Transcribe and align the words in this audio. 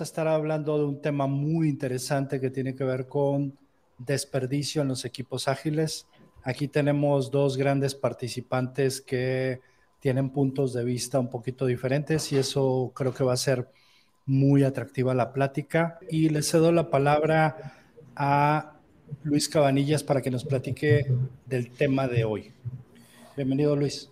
a 0.00 0.04
estar 0.04 0.26
hablando 0.26 0.78
de 0.78 0.84
un 0.84 1.00
tema 1.00 1.28
muy 1.28 1.68
interesante 1.68 2.40
que 2.40 2.50
tiene 2.50 2.74
que 2.74 2.82
ver 2.82 3.06
con 3.06 3.56
desperdicio 3.98 4.82
en 4.82 4.88
los 4.88 5.04
equipos 5.04 5.46
ágiles. 5.46 6.08
Aquí 6.42 6.66
tenemos 6.66 7.30
dos 7.30 7.56
grandes 7.56 7.94
participantes 7.94 9.00
que 9.00 9.60
tienen 10.00 10.30
puntos 10.30 10.72
de 10.72 10.84
vista 10.84 11.20
un 11.20 11.30
poquito 11.30 11.66
diferentes 11.66 12.32
y 12.32 12.36
eso 12.36 12.92
creo 12.96 13.14
que 13.14 13.22
va 13.22 13.32
a 13.32 13.36
ser 13.36 13.68
muy 14.26 14.64
atractiva 14.64 15.14
la 15.14 15.32
plática. 15.32 16.00
Y 16.10 16.30
le 16.30 16.42
cedo 16.42 16.72
la 16.72 16.90
palabra 16.90 17.74
a 18.16 18.74
Luis 19.22 19.48
Cabanillas 19.48 20.02
para 20.02 20.20
que 20.20 20.32
nos 20.32 20.44
platique 20.44 21.06
del 21.46 21.70
tema 21.70 22.08
de 22.08 22.24
hoy. 22.24 22.52
Bienvenido, 23.36 23.76
Luis. 23.76 24.10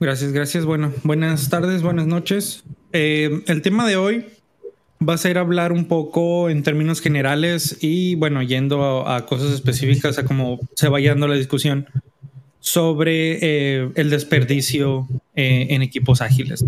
Gracias, 0.00 0.32
gracias. 0.32 0.64
Bueno, 0.64 0.94
buenas 1.04 1.50
tardes, 1.50 1.82
buenas 1.82 2.06
noches. 2.06 2.64
Eh, 2.92 3.42
el 3.46 3.60
tema 3.62 3.86
de 3.86 3.96
hoy 3.96 4.26
va 5.06 5.14
a 5.14 5.18
ser 5.18 5.38
hablar 5.38 5.72
un 5.72 5.86
poco 5.86 6.50
en 6.50 6.62
términos 6.62 7.00
generales 7.00 7.78
y 7.80 8.16
bueno, 8.16 8.42
yendo 8.42 9.08
a, 9.08 9.24
cosas 9.26 9.52
específicas, 9.52 10.18
a 10.18 10.24
cómo 10.24 10.60
se 10.74 10.88
vaya 10.88 11.10
dando 11.10 11.28
la 11.28 11.36
discusión 11.36 11.86
sobre 12.60 13.38
eh, 13.40 13.90
el 13.94 14.10
desperdicio 14.10 15.08
eh, 15.34 15.68
en 15.70 15.80
equipos 15.80 16.20
ágiles, 16.20 16.64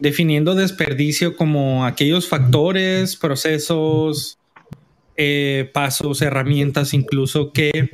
definiendo 0.00 0.56
desperdicio 0.56 1.36
como 1.36 1.86
aquellos 1.86 2.28
factores, 2.28 3.14
procesos, 3.14 4.38
eh, 5.16 5.70
pasos, 5.72 6.22
herramientas 6.22 6.92
incluso 6.92 7.52
que 7.52 7.90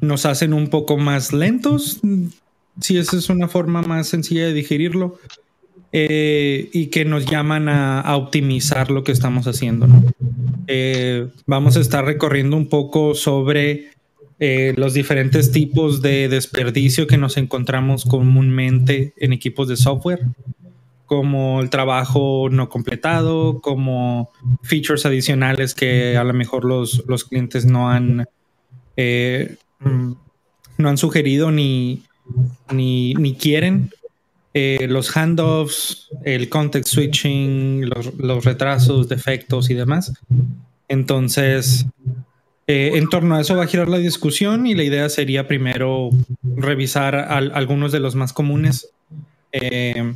nos 0.00 0.26
hacen 0.26 0.52
un 0.52 0.68
poco 0.68 0.96
más 0.96 1.32
lentos, 1.32 2.00
si 2.80 2.98
esa 2.98 3.16
es 3.16 3.28
una 3.28 3.46
forma 3.46 3.82
más 3.82 4.08
sencilla 4.08 4.46
de 4.46 4.52
digerirlo, 4.52 5.20
eh, 5.98 6.68
y 6.74 6.88
que 6.88 7.06
nos 7.06 7.24
llaman 7.24 7.70
a, 7.70 8.16
optimizar 8.16 8.90
lo 8.90 9.02
que 9.02 9.12
estamos 9.12 9.46
haciendo. 9.46 9.88
Eh, 10.66 11.26
vamos 11.46 11.78
a 11.78 11.80
estar 11.80 12.04
recorriendo 12.04 12.54
un 12.54 12.68
poco 12.68 13.14
sobre 13.14 13.92
eh, 14.38 14.74
los 14.76 14.92
diferentes 14.92 15.52
tipos 15.52 16.02
de 16.02 16.28
desperdicio 16.28 17.06
que 17.06 17.16
nos 17.16 17.38
encontramos 17.38 18.04
comúnmente 18.04 19.14
en 19.16 19.32
equipos 19.32 19.68
de 19.68 19.78
software, 19.78 20.20
como 21.06 21.62
el 21.62 21.70
trabajo 21.70 22.48
no 22.50 22.68
completado, 22.68 23.62
como 23.62 24.28
features 24.60 25.06
adicionales 25.06 25.72
que 25.72 26.18
a 26.18 26.24
lo 26.24 26.34
mejor 26.34 26.66
los, 26.66 27.04
los 27.08 27.24
clientes 27.24 27.64
no 27.64 27.88
han, 27.88 28.28
no 30.76 30.88
han 30.90 30.98
sugerido 30.98 31.50
ni, 31.50 32.02
ni, 32.70 33.14
ni 33.14 33.34
quieren 33.34 33.88
eh, 34.58 34.86
los 34.88 35.14
handoffs, 35.14 36.08
el 36.24 36.48
context 36.48 36.94
switching, 36.94 37.90
los, 38.16 38.42
retrasos, 38.42 39.06
defectos 39.06 39.68
y 39.68 39.74
demás. 39.74 40.14
Entonces, 40.88 41.84
eh, 42.66 42.92
en 42.94 43.10
torno 43.10 43.36
a 43.36 43.42
eso 43.42 43.54
va 43.54 43.64
a 43.64 43.66
girar 43.66 43.90
la 43.90 43.98
discusión 43.98 44.66
y 44.66 44.74
la 44.74 44.84
idea 44.84 45.10
sería 45.10 45.46
primero 45.46 46.08
revisar 46.42 47.16
algunos 47.16 47.92
de 47.92 48.00
los 48.00 48.14
más 48.14 48.32
comunes 48.32 48.88
eh, 49.52 50.14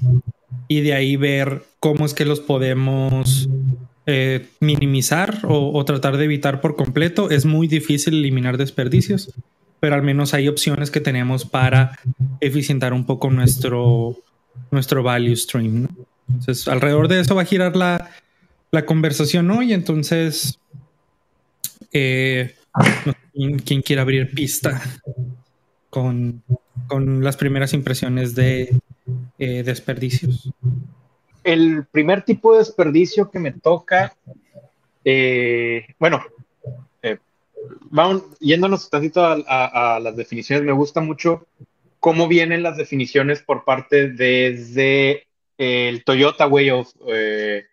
y 0.68 0.80
de 0.80 0.94
ahí 0.94 1.16
ver 1.16 1.64
cómo 1.78 2.06
es 2.06 2.14
que 2.14 2.24
los 2.24 2.40
podemos 2.40 3.46
minimizar 4.58 5.40
o, 5.44 5.70
o, 5.78 5.84
tratar 5.84 6.16
de 6.16 6.24
evitar 6.24 6.62
por 6.62 6.76
completo. 6.76 7.28
Es 7.28 7.44
muy 7.44 7.68
difícil 7.68 8.14
eliminar 8.14 8.56
desperdicios, 8.56 9.34
pero 9.80 9.94
al 9.94 10.02
menos 10.02 10.32
hay 10.32 10.48
opciones 10.48 10.90
que 10.90 11.00
tenemos 11.00 11.44
para 11.44 11.98
eficientar 12.40 12.92
un 12.92 13.04
poco 13.04 13.30
nuestro, 13.30 14.16
nuestro 14.70 15.02
value 15.02 15.36
stream. 15.36 15.88
Entonces, 16.28 16.68
alrededor 16.68 17.08
de 17.08 17.20
eso 17.20 17.34
va 17.34 17.42
a 17.42 17.46
girar 17.46 17.76
la, 17.76 18.10
conversación 18.86 19.50
hoy. 19.50 19.72
Entonces, 19.72 20.58
eh, 21.92 22.54
¿quién, 23.64 23.82
quiere 23.82 24.00
abrir 24.00 24.32
pista 24.32 24.80
con, 25.90 26.42
las 26.88 27.36
primeras 27.36 27.72
impresiones 27.72 28.34
de 28.34 28.74
eh, 29.38 29.62
desperdicios? 29.62 30.50
El 31.42 31.84
primer 31.86 32.22
tipo 32.22 32.52
de 32.52 32.58
desperdicio 32.58 33.30
que 33.30 33.38
me 33.38 33.52
toca, 33.52 34.14
eh, 35.04 35.86
bueno, 35.98 36.22
vamos 37.90 38.24
yéndonos 38.40 38.88
tantito 38.88 39.24
a, 39.24 39.96
a, 39.96 40.00
las 40.00 40.16
definiciones, 40.16 40.64
me 40.64 40.72
gusta 40.72 41.00
mucho 41.00 41.46
cómo 42.00 42.26
vienen 42.26 42.62
las 42.62 42.78
definiciones 42.78 43.42
por 43.42 43.64
parte 43.64 44.08
desde 44.08 45.26
el 45.58 46.02
Toyota 46.02 46.46
Way 46.46 46.70
of, 46.70 46.90
eh, 47.08 47.66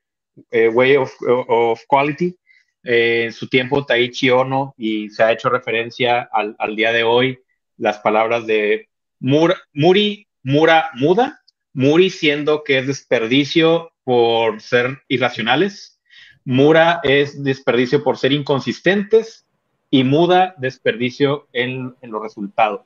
eh, 0.51 0.67
way 0.67 0.97
of, 0.97 1.81
Quality. 1.87 2.35
Eh, 2.83 3.23
en 3.25 3.33
su 3.33 3.47
tiempo, 3.47 3.85
Taichi 3.85 4.29
Ono, 4.29 4.75
y 4.77 5.09
se 5.09 5.23
ha 5.23 5.31
hecho 5.31 5.49
referencia 5.49 6.29
al, 6.31 6.75
día 6.75 6.91
de 6.91 7.03
hoy, 7.03 7.39
las 7.77 7.99
palabras 7.99 8.45
de 8.45 8.89
Muri, 9.19 10.27
Mura, 10.43 10.91
Muda, 10.93 11.41
Muri 11.73 12.09
siendo 12.09 12.63
que 12.63 12.77
es 12.77 12.87
desperdicio 12.87 13.91
por 14.03 14.61
ser 14.61 14.99
irracionales, 15.07 15.99
Mura 16.45 17.01
es 17.03 17.43
desperdicio 17.43 18.03
por 18.03 18.17
ser 18.17 18.31
inconsistentes 18.31 19.45
y 19.89 20.03
Muda 20.03 20.55
desperdicio 20.57 21.47
en 21.51 21.95
los 22.01 22.21
resultados. 22.21 22.81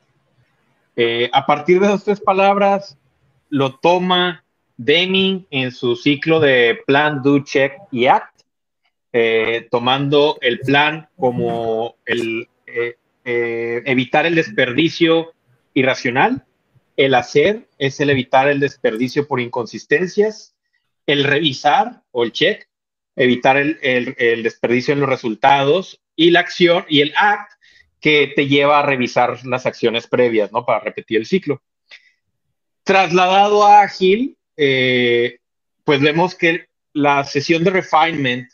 Eh, 0.96 1.30
a 1.32 1.46
partir 1.46 1.80
de 1.80 1.88
esas 1.88 2.04
tres 2.04 2.20
palabras, 2.20 2.98
lo 3.50 3.76
toma 3.76 4.44
Deming 4.78 5.46
en 5.52 5.72
su 5.72 5.96
ciclo 5.96 6.40
de 6.40 6.80
plan, 6.86 7.22
do, 7.22 7.44
check 7.44 7.74
y 7.92 8.08
act, 8.08 8.42
eh, 9.14 9.68
tomando 9.70 10.38
el 10.42 10.60
plan 10.60 11.08
como 11.18 11.96
el 12.06 12.48
eh, 12.66 13.84
evitar 13.86 14.26
el 14.26 14.36
desperdicio 14.36 15.34
irracional, 15.74 16.46
el 16.98 17.14
hacer 17.14 17.68
es 17.78 18.00
el 18.00 18.10
evitar 18.10 18.48
el 18.48 18.60
desperdicio 18.60 19.28
por 19.28 19.40
inconsistencias, 19.40 20.56
el 21.06 21.24
revisar 21.24 22.02
o 22.12 22.24
el 22.24 22.32
check, 22.32 22.68
evitar 23.16 23.58
el, 23.58 23.78
el 23.82 24.44
desperdicio 24.44 24.94
en 24.94 25.02
los 25.02 25.10
resultados. 25.10 26.02
Y 26.16 26.32
la 26.32 26.42
acción 26.42 26.86
y 26.90 27.02
el 27.02 27.14
act 27.16 27.54
que 28.02 28.34
te 28.36 28.48
lleva 28.48 28.80
a 28.80 28.86
revisar 28.86 29.46
las 29.46 29.66
acciones 29.68 30.08
previas, 30.08 30.52
¿no? 30.52 30.66
Para 30.66 30.80
repetir 30.80 31.18
el 31.18 31.28
ciclo. 31.28 31.62
Trasladado 32.84 33.64
a 33.64 33.84
Ágil, 33.84 34.36
eh, 34.58 35.38
pues 35.84 36.02
vemos 36.02 36.34
que 36.34 36.66
la 36.94 37.24
sesión 37.24 37.64
de 37.64 37.70
refinement 37.70 38.50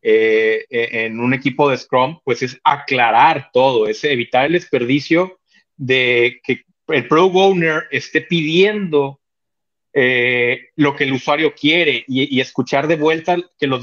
eh, 0.00 0.64
e, 0.70 1.04
en 1.04 1.18
un 1.18 1.34
equipo 1.34 1.68
de 1.68 1.76
Scrum, 1.76 2.20
pues 2.24 2.42
es 2.42 2.58
aclarar 2.62 3.50
todo, 3.52 3.88
es 3.88 4.02
evitar 4.04 4.46
el 4.46 4.52
desperdicio 4.52 5.40
de 5.76 6.40
que 6.44 6.62
el 6.88 7.08
Product 7.08 7.36
Owner 7.36 7.82
esté 7.90 8.20
pidiendo 8.20 9.20
eh, 9.92 10.68
lo 10.76 10.94
que 10.94 11.04
el 11.04 11.12
usuario 11.12 11.54
quiere 11.54 12.04
y, 12.06 12.40
escuchar 12.40 12.86
de 12.86 12.96
vuelta 12.96 13.36
que 13.58 13.66
los, 13.66 13.82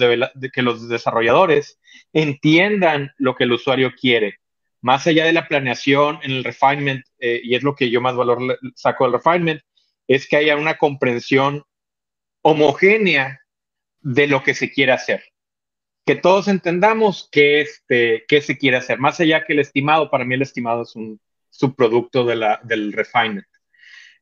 que 0.54 0.62
los 0.62 0.88
desarrolladores 0.88 1.78
entiendan 2.14 3.12
lo 3.18 3.36
que 3.36 3.44
el 3.44 3.52
usuario 3.52 3.92
quiere 4.00 4.40
más 4.82 5.08
allá 5.08 5.26
de 5.26 5.34
la 5.34 5.48
planeación 5.48 6.20
en 6.24 6.32
el 6.32 6.44
refinement, 6.44 7.06
eh, 7.20 7.42
y 7.44 7.56
es 7.56 7.64
lo 7.64 7.76
que 7.76 7.90
yo 7.90 8.02
más 8.02 8.16
valor 8.16 8.60
saco 8.76 9.04
del 9.04 9.14
refinement, 9.14 9.62
es 10.08 10.28
que 10.28 10.38
haya 10.38 10.56
una 10.56 10.78
comprensión 10.78 11.64
homogénea 12.42 13.42
de 14.02 14.28
lo 14.28 14.44
que 14.44 14.54
se 14.54 14.72
quiere 14.72 14.92
hacer. 14.92 15.24
Que 16.06 16.16
todos 16.16 16.48
entendamos 16.48 17.30
qué, 17.32 17.62
este, 17.62 18.26
qué 18.28 18.42
se 18.42 18.58
quiere 18.58 18.78
hacer, 18.78 19.00
más 19.00 19.20
allá 19.20 19.46
que 19.46 19.54
el 19.54 19.60
estimado, 19.60 20.10
para 20.10 20.26
mí 20.26 20.36
el 20.36 20.42
estimado 20.42 20.84
es 20.84 20.96
un 20.96 21.20
subproducto 21.50 22.26
de 22.26 22.36
la, 22.36 22.60
del 22.64 22.94
refinement. 22.94 23.46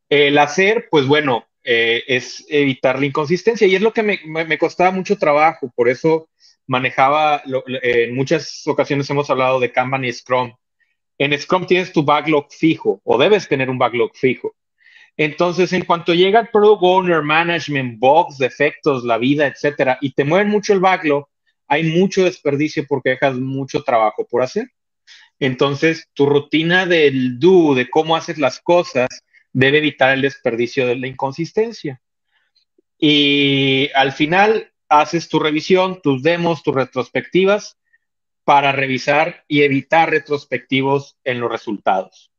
El 0.10 0.38
hacer, 0.38 0.88
pues 0.90 1.06
bueno, 1.06 1.48
eh, 1.64 2.04
es 2.08 2.46
evitar 2.48 2.98
la 2.98 3.06
inconsistencia 3.06 3.68
y 3.68 3.76
es 3.76 3.82
lo 3.82 3.92
que 3.92 4.02
me, 4.02 4.20
me, 4.26 4.58
costaba 4.58 4.92
mucho 4.92 5.18
trabajo, 5.18 5.72
por 5.76 5.90
eso 5.90 6.30
manejaba, 6.68 7.42
en 7.82 8.16
muchas 8.16 8.68
ocasiones 8.68 9.10
hemos 9.10 9.30
hablado 9.30 9.60
de 9.60 9.72
Kanban 9.72 10.06
y 10.06 10.14
Scrum. 10.14 10.54
En 11.18 11.38
Scrum 11.40 11.66
tienes 11.66 11.92
tu 11.92 12.04
backlog 12.04 12.48
fijo 12.52 13.02
o 13.04 13.18
debes 13.18 13.48
tener 13.48 13.70
un 13.70 13.78
backlog 13.78 14.12
fijo. 14.16 14.54
Entonces, 15.16 15.74
en 15.74 15.84
cuanto 15.84 16.14
llega 16.14 16.42
el 16.42 16.50
Product 16.50 16.84
Owner, 16.84 17.24
Management, 17.24 17.98
Bugs, 17.98 18.38
defectos, 18.38 19.04
la 19.04 19.18
vida, 19.18 19.48
etcétera, 19.48 19.98
y 20.00 20.12
te 20.12 20.24
mueven 20.24 20.50
mucho 20.50 20.74
el 20.74 20.80
backlog, 20.80 21.28
hay 21.68 21.84
mucho 21.84 22.24
desperdicio 22.24 22.86
porque 22.88 23.12
dejas 23.12 23.36
mucho 23.36 23.82
trabajo 23.82 24.28
por 24.28 24.44
hacer. 24.44 24.70
Entonces, 25.40 26.08
tu 26.14 26.28
rutina 26.28 26.86
del 26.86 27.40
do, 27.40 27.74
de 27.74 27.90
cómo 27.90 28.16
haces 28.16 28.38
las 28.38 28.60
cosas, 28.60 29.08
debe 29.54 29.80
evitar 29.80 30.14
el 30.14 30.22
desperdicio 30.22 30.86
de 30.86 30.96
la 30.96 31.08
inconsistencia. 31.08 32.00
Y 33.00 33.90
al 33.96 34.12
final 34.12 34.72
haces 34.90 35.30
tu 35.30 35.40
revisión, 35.40 36.02
tus 36.02 36.24
demos, 36.24 36.64
tus 36.64 36.76
retrospectivas 36.76 37.78
para 38.44 38.72
revisar 38.72 39.44
y 39.48 39.64
evitar 39.64 40.10
retrospectivos 40.10 41.18
en 41.24 41.40
los 41.40 41.52
resultados. 41.52 42.32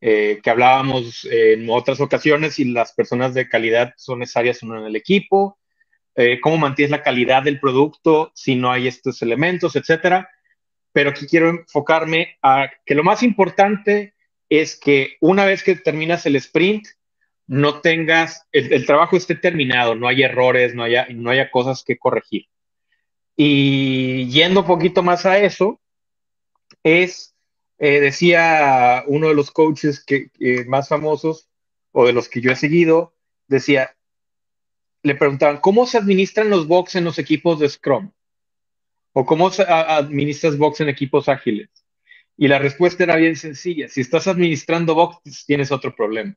Eh, 0.00 0.40
que 0.42 0.50
hablábamos 0.50 1.26
en 1.30 1.70
otras 1.70 2.00
ocasiones 2.00 2.58
y 2.58 2.66
las 2.66 2.92
personas 2.92 3.32
de 3.32 3.48
calidad 3.48 3.94
son 3.96 4.18
necesarias 4.18 4.62
en 4.62 4.72
el 4.72 4.96
equipo, 4.96 5.58
eh, 6.16 6.40
cómo 6.40 6.58
mantienes 6.58 6.90
la 6.90 7.02
calidad 7.02 7.42
del 7.42 7.58
producto 7.58 8.30
si 8.34 8.54
no 8.54 8.70
hay 8.70 8.86
estos 8.86 9.22
elementos, 9.22 9.76
etcétera. 9.76 10.28
Pero 10.92 11.10
aquí 11.10 11.26
quiero 11.26 11.48
enfocarme 11.48 12.36
a 12.42 12.70
que 12.84 12.94
lo 12.94 13.02
más 13.02 13.22
importante 13.22 14.14
es 14.48 14.78
que 14.78 15.16
una 15.20 15.44
vez 15.44 15.62
que 15.62 15.74
terminas 15.74 16.26
el 16.26 16.36
sprint, 16.36 16.86
no 17.46 17.80
tengas, 17.80 18.46
el, 18.52 18.86
trabajo 18.86 19.16
esté 19.16 19.34
terminado, 19.34 19.94
no 19.94 20.08
hay 20.08 20.22
errores, 20.22 20.74
no 20.74 20.82
haya, 20.82 21.06
no 21.10 21.30
haya 21.30 21.50
cosas 21.50 21.84
que 21.84 21.98
corregir. 21.98 22.46
Y 23.36 24.28
yendo 24.28 24.60
un 24.60 24.66
poquito 24.66 25.02
más 25.02 25.26
a 25.26 25.38
eso, 25.38 25.80
es, 26.82 27.34
eh, 27.78 28.00
decía 28.00 29.04
uno 29.06 29.28
de 29.28 29.34
los 29.34 29.50
coaches 29.50 30.02
que, 30.04 30.30
más 30.66 30.88
famosos, 30.88 31.48
o 31.92 32.06
de 32.06 32.12
los 32.12 32.28
que 32.28 32.40
yo 32.40 32.50
he 32.50 32.56
seguido, 32.56 33.14
decía, 33.46 33.96
le 35.02 35.14
preguntaban, 35.14 35.58
¿cómo 35.58 35.86
se 35.86 35.98
administran 35.98 36.50
los 36.50 36.66
box 36.66 36.94
en 36.96 37.04
los 37.04 37.18
equipos 37.18 37.60
de 37.60 37.68
Scrum? 37.68 38.10
¿O 39.12 39.26
cómo 39.26 39.50
se 39.50 39.62
administras 39.62 40.56
box 40.56 40.80
en 40.80 40.88
equipos 40.88 41.28
ágiles? 41.28 41.68
Y 42.36 42.48
la 42.48 42.58
respuesta 42.58 43.04
era 43.04 43.16
bien 43.16 43.36
sencilla. 43.36 43.88
Si 43.88 44.00
estás 44.00 44.26
administrando 44.26 44.94
box, 44.94 45.44
tienes 45.46 45.70
otro 45.70 45.94
problema. 45.94 46.34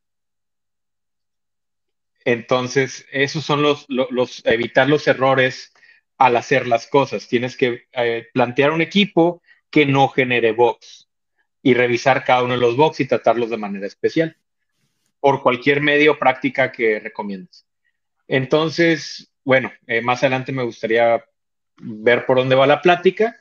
Entonces, 2.28 3.06
esos 3.10 3.46
son 3.46 3.62
los, 3.62 3.88
evitar 4.44 4.90
los 4.90 5.08
errores 5.08 5.74
al 6.18 6.36
hacer 6.36 6.68
las 6.68 6.86
cosas. 6.86 7.30
Tienes 7.30 7.56
que 7.56 7.88
eh, 7.94 8.28
plantear 8.34 8.72
un 8.72 8.82
equipo 8.82 9.42
que 9.70 9.86
no 9.86 10.10
genere 10.10 10.52
box 10.52 11.08
y 11.64 11.74
revisar 11.74 12.26
cada 12.26 12.44
uno 12.44 12.56
de 12.56 12.60
los 12.60 12.76
box 12.76 13.00
y 13.00 13.08
tratarlos 13.08 13.50
de 13.50 13.56
manera 13.56 13.88
especial 13.88 14.36
por 15.22 15.42
cualquier 15.42 15.80
medio 15.80 16.20
práctica 16.20 16.70
que 16.70 17.00
recomiendes. 17.00 17.66
Entonces, 18.28 19.32
bueno, 19.46 19.72
eh, 19.88 20.02
más 20.02 20.22
adelante 20.22 20.52
me 20.52 20.64
gustaría 20.64 21.24
ver 21.78 22.26
por 22.26 22.36
dónde 22.40 22.56
va 22.56 22.68
la 22.68 22.82
plática, 22.82 23.38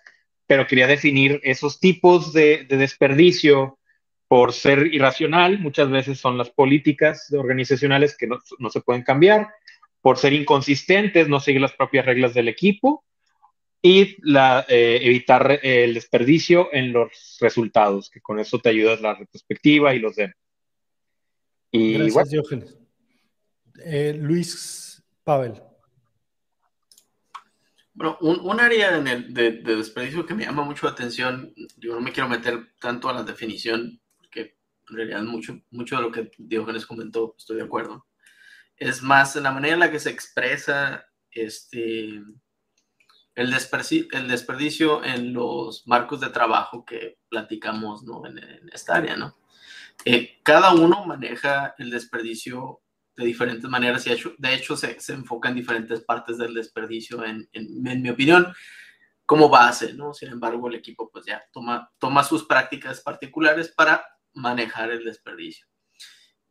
pero 0.46 0.68
quería 0.68 0.86
definir 0.86 1.40
esos 1.42 1.80
tipos 1.80 2.32
de 2.32 2.66
desperdicio 2.68 3.80
por 4.28 4.52
ser 4.52 4.92
irracional, 4.92 5.58
muchas 5.60 5.90
veces 5.90 6.18
son 6.18 6.36
las 6.36 6.50
políticas 6.50 7.32
organizacionales 7.32 8.16
que 8.16 8.26
no, 8.26 8.70
se 8.70 8.80
pueden 8.80 9.02
cambiar, 9.02 9.48
por 10.00 10.18
ser 10.18 10.32
inconsistentes, 10.32 11.28
no 11.28 11.40
seguir 11.40 11.60
las 11.60 11.72
propias 11.72 12.06
reglas 12.06 12.34
del 12.34 12.48
equipo 12.48 13.04
y 13.82 14.16
la, 14.22 14.64
eh, 14.68 14.98
evitar 15.02 15.60
el 15.62 15.94
desperdicio 15.94 16.68
en 16.72 16.92
los 16.92 17.38
resultados, 17.40 18.10
que 18.10 18.20
con 18.20 18.40
eso 18.40 18.58
te 18.58 18.70
ayudas 18.70 19.00
la 19.00 19.14
retrospectiva 19.14 19.94
y 19.94 20.00
los 20.00 20.16
demás. 20.16 20.36
Y, 21.70 21.94
Gracias, 21.94 22.30
Diógenes. 22.30 22.76
Eh, 23.84 24.16
Luis 24.18 25.02
Pavel. 25.22 25.62
Bueno, 27.92 28.18
un, 28.20 28.60
área 28.60 29.00
de, 29.00 29.22
de, 29.22 29.76
desperdicio 29.76 30.26
que 30.26 30.34
me 30.34 30.44
llama 30.44 30.64
mucho 30.64 30.84
la 30.84 30.92
atención, 30.92 31.54
yo 31.78 31.94
no 31.94 32.00
me 32.00 32.12
quiero 32.12 32.28
meter 32.28 32.74
tanto 32.78 33.08
a 33.08 33.14
la 33.14 33.22
definición 33.22 34.00
en 34.88 34.96
realidad 34.96 35.22
mucho, 35.22 35.60
mucho 35.70 35.96
de 35.96 36.02
lo 36.02 36.12
que 36.12 36.30
Diógenes 36.38 36.86
comentó, 36.86 37.34
estoy 37.38 37.56
de 37.56 37.64
acuerdo. 37.64 38.06
Es 38.76 39.02
más 39.02 39.36
la 39.36 39.52
manera 39.52 39.74
en 39.74 39.80
la 39.80 39.90
que 39.90 40.00
se 40.00 40.10
expresa 40.10 41.06
este, 41.30 42.22
el, 43.34 43.50
desperdicio, 43.50 44.06
el 44.12 44.28
desperdicio 44.28 45.04
en 45.04 45.32
los 45.32 45.86
marcos 45.86 46.20
de 46.20 46.30
trabajo 46.30 46.84
que 46.84 47.18
platicamos 47.28 48.02
¿no? 48.02 48.26
en, 48.26 48.38
esta 48.72 48.96
área. 48.96 49.16
¿no? 49.16 49.36
Eh, 50.04 50.40
cada 50.42 50.74
uno 50.74 51.04
maneja 51.06 51.74
el 51.78 51.90
desperdicio 51.90 52.80
de 53.16 53.24
diferentes 53.24 53.68
maneras 53.68 54.06
y 54.06 54.10
de 54.38 54.54
hecho 54.54 54.76
se, 54.76 55.00
se 55.00 55.14
enfoca 55.14 55.48
en 55.48 55.54
diferentes 55.54 56.00
partes 56.02 56.36
del 56.36 56.54
desperdicio, 56.54 57.24
en, 57.24 57.48
en, 57.52 57.86
en, 57.86 58.02
mi 58.02 58.10
opinión, 58.10 58.52
como 59.24 59.48
base, 59.48 59.94
¿no? 59.94 60.12
Sin 60.12 60.28
embargo, 60.28 60.68
el 60.68 60.76
equipo 60.76 61.10
pues 61.10 61.24
ya 61.24 61.42
toma, 61.50 61.90
toma 61.98 62.22
sus 62.22 62.44
prácticas 62.44 63.00
particulares 63.00 63.68
para 63.68 64.04
manejar 64.36 64.90
el 64.90 65.04
desperdicio. 65.04 65.66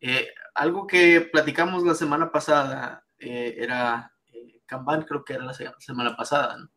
Eh, 0.01 0.27
algo 0.53 0.85
que 0.85 1.21
platicamos 1.21 1.83
la 1.83 1.95
semana 1.95 2.31
pasada 2.31 3.05
eh, 3.17 3.55
era 3.57 4.13
eh, 4.33 4.61
Kanban, 4.65 5.03
creo 5.03 5.23
que 5.23 5.33
era 5.33 5.45
la 5.45 5.53
semana 5.79 6.15
pasada. 6.15 6.57
¿no? 6.57 6.69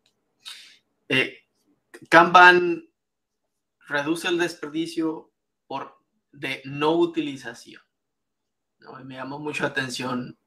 Kanban 2.09 2.89
reduce 3.89 4.29
el 4.29 4.39
desperdicio 4.39 5.33
por 5.67 5.99
de 6.31 6.63
no 6.65 6.93
utilización. 6.93 7.83
¿no? 8.79 8.93
me 9.05 9.17
llamó 9.17 9.39
mucho 9.39 9.65
la 9.65 9.71
atención 9.71 10.38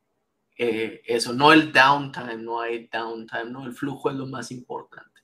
eso, 0.57 1.33
no 1.33 1.51
el 1.53 1.71
downtime, 1.71 2.37
no 2.37 2.61
hay 2.61 2.87
downtime, 2.87 3.45
no 3.45 3.65
el 3.65 3.73
flujo 3.73 4.11
es 4.11 4.15
lo 4.15 4.27
más 4.27 4.51
importante 4.51 5.21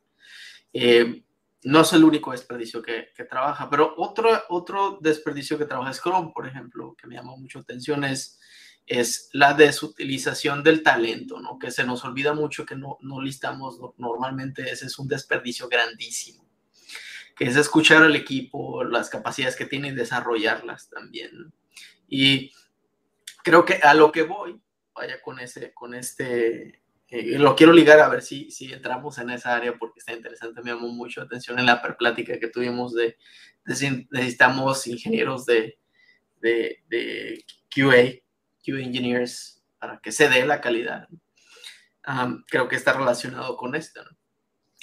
no 1.68 1.82
es 1.82 1.92
el 1.92 2.06
único 2.06 2.32
desperdicio 2.32 2.82
que, 2.82 3.10
trabaja, 3.30 3.70
pero 3.70 3.94
otro, 3.98 4.30
otro 4.48 5.00
desperdicio 5.02 5.58
que 5.58 5.66
trabaja 5.66 5.94
Scrum, 5.94 6.32
por 6.32 6.48
ejemplo, 6.48 6.96
que 6.96 7.08
me 7.08 7.16
llama 7.16 7.36
mucho 7.36 7.60
atención 7.60 8.06
es, 8.06 8.40
es 8.86 9.30
la 9.34 9.54
desutilización 9.54 10.64
del 10.64 10.82
talento, 10.82 11.42
¿no? 11.42 11.60
Que 11.60 11.70
se 11.70 11.84
nos 11.84 12.06
olvida 12.06 12.34
mucho 12.34 12.66
que 12.66 12.78
no, 12.78 12.98
no 13.02 13.22
listamos 13.22 13.82
normalmente, 13.98 14.72
ese 14.72 14.86
es 14.86 14.98
un 14.98 15.10
desperdicio 15.10 15.68
grandísimo, 15.68 16.48
que 17.36 17.44
es 17.44 17.58
escuchar 17.58 18.02
al 18.02 18.16
equipo, 18.16 18.86
las 18.86 19.10
capacidades 19.10 19.58
que 19.58 19.66
tiene 19.66 19.90
y 19.90 19.96
desarrollarlas 19.96 20.90
también. 20.90 21.54
Y 22.08 22.54
creo 23.44 23.66
que 23.66 23.74
a 23.76 23.94
lo 23.94 24.14
que 24.14 24.24
voy, 24.24 24.58
vaya 24.96 25.22
con, 25.22 25.38
ese, 25.42 25.74
con 25.74 25.94
este 25.94 26.82
eh, 27.10 27.40
lo 27.40 27.56
quiero 27.56 27.72
ligar 27.72 28.00
a 28.00 28.10
ver 28.10 28.22
si, 28.22 28.52
si 28.52 28.74
entramos 28.74 29.18
en 29.18 29.30
esa 29.30 29.56
área 29.56 29.78
porque 29.78 30.00
está 30.00 30.14
interesante, 30.14 30.62
me 30.62 30.72
llamó 30.72 30.90
mucho 30.90 31.22
atención 31.22 31.58
en 31.58 31.66
la 31.66 31.82
plática 31.98 32.38
que 32.38 32.50
tuvimos 32.50 32.94
de, 32.94 33.18
necesitamos 33.66 34.88
ingenieros 34.88 35.46
de, 35.46 35.80
de, 36.42 36.84
de, 36.90 37.46
QA, 37.74 38.22
QA 38.66 38.82
engineers, 38.82 39.64
para 39.80 40.00
que 40.00 40.12
se 40.12 40.28
dé 40.28 40.46
la 40.46 40.60
calidad. 40.60 41.08
creo 42.48 42.68
que 42.68 42.76
está 42.76 42.94
relacionado 42.94 43.56
con 43.56 43.76
esto, 43.76 44.04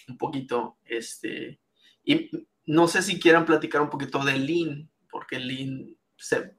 un 0.08 0.16
poquito, 0.16 0.78
este, 0.84 1.60
y 2.04 2.30
no 2.64 2.88
sé 2.88 3.02
si 3.02 3.20
quieran 3.20 3.44
platicar 3.44 3.82
un 3.82 3.90
poquito 3.90 4.24
de 4.24 4.38
Lean, 4.38 4.90
porque 5.10 5.38
Lean 5.38 5.94
se, 6.16 6.56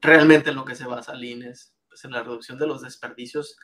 realmente 0.00 0.50
en 0.50 0.56
lo 0.56 0.64
que 0.64 0.76
se 0.76 0.86
basa 0.86 1.14
Lean 1.14 1.42
es 1.42 1.74
pues, 1.88 2.04
en 2.04 2.12
la 2.12 2.22
reducción 2.22 2.58
de 2.58 2.66
los 2.66 2.82
desperdicios 2.82 3.56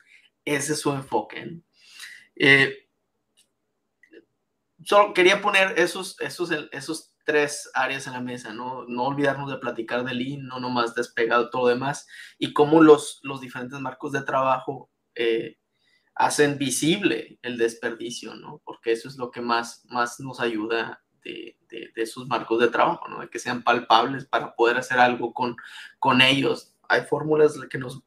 ese 0.45 0.73
es 0.73 0.79
su 0.79 0.91
enfoque. 0.91 1.61
Eh, 2.35 2.89
solo 4.83 5.13
quería 5.13 5.41
poner 5.41 5.79
esos, 5.79 6.19
esos, 6.19 6.51
esos 6.71 7.15
tres 7.25 7.69
áreas 7.73 8.07
en 8.07 8.13
la 8.13 8.21
mesa, 8.21 8.53
¿no? 8.53 8.85
No 8.87 9.03
olvidarnos 9.03 9.49
de 9.49 9.57
platicar 9.57 10.03
de 10.03 10.13
Lean, 10.13 10.45
no 10.45 10.59
nomás 10.59 10.95
despegado 10.95 11.49
todo 11.49 11.63
lo 11.63 11.67
demás, 11.69 12.07
y 12.37 12.53
cómo 12.53 12.81
los, 12.81 13.19
los 13.23 13.41
diferentes 13.41 13.79
marcos 13.79 14.11
de 14.11 14.23
trabajo 14.23 14.89
eh, 15.15 15.57
hacen 16.15 16.57
visible 16.57 17.39
el 17.41 17.57
desperdicio, 17.57 18.35
¿no? 18.35 18.61
Porque 18.65 18.91
eso 18.91 19.07
es 19.07 19.17
lo 19.17 19.31
que 19.31 19.41
más, 19.41 19.85
más 19.85 20.19
nos 20.19 20.39
ayuda 20.39 21.03
de, 21.23 21.57
de, 21.95 22.05
sus 22.05 22.27
marcos 22.27 22.59
de 22.59 22.67
trabajo, 22.67 23.07
¿no? 23.07 23.21
de 23.21 23.29
que 23.29 23.39
sean 23.39 23.63
palpables 23.63 24.25
para 24.25 24.53
poder 24.55 24.77
hacer 24.77 24.99
algo 24.99 25.33
con, 25.33 25.55
con 25.97 26.21
ellos. 26.21 26.75
Hay 26.89 27.03
fórmulas 27.03 27.57
que 27.69 27.77
nos, 27.77 28.03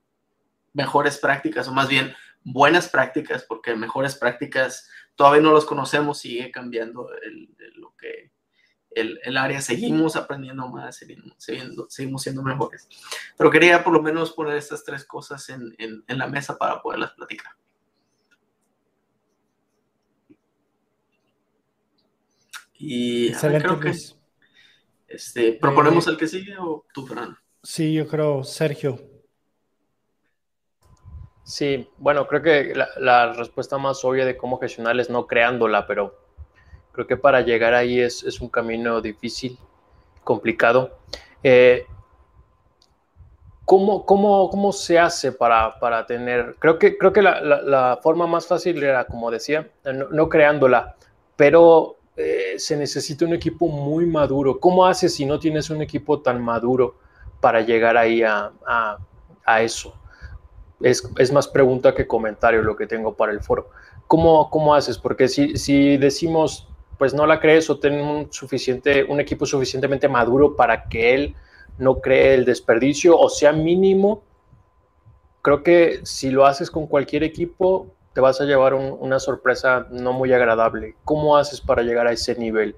mejores 0.76 1.16
prácticas, 1.16 1.66
o 1.68 1.72
más 1.72 1.88
bien 1.88 2.14
buenas 2.46 2.88
prácticas, 2.88 3.42
porque 3.42 3.74
mejores 3.74 4.14
prácticas 4.14 4.88
todavía 5.16 5.42
no 5.42 5.52
los 5.52 5.64
conocemos, 5.64 6.20
sigue 6.20 6.52
cambiando 6.52 7.10
el, 7.22 7.54
lo 7.74 7.94
que 7.96 8.30
el, 8.90 9.18
el, 9.24 9.36
área, 9.36 9.60
seguimos 9.60 10.14
aprendiendo 10.14 10.68
más, 10.68 10.96
seguimos, 10.96 11.34
seguimos 11.88 12.22
siendo 12.22 12.42
mejores. 12.42 12.88
Pero 13.36 13.50
quería 13.50 13.82
por 13.82 13.92
lo 13.92 14.00
menos 14.00 14.32
poner 14.32 14.56
estas 14.56 14.84
tres 14.84 15.04
cosas 15.04 15.48
en, 15.48 15.74
en, 15.78 16.04
en 16.06 16.18
la 16.18 16.28
mesa 16.28 16.56
para 16.56 16.80
poderlas 16.80 17.12
platicar. 17.12 17.52
Y 22.78 23.32
creo 23.32 23.80
que 23.80 23.92
este, 25.08 25.52
¿proponemos 25.54 26.06
el 26.06 26.16
que 26.16 26.28
sigue 26.28 26.56
o 26.58 26.84
tú, 26.92 27.06
Fran? 27.06 27.36
Sí, 27.62 27.92
yo 27.92 28.06
creo, 28.06 28.44
Sergio. 28.44 29.15
Sí, 31.46 31.88
bueno, 31.98 32.26
creo 32.26 32.42
que 32.42 32.74
la, 32.96 33.32
respuesta 33.32 33.78
más 33.78 34.04
obvia 34.04 34.26
de 34.26 34.36
cómo 34.36 34.58
gestionar 34.58 34.98
es 34.98 35.08
no 35.08 35.28
creándola, 35.28 35.86
pero 35.86 36.18
creo 36.90 37.06
que 37.06 37.16
para 37.16 37.40
llegar 37.40 37.72
ahí 37.72 38.00
es, 38.00 38.40
un 38.40 38.48
camino 38.48 39.00
difícil, 39.00 39.56
complicado. 40.24 40.98
Eh, 41.44 41.86
¿cómo, 43.64 44.04
cómo, 44.04 44.50
cómo, 44.50 44.72
se 44.72 44.98
hace 44.98 45.30
para, 45.30 45.78
para, 45.78 46.04
tener? 46.04 46.56
Creo 46.58 46.80
que, 46.80 46.98
creo 46.98 47.12
que 47.12 47.22
la, 47.22 48.00
forma 48.02 48.26
más 48.26 48.44
fácil 48.48 48.82
era, 48.82 49.04
como 49.04 49.30
decía, 49.30 49.70
no, 50.10 50.28
creándola, 50.28 50.96
pero 51.36 51.98
eh, 52.16 52.54
se 52.58 52.76
necesita 52.76 53.24
un 53.24 53.34
equipo 53.34 53.68
muy 53.68 54.04
maduro. 54.04 54.58
¿Cómo 54.58 54.84
haces 54.84 55.14
si 55.14 55.24
no 55.24 55.38
tienes 55.38 55.70
un 55.70 55.80
equipo 55.80 56.20
tan 56.22 56.42
maduro 56.42 56.96
para 57.40 57.60
llegar 57.60 57.96
ahí 57.96 58.24
a, 58.24 58.50
eso? 59.60 59.94
Es, 60.80 61.32
más 61.32 61.48
pregunta 61.48 61.94
que 61.94 62.06
comentario 62.06 62.62
lo 62.62 62.76
que 62.76 62.86
tengo 62.86 63.14
para 63.14 63.32
el 63.32 63.40
foro. 63.40 63.70
¿Cómo, 64.06 64.50
cómo 64.50 64.74
haces? 64.74 64.98
Porque 64.98 65.28
si, 65.28 65.56
si 65.56 65.96
decimos, 65.96 66.68
pues 66.98 67.14
no 67.14 67.26
la 67.26 67.40
crees 67.40 67.70
o 67.70 67.78
ten 67.78 68.00
un, 68.00 68.32
suficiente, 68.32 69.04
un 69.04 69.20
equipo 69.20 69.46
suficientemente 69.46 70.08
maduro 70.08 70.54
para 70.54 70.88
que 70.88 71.14
él 71.14 71.34
no 71.78 72.00
cree 72.00 72.34
el 72.34 72.44
desperdicio 72.44 73.18
o 73.18 73.28
sea 73.28 73.52
mínimo, 73.52 74.22
creo 75.42 75.62
que 75.62 76.00
si 76.04 76.30
lo 76.30 76.46
haces 76.46 76.70
con 76.70 76.86
cualquier 76.86 77.22
equipo, 77.22 77.88
te 78.12 78.20
vas 78.20 78.40
a 78.40 78.44
llevar 78.44 78.74
una 78.74 79.18
sorpresa 79.18 79.86
no 79.90 80.12
muy 80.12 80.32
agradable. 80.32 80.96
¿Cómo 81.04 81.36
haces 81.36 81.60
para 81.60 81.82
llegar 81.82 82.06
a 82.06 82.12
ese 82.12 82.34
nivel? 82.34 82.74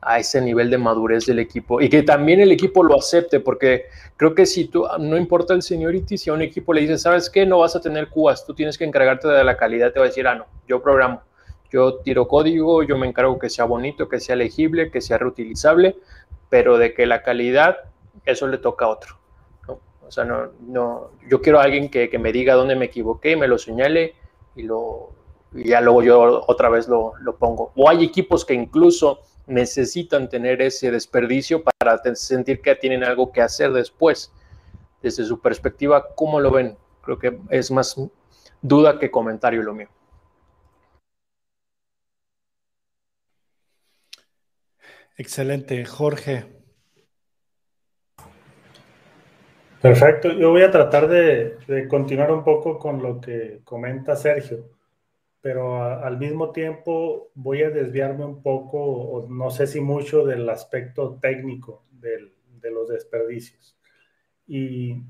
A 0.00 0.18
ese 0.18 0.40
nivel 0.40 0.70
de 0.70 0.78
madurez 0.78 1.26
del 1.26 1.38
equipo 1.38 1.80
y 1.80 1.88
que 1.88 2.02
también 2.02 2.40
el 2.40 2.52
equipo 2.52 2.82
lo 2.82 2.96
acepte, 2.96 3.40
porque 3.40 3.86
creo 4.16 4.34
que 4.34 4.46
si 4.46 4.66
tú, 4.66 4.86
no 4.98 5.16
importa 5.16 5.54
el 5.54 5.62
seniority, 5.62 6.16
si 6.18 6.30
a 6.30 6.34
un 6.34 6.42
equipo 6.42 6.72
le 6.72 6.82
dices, 6.82 7.02
¿sabes 7.02 7.28
qué? 7.28 7.44
No 7.44 7.58
vas 7.58 7.74
a 7.76 7.80
tener 7.80 8.08
cubas, 8.08 8.46
tú 8.46 8.54
tienes 8.54 8.78
que 8.78 8.84
encargarte 8.84 9.28
de 9.28 9.44
la 9.44 9.56
calidad, 9.56 9.92
te 9.92 9.98
va 9.98 10.06
a 10.06 10.08
decir, 10.08 10.26
ah, 10.26 10.34
no, 10.34 10.46
yo 10.66 10.82
programo, 10.82 11.22
yo 11.70 11.96
tiro 11.96 12.28
código, 12.28 12.82
yo 12.82 12.96
me 12.96 13.06
encargo 13.06 13.38
que 13.38 13.50
sea 13.50 13.64
bonito, 13.64 14.08
que 14.08 14.20
sea 14.20 14.36
legible, 14.36 14.90
que 14.90 15.00
sea 15.00 15.18
reutilizable, 15.18 15.96
pero 16.48 16.78
de 16.78 16.94
que 16.94 17.06
la 17.06 17.22
calidad, 17.22 17.78
eso 18.24 18.46
le 18.46 18.58
toca 18.58 18.86
a 18.86 18.88
otro. 18.88 19.18
O 20.08 20.10
sea, 20.10 20.24
no, 20.24 20.52
no, 20.66 21.10
yo 21.28 21.42
quiero 21.42 21.60
a 21.60 21.64
alguien 21.64 21.90
que, 21.90 22.08
que 22.08 22.18
me 22.18 22.32
diga 22.32 22.54
dónde 22.54 22.74
me 22.74 22.86
equivoqué, 22.86 23.36
me 23.36 23.46
lo 23.46 23.58
señale, 23.58 24.14
y, 24.56 24.62
lo, 24.62 25.10
ya 25.52 25.82
luego 25.82 26.02
yo 26.02 26.44
otra 26.46 26.70
vez 26.70 26.88
lo, 26.88 27.12
lo, 27.20 27.36
pongo. 27.36 27.72
O 27.76 27.90
hay 27.90 28.04
equipos 28.04 28.46
que 28.46 28.54
incluso 28.54 29.20
necesitan 29.48 30.28
tener 30.28 30.62
ese 30.62 30.90
desperdicio 30.90 31.62
para 31.64 31.98
sentir 32.14 32.60
que 32.60 32.74
tienen 32.76 33.02
algo 33.02 33.32
que 33.32 33.42
hacer 33.42 33.72
después. 33.72 34.32
Desde 35.02 35.24
su 35.24 35.40
perspectiva, 35.40 36.14
¿cómo 36.14 36.40
lo 36.40 36.50
ven? 36.50 36.76
Creo 37.02 37.18
que 37.18 37.38
es 37.50 37.70
más 37.70 37.96
duda 38.60 38.98
que 38.98 39.10
comentario 39.10 39.62
lo 39.62 39.74
mío. 39.74 39.88
Excelente, 45.16 45.84
Jorge. 45.84 46.46
Perfecto, 49.80 50.32
yo 50.32 50.50
voy 50.50 50.62
a 50.62 50.70
tratar 50.70 51.08
de, 51.08 51.86
continuar 51.88 52.32
un 52.32 52.42
poco 52.42 52.78
con 52.78 53.00
lo 53.00 53.20
que 53.20 53.60
comenta 53.64 54.16
Sergio, 54.16 54.70
pero 55.40 55.82
al 55.82 56.18
mismo 56.18 56.52
tiempo 56.52 57.30
voy 57.34 57.62
a 57.62 57.70
desviarme 57.70 58.24
un 58.24 58.42
poco, 58.42 58.78
o 58.78 59.28
no 59.28 59.50
sé 59.50 59.66
si 59.66 59.80
mucho, 59.80 60.24
del 60.24 60.48
aspecto 60.48 61.18
técnico 61.20 61.84
de 61.92 62.70
los 62.70 62.88
desperdicios. 62.88 63.78
Y, 64.46 65.02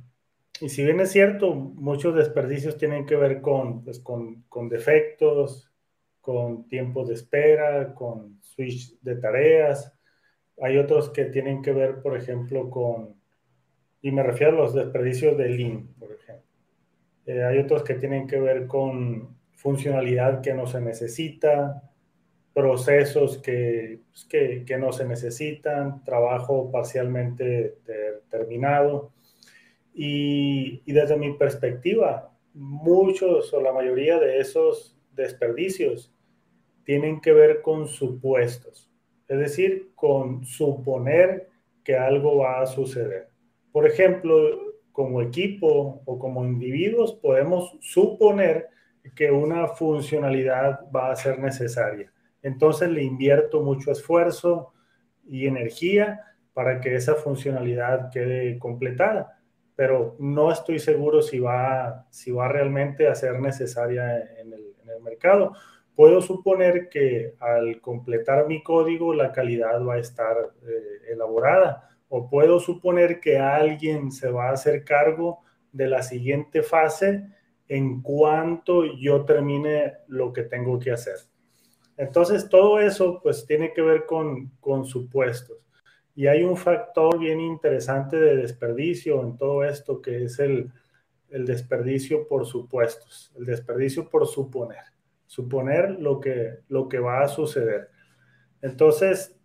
si 0.67 0.83
bien 0.83 0.99
es 1.01 1.13
cierto, 1.13 1.55
muchos 1.55 2.17
desperdicios 2.17 2.77
tienen 2.77 3.07
que 3.07 3.15
ver 3.15 3.41
con, 3.41 3.85
pues, 3.85 4.01
con, 4.01 4.43
con 4.49 4.69
defectos, 4.69 5.73
con 6.21 6.69
tiempos 6.69 7.09
de 7.09 7.15
espera, 7.15 7.95
con 7.95 8.41
switch 8.43 9.01
de 9.01 9.17
tareas, 9.17 9.95
hay 10.61 10.77
otros 10.79 11.11
que 11.11 11.27
tienen 11.27 11.63
que 11.63 11.73
ver, 11.73 12.03
por 12.03 12.17
ejemplo, 12.17 12.69
con 12.69 13.17
y 14.01 14.13
me 14.13 14.23
refiero 14.23 14.53
a 14.53 14.61
los 14.61 14.75
desperdicios 14.75 15.37
de 15.37 15.49
Lean, 15.49 15.89
por 15.99 16.13
ejemplo. 16.13 16.45
Eh, 17.27 17.43
hay 17.45 17.59
otros 17.59 17.83
que 17.83 17.95
tienen 17.95 18.27
que 18.27 18.41
ver 18.41 18.67
con 18.67 19.37
funcionalidad 19.59 20.41
que 20.41 20.55
no 20.55 20.69
se 20.69 20.81
necesita, 20.81 21.83
procesos 22.55 23.39
que, 23.39 24.01
pues, 24.09 24.25
que, 24.25 24.65
que 24.65 24.79
no 24.79 24.93
se 24.93 25.05
necesitan, 25.05 26.05
trabajo 26.05 26.71
parcialmente 26.71 27.79
terminado. 28.31 29.13
Y, 29.93 30.83
y, 30.87 30.93
desde 30.93 31.17
mi 31.17 31.35
perspectiva, 31.35 32.33
muchos 32.55 33.53
o 33.53 33.61
la 33.61 33.73
mayoría 33.73 34.21
de 34.21 34.39
esos 34.39 34.97
desperdicios 35.13 36.15
tienen 36.85 37.21
que 37.21 37.33
ver 37.33 37.61
con 37.61 37.89
supuestos, 37.89 38.89
es 39.27 39.39
decir, 39.39 39.91
con 39.97 40.45
suponer 40.45 41.49
que 41.83 41.97
algo 41.97 42.37
va 42.37 42.61
a 42.61 42.67
suceder. 42.67 43.29
Por 43.73 43.89
ejemplo, 43.89 44.37
como 44.93 45.21
equipo 45.21 46.01
o 46.05 46.19
como 46.19 46.45
individuos 46.45 47.13
podemos 47.13 47.77
suponer 47.81 48.69
que 49.15 49.31
una 49.31 49.69
funcionalidad 49.69 50.81
va 50.95 51.11
a 51.11 51.17
ser 51.17 51.39
necesaria. 51.39 52.13
Entonces 52.43 52.89
le 52.91 53.03
invierto 53.03 53.63
mucho 53.63 53.91
esfuerzo 53.91 54.73
y 55.25 55.47
energía 55.47 56.25
para 56.53 56.81
que 56.81 56.95
esa 56.95 57.15
funcionalidad 57.15 58.11
quede 58.11 58.59
completada, 58.59 59.39
pero 59.77 60.17
no 60.19 60.51
estoy 60.51 60.79
seguro 60.79 61.23
si 61.23 61.39
va, 61.39 62.07
si 62.11 62.33
va 62.33 62.49
realmente 62.49 63.07
a 63.07 63.15
ser 63.15 63.39
necesaria 63.41 64.19
en 64.41 64.53
el, 64.53 64.65
mercado. 65.03 65.53
Puedo 65.95 66.21
suponer 66.21 66.89
que 66.89 67.35
al 67.39 67.81
completar 67.81 68.49
mi 68.49 68.63
código 68.65 69.15
la 69.15 69.31
calidad 69.31 69.81
va 69.85 69.95
a 69.95 69.99
estar 69.99 70.37
eh, 70.67 71.13
elaborada, 71.13 71.91
o 72.09 72.29
puedo 72.29 72.59
suponer 72.59 73.21
que 73.21 73.39
alguien 73.39 74.11
se 74.11 74.29
va 74.31 74.49
a 74.49 74.55
hacer 74.55 74.85
cargo 74.85 75.41
de 75.71 75.87
la 75.87 76.03
siguiente 76.03 76.63
fase 76.63 77.29
en 77.69 78.03
cuanto 78.03 78.85
yo 78.97 79.25
termine 79.25 79.95
lo 80.09 80.33
que 80.33 80.43
tengo 80.43 80.79
que 80.79 80.93
hacer. 80.93 81.17
Entonces, 81.97 82.49
todo 82.49 82.81
eso 82.81 83.21
pues 83.23 83.45
tiene 83.47 83.73
que 83.73 83.83
ver 83.83 84.07
con, 84.07 84.53
con 84.61 84.85
supuestos. 84.85 85.59
Y 86.15 86.27
hay 86.27 86.43
un 86.43 86.57
factor 86.57 87.19
bien 87.19 87.41
interesante 87.41 88.19
de 88.19 88.37
desperdicio 88.37 89.21
en 89.23 89.37
todo 89.37 89.63
esto, 89.65 90.01
que 90.01 90.25
es 90.25 90.39
el, 90.39 90.71
el 91.31 91.47
desperdicio 91.47 92.27
por 92.27 92.47
supuestos, 92.47 93.33
el 93.37 93.45
desperdicio 93.45 94.09
por 94.09 94.27
suponer, 94.27 94.83
suponer 95.27 96.01
lo 96.01 96.21
que, 96.21 96.61
lo 96.69 96.89
que 96.89 96.99
va 96.99 97.23
a 97.23 97.29
suceder. 97.29 97.91
Entonces, 98.63 99.38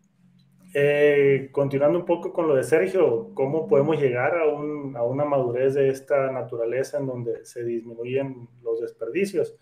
eh, 0.74 1.50
continuando 1.52 2.00
un 2.00 2.06
poco 2.06 2.34
con 2.34 2.48
lo 2.48 2.56
de 2.56 2.64
Sergio, 2.64 3.32
¿cómo 3.36 3.68
podemos 3.68 4.02
llegar 4.02 4.36
a, 4.38 4.48
una 4.48 5.26
madurez 5.26 5.76
de 5.76 5.90
esta 5.90 6.32
naturaleza 6.32 6.98
en 6.98 7.06
donde 7.06 7.46
se 7.46 7.64
disminuyen 7.64 8.50
los 8.64 8.82
desperdicios? 8.82 9.56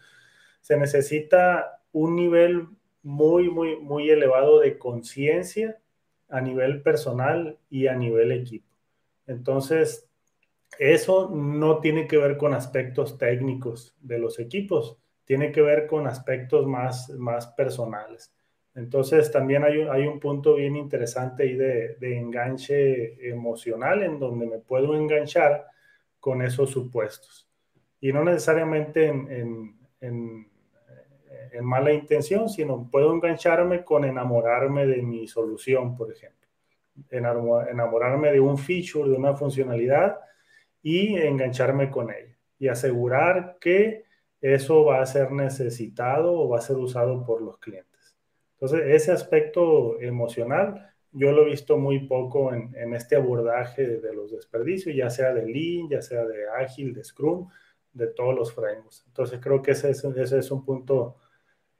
Se 0.61 0.77
necesita 0.77 1.81
un 1.91 2.15
nivel 2.15 2.67
muy, 3.03 3.49
muy, 3.49 3.77
muy 3.77 4.09
elevado 4.09 4.59
de 4.59 4.77
conciencia 4.77 5.79
a 6.29 6.39
nivel 6.39 6.81
personal 6.81 7.57
y 7.69 7.87
a 7.87 7.95
nivel 7.95 8.31
equipo. 8.31 8.67
Entonces, 9.27 10.09
eso 10.79 11.29
no 11.29 11.79
tiene 11.79 12.07
que 12.07 12.17
ver 12.17 12.37
con 12.37 12.53
aspectos 12.53 13.17
técnicos 13.17 13.95
de 13.99 14.17
los 14.17 14.39
equipos, 14.39 14.97
tiene 15.25 15.51
que 15.51 15.61
ver 15.61 15.87
con 15.87 16.07
aspectos 16.07 16.65
más, 16.65 17.09
más 17.09 17.47
personales. 17.47 18.33
Entonces 18.73 19.31
también 19.31 19.63
hay 19.63 20.07
un, 20.07 20.19
punto 20.19 20.55
bien 20.55 20.75
interesante 20.75 21.43
ahí 21.43 21.55
de, 21.55 21.97
enganche 22.01 23.29
emocional 23.29 24.03
en 24.03 24.17
donde 24.17 24.45
me 24.45 24.59
puedo 24.59 24.95
enganchar 24.95 25.67
con 26.19 26.41
esos 26.41 26.69
supuestos. 26.69 27.49
Y 27.99 28.13
no 28.13 28.23
necesariamente 28.23 29.07
en, 29.07 29.75
en, 29.99 30.47
en 31.51 31.65
mala 31.65 31.91
intención, 31.91 32.49
sino 32.49 32.89
puedo 32.89 33.13
engancharme 33.13 33.83
con 33.83 34.05
enamorarme 34.05 34.85
de 34.85 35.01
mi 35.01 35.27
solución, 35.27 35.95
por 35.95 36.11
ejemplo. 36.11 36.47
Enamorarme 37.09 38.31
de 38.31 38.39
un 38.39 38.57
feature, 38.57 39.09
de 39.09 39.15
una 39.15 39.35
funcionalidad 39.35 40.19
y 40.81 41.15
engancharme 41.17 41.89
con 41.89 42.09
ella 42.09 42.37
y 42.57 42.67
asegurar 42.67 43.57
que 43.59 44.05
eso 44.39 44.85
va 44.85 45.01
a 45.01 45.05
ser 45.05 45.31
necesitado 45.31 46.33
o 46.33 46.49
va 46.49 46.59
a 46.59 46.61
ser 46.61 46.77
usado 46.77 47.25
por 47.25 47.41
los 47.41 47.57
clientes. 47.57 47.90
Entonces, 48.61 48.93
ese 48.93 49.11
aspecto 49.11 49.99
emocional 49.99 50.91
yo 51.13 51.31
lo 51.31 51.41
he 51.41 51.49
visto 51.49 51.77
muy 51.77 52.07
poco 52.07 52.53
en, 52.53 52.93
este 52.93 53.15
abordaje 53.15 53.85
de 53.97 54.13
los 54.13 54.31
desperdicios, 54.31 54.95
ya 54.95 55.09
sea 55.09 55.33
de 55.33 55.45
Lean, 55.45 55.89
ya 55.89 56.01
sea 56.01 56.23
de 56.25 56.47
Ágil, 56.49 56.93
de 56.93 57.03
Scrum, 57.03 57.49
de 57.91 58.07
todos 58.07 58.33
los 58.35 58.53
frameworks. 58.53 59.03
Entonces, 59.07 59.39
creo 59.41 59.61
que 59.61 59.71
ese 59.71 59.89
es, 59.89 60.03
ese 60.03 60.39
es 60.39 60.51
un 60.51 60.63
punto 60.63 61.17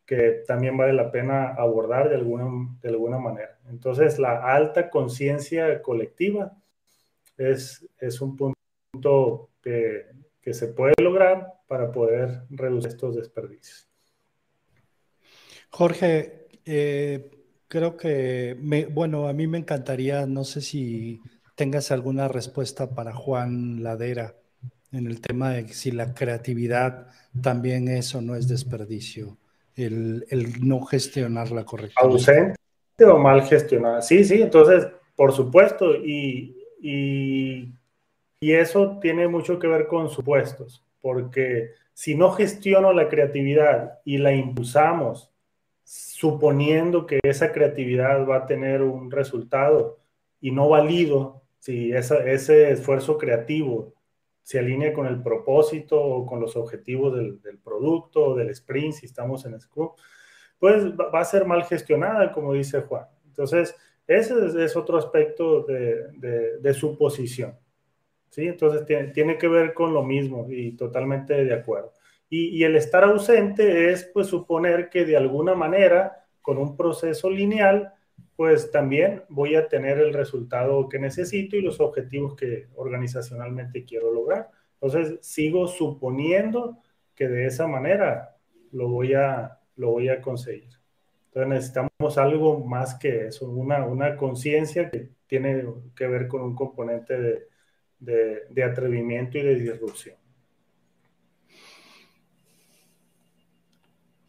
que 0.06 0.44
también 0.46 0.76
vale 0.76 0.92
la 0.92 1.12
pena 1.12 1.54
abordar 1.54 2.10
de 2.10 2.16
alguna, 2.16 2.76
de 2.82 2.90
alguna 2.90 3.20
manera. 3.20 3.58
Entonces, 3.70 4.20
la 4.20 4.44
alta 4.54 4.90
conciencia 4.90 5.82
colectiva 5.82 6.58
es, 7.38 7.88
es 8.00 8.20
un 8.20 8.36
punto 8.36 9.50
que, 9.62 10.08
que 10.42 10.54
se 10.54 10.68
puede 10.68 10.96
lograr 11.02 11.54
para 11.68 11.92
poder 11.92 12.42
reducir 12.50 12.92
estos 12.92 13.16
desperdicios. 13.16 13.88
Jorge, 15.70 16.41
eh, 16.65 17.30
creo 17.68 17.98
que, 17.98 18.58
me, 18.60 18.86
bueno, 18.86 19.27
a 19.27 19.34
mí 19.34 19.48
me 19.48 19.58
encantaría, 19.58 20.25
no 20.25 20.44
sé 20.44 20.62
si 20.62 21.22
tengas 21.56 21.91
alguna 21.91 22.27
respuesta 22.27 22.94
para 22.96 23.13
Juan 23.13 23.84
Ladera 23.84 24.36
en 24.91 25.08
el 25.08 25.22
tema 25.22 25.51
de 25.51 25.68
si 25.70 25.91
la 25.91 26.13
creatividad 26.13 27.08
también 27.41 27.88
es 27.88 28.13
o 28.13 28.22
no 28.22 28.36
es 28.36 28.48
desperdicio, 28.48 29.38
el, 29.75 30.25
el 30.30 30.68
no 30.68 30.82
gestionarla 30.82 31.63
correctamente. 31.63 32.13
Ausente 32.13 32.56
o 33.06 33.18
mal 33.18 33.44
gestionada. 33.44 34.01
Sí, 34.01 34.24
sí, 34.24 34.41
entonces, 34.41 34.88
por 35.15 35.32
supuesto, 35.32 35.96
y, 35.96 36.58
y 36.82 37.74
y 38.44 38.53
eso 38.53 38.98
tiene 39.00 39.27
mucho 39.27 39.60
que 39.60 39.68
ver 39.68 39.86
con 39.86 40.10
supuestos, 40.10 40.84
porque 41.00 41.74
si 41.94 42.15
no 42.15 42.32
gestiono 42.32 42.91
la 42.91 43.08
creatividad 43.08 44.00
y 44.03 44.18
la 44.18 44.34
impulsamos 44.34 45.31
suponiendo 45.84 47.06
que 47.06 47.20
esa 47.24 47.52
creatividad 47.52 48.28
va 48.28 48.38
a 48.38 48.46
tener 48.46 48.82
un 48.82 49.12
resultado 49.12 50.00
y 50.40 50.52
no 50.52 50.70
valido 50.70 51.44
si 51.60 51.92
ese 51.92 52.72
esfuerzo 52.72 53.18
creativo 53.18 53.94
se 54.42 54.60
alinea 54.60 54.94
con 54.94 55.06
el 55.06 55.22
propósito 55.22 56.02
o 56.02 56.26
con 56.26 56.40
los 56.40 56.56
objetivos 56.56 57.16
del, 57.16 57.60
producto 57.64 58.26
o 58.26 58.36
del 58.36 58.50
sprint, 58.50 58.94
si 58.94 59.06
estamos 59.06 59.46
en 59.46 59.60
Scrum, 59.60 59.92
pues 60.58 60.86
va 60.94 61.20
a 61.20 61.26
ser 61.26 61.46
mal 61.46 61.64
gestionada, 61.66 62.32
como 62.32 62.54
dice 62.54 62.82
Juan. 62.82 63.06
Entonces, 63.26 63.76
ese 64.08 64.64
es, 64.64 64.76
otro 64.76 64.98
aspecto 64.98 65.64
de, 65.64 66.08
de, 66.18 66.58
de 66.60 66.74
suposición. 66.74 67.58
¿sí? 68.32 68.48
Entonces 68.48 68.86
tiene, 69.14 69.38
que 69.38 69.48
ver 69.48 69.74
con 69.74 69.94
lo 69.94 70.02
mismo 70.04 70.48
y 70.50 70.72
totalmente 70.72 71.46
de 71.46 71.54
acuerdo. 71.54 71.94
Y, 72.34 72.64
el 72.64 72.78
estar 72.78 73.04
ausente 73.04 73.92
es 73.92 74.06
pues 74.06 74.28
suponer 74.28 74.90
que 74.90 75.04
de 75.04 75.18
alguna 75.18 75.54
manera, 75.54 76.26
con 76.42 76.58
un 76.58 76.78
proceso 76.78 77.30
lineal, 77.30 77.94
pues 78.38 78.72
también 78.72 79.24
voy 79.28 79.56
a 79.56 79.68
tener 79.68 79.98
el 79.98 80.14
resultado 80.14 80.88
que 80.88 80.98
necesito 80.98 81.58
y 81.58 81.62
los 81.62 81.82
objetivos 81.82 82.38
que 82.38 82.70
organizacionalmente 82.76 83.84
quiero 83.84 84.14
lograr. 84.14 84.50
Entonces 84.80 85.20
sigo 85.22 85.68
suponiendo 85.68 86.78
que 87.14 87.28
de 87.28 87.48
esa 87.48 87.68
manera 87.68 88.38
lo 88.72 88.88
voy 88.88 89.14
a, 89.14 89.60
lo 89.76 89.92
voy 89.92 90.08
a 90.08 90.22
conseguir. 90.22 90.70
Entonces 91.26 91.50
necesitamos 91.50 92.18
algo 92.18 92.64
más 92.64 92.96
que 92.96 93.28
eso, 93.28 93.50
una, 93.50 93.86
una 93.86 94.16
conciencia 94.16 94.90
que 94.90 95.10
tiene 95.28 95.66
que 95.98 96.08
ver 96.08 96.30
con 96.30 96.44
un 96.44 96.56
componente 96.56 97.48
de, 98.00 98.44
de, 98.50 98.64
atrevimiento 98.64 99.38
y 99.38 99.42
de 99.42 99.56
disrupción. 99.56 100.21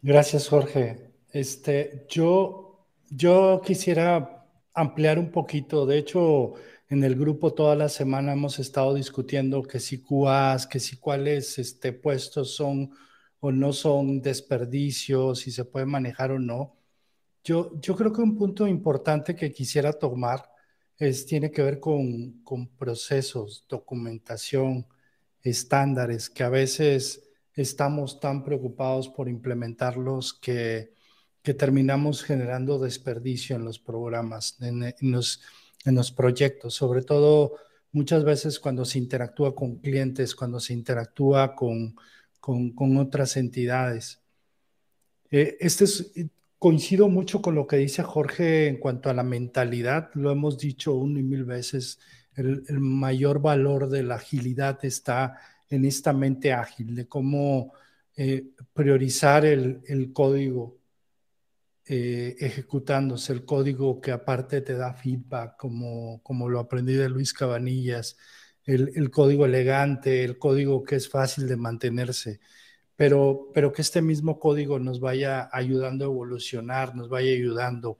Gracias, 0.05 0.49
Jorge. 0.49 1.13
Este, 1.29 2.05
yo, 2.09 2.85
yo 3.09 3.61
quisiera 3.65 4.45
ampliar 4.73 5.17
un 5.17 5.31
poquito. 5.31 5.85
De 5.85 5.97
hecho, 5.97 6.55
en 6.89 7.05
el 7.05 7.15
grupo 7.15 7.53
toda 7.53 7.75
la 7.77 7.87
semana 7.87 8.33
hemos 8.33 8.59
estado 8.59 8.93
discutiendo 8.95 9.63
que 9.63 9.79
si 9.79 10.01
QAs, 10.03 10.67
que 10.67 10.81
si 10.81 10.97
cuáles 10.97 11.57
este, 11.57 11.93
puestos 11.93 12.53
son 12.53 12.91
o 13.39 13.51
no 13.53 13.71
son 13.71 14.21
desperdicios, 14.21 15.39
si 15.39 15.51
se 15.51 15.63
puede 15.63 15.85
manejar 15.85 16.31
o 16.31 16.39
no. 16.39 16.75
Yo, 17.43 17.71
yo 17.79 17.95
creo 17.95 18.11
que 18.11 18.21
un 18.21 18.35
punto 18.37 18.67
importante 18.67 19.35
que 19.37 19.53
quisiera 19.53 19.93
tomar 19.93 20.49
tiene 21.27 21.51
que 21.51 21.61
ver 21.63 21.79
con, 21.79 22.43
con 22.43 22.67
procesos, 22.67 23.65
documentación, 23.69 24.85
estándares, 25.41 26.29
que 26.29 26.43
a 26.43 26.49
veces 26.49 27.22
estamos 27.55 28.19
tan 28.19 28.43
preocupados 28.43 29.09
por 29.09 29.29
implementarlos 29.29 30.33
que, 30.33 30.93
que 31.41 31.53
terminamos 31.53 32.23
generando 32.23 32.79
desperdicio 32.79 33.55
en 33.55 33.65
los 33.65 33.79
programas, 33.79 34.57
en, 34.61 34.83
en, 34.83 35.11
los, 35.11 35.41
en, 35.85 35.95
los, 35.95 36.11
proyectos, 36.11 36.73
sobre 36.73 37.03
todo 37.03 37.55
muchas 37.91 38.23
veces 38.23 38.59
cuando 38.59 38.85
se 38.85 38.99
interactúa 38.99 39.55
con 39.55 39.77
clientes, 39.77 40.35
cuando 40.35 40.59
se 40.59 40.73
interactúa 40.73 41.55
con, 41.55 41.95
con, 42.39 42.71
con 42.71 42.97
otras 42.97 43.37
entidades. 43.37 44.21
Eh, 45.29 45.57
este 45.59 45.83
es, 45.85 46.11
coincido 46.63 47.09
mucho 47.09 47.41
con 47.41 47.55
lo 47.55 47.67
que 47.67 47.75
dice 47.75 48.03
Jorge 48.03 48.67
en 48.69 48.77
cuanto 48.77 49.09
a 49.09 49.13
la 49.13 49.23
mentalidad. 49.23 50.11
Lo 50.13 50.31
hemos 50.31 50.57
dicho 50.57 50.93
una 50.93 51.19
y 51.19 51.23
mil 51.23 51.43
veces. 51.43 51.99
El, 52.35 52.63
mayor 52.79 53.41
valor 53.41 53.89
de 53.89 54.01
la 54.01 54.15
agilidad 54.15 54.79
está 54.85 55.41
en 55.73 55.85
esta 55.85 56.13
mente 56.13 56.53
ágil, 56.53 56.95
de 56.95 57.07
cómo 57.07 57.73
eh, 58.15 58.51
priorizar 58.73 59.45
el, 59.45 60.11
código 60.13 60.77
eh, 61.85 62.35
ejecutándose, 62.39 63.33
el 63.33 63.45
código 63.45 63.99
que 64.01 64.11
aparte 64.11 64.61
te 64.61 64.73
da 64.75 64.93
feedback, 64.93 65.57
como, 65.57 66.21
como 66.23 66.49
lo 66.49 66.59
aprendí 66.59 66.93
de 66.93 67.09
Luis 67.09 67.33
Cabanillas, 67.33 68.17
el, 68.65 68.91
el 68.95 69.09
código 69.11 69.45
elegante, 69.45 70.23
el 70.23 70.37
código 70.37 70.83
que 70.83 70.95
es 70.95 71.09
fácil 71.09 71.47
de 71.47 71.57
mantenerse 71.57 72.39
pero, 72.95 73.49
pero 73.53 73.73
que 73.73 73.81
este 73.81 74.01
mismo 74.01 74.39
código 74.39 74.79
nos 74.79 74.99
vaya 74.99 75.49
ayudando 75.51 76.05
a 76.05 76.07
evolucionar, 76.07 76.95
nos 76.95 77.09
vaya 77.09 77.31
ayudando. 77.31 77.99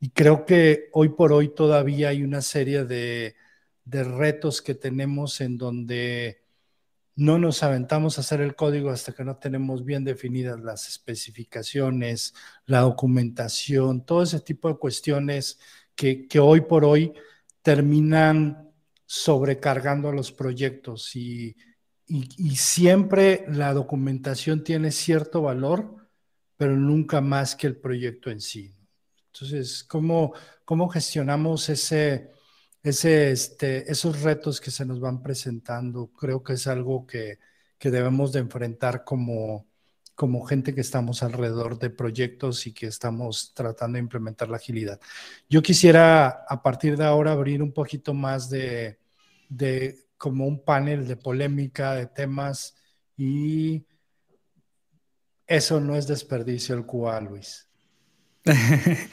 Y 0.00 0.10
creo 0.10 0.44
que 0.44 0.88
hoy 0.92 1.10
por 1.10 1.32
hoy 1.32 1.48
todavía 1.54 2.10
hay 2.10 2.22
una 2.22 2.42
serie 2.42 2.84
de, 2.84 3.36
de 3.84 4.04
retos 4.04 4.62
que 4.62 4.74
tenemos 4.74 5.40
en 5.40 5.58
donde 5.58 6.42
no 7.18 7.36
nos 7.36 7.64
aventamos 7.64 8.16
a 8.16 8.20
hacer 8.20 8.40
el 8.40 8.54
código 8.54 8.90
hasta 8.90 9.12
que 9.12 9.24
no 9.24 9.38
tenemos 9.38 9.84
bien 9.84 10.04
definidas 10.04 10.60
las 10.60 10.86
especificaciones, 10.86 12.32
la 12.64 12.82
documentación, 12.82 14.06
todo 14.06 14.22
ese 14.22 14.38
tipo 14.38 14.68
de 14.68 14.78
cuestiones 14.78 15.58
que, 15.96 16.28
hoy 16.40 16.60
por 16.60 16.84
hoy 16.84 17.12
terminan 17.60 18.70
sobrecargando 19.04 20.10
a 20.10 20.12
los 20.12 20.30
proyectos 20.30 21.16
y 21.16 21.56
siempre 22.54 23.44
la 23.48 23.74
documentación 23.74 24.62
tiene 24.62 24.92
cierto 24.92 25.42
valor, 25.42 25.96
pero 26.56 26.76
nunca 26.76 27.20
más 27.20 27.56
que 27.56 27.66
el 27.66 27.76
proyecto 27.76 28.30
en 28.30 28.40
sí. 28.40 28.78
Entonces, 29.32 29.82
¿cómo, 29.82 30.34
cómo 30.64 30.88
gestionamos 30.88 31.68
ese, 31.68 32.30
ese, 32.82 33.30
este, 33.32 33.90
esos 33.90 34.22
retos 34.22 34.60
que 34.60 34.70
se 34.70 34.84
nos 34.84 35.00
van 35.00 35.22
presentando? 35.22 36.08
Creo 36.12 36.42
que 36.42 36.54
es 36.54 36.66
algo 36.66 37.06
que, 37.06 37.38
que 37.78 37.90
debemos 37.90 38.32
de 38.32 38.40
enfrentar 38.40 39.04
como, 39.04 39.66
como 40.14 40.44
gente 40.44 40.74
que 40.74 40.80
estamos 40.80 41.22
alrededor 41.22 41.78
de 41.78 41.90
proyectos 41.90 42.66
y 42.66 42.72
que 42.72 42.86
estamos 42.86 43.52
tratando 43.54 43.96
de 43.96 44.02
implementar 44.02 44.48
la 44.48 44.56
agilidad. 44.56 45.00
Yo 45.48 45.62
quisiera 45.62 46.44
a 46.48 46.62
partir 46.62 46.96
de 46.96 47.04
ahora 47.04 47.32
abrir 47.32 47.62
un 47.62 47.72
poquito 47.72 48.14
más 48.14 48.50
de, 48.50 48.98
de 49.48 50.08
como 50.16 50.46
un 50.46 50.64
panel 50.64 51.06
de 51.06 51.16
polémica, 51.16 51.94
de 51.94 52.06
temas, 52.06 52.76
y 53.16 53.86
eso 55.46 55.80
no 55.80 55.96
es 55.96 56.06
desperdicio 56.06 56.74
el 56.74 56.84
QA, 56.84 57.20
Luis. 57.20 57.68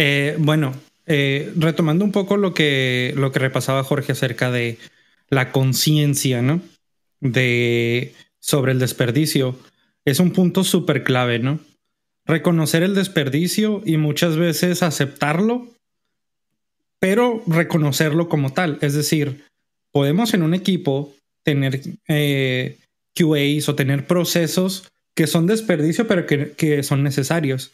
Eh, 0.00 0.36
bueno, 0.38 0.72
eh, 1.08 1.52
retomando 1.56 2.04
un 2.04 2.12
poco 2.12 2.36
lo 2.36 2.54
que, 2.54 3.14
lo 3.16 3.32
que 3.32 3.38
repasaba 3.38 3.82
Jorge 3.82 4.12
acerca 4.12 4.50
de 4.50 4.78
la 5.30 5.52
conciencia, 5.52 6.42
¿no? 6.42 6.60
De 7.20 8.14
sobre 8.38 8.72
el 8.72 8.78
desperdicio, 8.78 9.58
es 10.04 10.20
un 10.20 10.32
punto 10.32 10.64
súper 10.64 11.04
clave, 11.04 11.38
¿no? 11.38 11.60
Reconocer 12.24 12.82
el 12.82 12.94
desperdicio 12.94 13.82
y 13.84 13.96
muchas 13.96 14.36
veces 14.36 14.82
aceptarlo, 14.82 15.68
pero 16.98 17.42
reconocerlo 17.46 18.28
como 18.28 18.52
tal. 18.52 18.78
Es 18.82 18.94
decir, 18.94 19.44
podemos 19.92 20.34
en 20.34 20.42
un 20.42 20.54
equipo 20.54 21.14
tener 21.42 21.80
eh, 22.08 22.78
QAs 23.14 23.68
o 23.68 23.74
tener 23.74 24.06
procesos 24.06 24.88
que 25.14 25.26
son 25.26 25.46
desperdicio, 25.46 26.06
pero 26.06 26.26
que, 26.26 26.52
que 26.52 26.82
son 26.82 27.02
necesarios. 27.02 27.72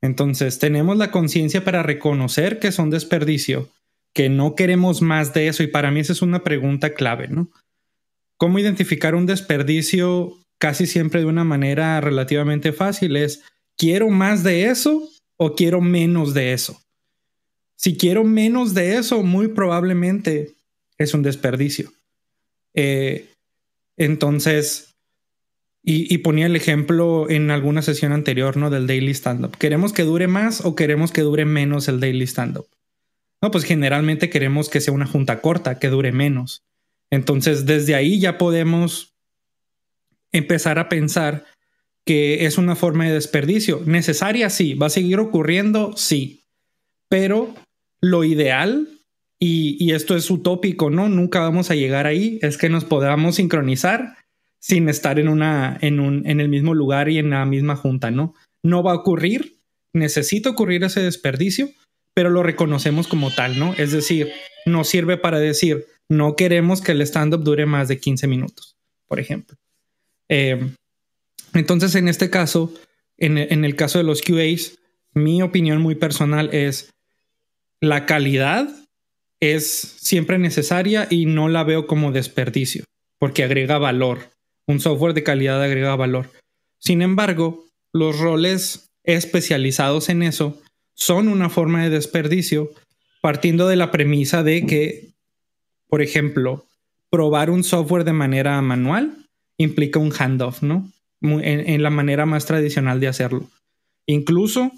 Entonces, 0.00 0.58
tenemos 0.58 0.96
la 0.96 1.10
conciencia 1.10 1.64
para 1.64 1.82
reconocer 1.82 2.58
que 2.58 2.72
son 2.72 2.90
desperdicio, 2.90 3.68
que 4.12 4.28
no 4.28 4.54
queremos 4.54 5.02
más 5.02 5.34
de 5.34 5.48
eso, 5.48 5.62
y 5.62 5.66
para 5.66 5.90
mí 5.90 6.00
esa 6.00 6.12
es 6.12 6.22
una 6.22 6.44
pregunta 6.44 6.94
clave, 6.94 7.28
¿no? 7.28 7.50
¿Cómo 8.36 8.58
identificar 8.58 9.14
un 9.14 9.26
desperdicio 9.26 10.36
casi 10.58 10.86
siempre 10.86 11.20
de 11.20 11.26
una 11.26 11.44
manera 11.44 12.00
relativamente 12.00 12.72
fácil? 12.72 13.16
Es, 13.16 13.42
¿quiero 13.76 14.08
más 14.08 14.44
de 14.44 14.66
eso 14.66 15.08
o 15.36 15.54
quiero 15.54 15.80
menos 15.80 16.34
de 16.34 16.52
eso? 16.52 16.80
Si 17.74 17.96
quiero 17.96 18.24
menos 18.24 18.74
de 18.74 18.96
eso, 18.96 19.22
muy 19.22 19.48
probablemente 19.48 20.54
es 20.98 21.14
un 21.14 21.22
desperdicio. 21.22 21.92
Eh, 22.74 23.28
entonces, 23.96 24.87
y, 25.90 26.18
ponía 26.18 26.44
el 26.44 26.54
ejemplo 26.54 27.30
en 27.30 27.50
alguna 27.50 27.80
sesión 27.80 28.12
anterior, 28.12 28.58
¿no? 28.58 28.68
Del 28.68 28.86
daily 28.86 29.12
stand-up. 29.12 29.56
¿Queremos 29.56 29.94
que 29.94 30.02
dure 30.02 30.26
más 30.26 30.62
o 30.62 30.76
queremos 30.76 31.12
que 31.12 31.22
dure 31.22 31.46
menos 31.46 31.88
el 31.88 31.98
daily 31.98 32.26
stand-up? 32.26 32.66
No, 33.40 33.50
pues 33.50 33.64
generalmente 33.64 34.28
queremos 34.28 34.68
que 34.68 34.82
sea 34.82 34.92
una 34.92 35.06
junta 35.06 35.40
corta, 35.40 35.78
que 35.78 35.88
dure 35.88 36.12
menos. 36.12 36.62
Entonces, 37.10 37.64
desde 37.64 37.94
ahí 37.94 38.20
ya 38.20 38.36
podemos 38.36 39.14
empezar 40.30 40.78
a 40.78 40.90
pensar 40.90 41.46
que 42.04 42.44
es 42.44 42.58
una 42.58 42.76
forma 42.76 43.06
de 43.06 43.14
desperdicio. 43.14 43.80
Necesaria, 43.86 44.50
sí. 44.50 44.74
¿Va 44.74 44.88
a 44.88 44.90
seguir 44.90 45.18
ocurriendo? 45.20 45.96
Sí. 45.96 46.44
Pero 47.08 47.54
lo 48.02 48.24
ideal, 48.24 48.88
y, 49.38 49.90
esto 49.92 50.14
es 50.14 50.30
utópico, 50.30 50.90
¿no? 50.90 51.08
Nunca 51.08 51.40
vamos 51.40 51.70
a 51.70 51.74
llegar 51.74 52.06
ahí, 52.06 52.38
es 52.42 52.58
que 52.58 52.68
nos 52.68 52.84
podamos 52.84 53.36
sincronizar 53.36 54.17
sin 54.58 54.88
estar 54.88 55.18
en, 55.18 55.28
una, 55.28 55.78
en, 55.80 56.00
un, 56.00 56.26
en 56.26 56.40
el 56.40 56.48
mismo 56.48 56.74
lugar 56.74 57.08
y 57.08 57.18
en 57.18 57.30
la 57.30 57.44
misma 57.44 57.76
junta, 57.76 58.10
¿no? 58.10 58.34
No 58.62 58.82
va 58.82 58.92
a 58.92 58.96
ocurrir, 58.96 59.58
necesita 59.92 60.50
ocurrir 60.50 60.84
ese 60.84 61.00
desperdicio, 61.00 61.70
pero 62.14 62.30
lo 62.30 62.42
reconocemos 62.42 63.06
como 63.06 63.32
tal, 63.32 63.58
¿no? 63.58 63.74
Es 63.74 63.92
decir, 63.92 64.30
nos 64.66 64.88
sirve 64.88 65.16
para 65.16 65.38
decir, 65.38 65.86
no 66.08 66.36
queremos 66.36 66.80
que 66.80 66.92
el 66.92 67.02
stand-up 67.02 67.44
dure 67.44 67.66
más 67.66 67.88
de 67.88 67.98
15 67.98 68.26
minutos, 68.26 68.76
por 69.06 69.20
ejemplo. 69.20 69.56
Eh, 70.28 70.72
entonces, 71.54 71.94
en 71.94 72.08
este 72.08 72.30
caso, 72.30 72.74
en, 73.16 73.38
en 73.38 73.64
el 73.64 73.76
caso 73.76 73.98
de 73.98 74.04
los 74.04 74.22
QAs, 74.22 74.78
mi 75.14 75.42
opinión 75.42 75.80
muy 75.80 75.94
personal 75.94 76.50
es 76.52 76.90
la 77.80 78.06
calidad 78.06 78.68
es 79.40 79.96
siempre 80.00 80.38
necesaria 80.38 81.06
y 81.10 81.26
no 81.26 81.48
la 81.48 81.64
veo 81.64 81.86
como 81.86 82.12
desperdicio, 82.12 82.84
porque 83.18 83.44
agrega 83.44 83.78
valor. 83.78 84.30
Un 84.68 84.80
software 84.80 85.14
de 85.14 85.24
calidad 85.24 85.60
agrega 85.62 85.96
valor. 85.96 86.30
Sin 86.78 87.02
embargo, 87.02 87.64
los 87.92 88.18
roles 88.20 88.90
especializados 89.02 90.10
en 90.10 90.22
eso 90.22 90.60
son 90.94 91.28
una 91.28 91.48
forma 91.48 91.82
de 91.82 91.90
desperdicio 91.90 92.70
partiendo 93.22 93.66
de 93.66 93.76
la 93.76 93.90
premisa 93.90 94.42
de 94.42 94.66
que, 94.66 95.08
por 95.88 96.02
ejemplo, 96.02 96.66
probar 97.10 97.50
un 97.50 97.64
software 97.64 98.04
de 98.04 98.12
manera 98.12 98.60
manual 98.60 99.26
implica 99.56 99.98
un 99.98 100.12
handoff, 100.12 100.62
¿no? 100.62 100.92
En, 101.20 101.82
la 101.82 101.90
manera 101.90 102.26
más 102.26 102.46
tradicional 102.46 103.00
de 103.00 103.08
hacerlo. 103.08 103.48
Incluso 104.06 104.70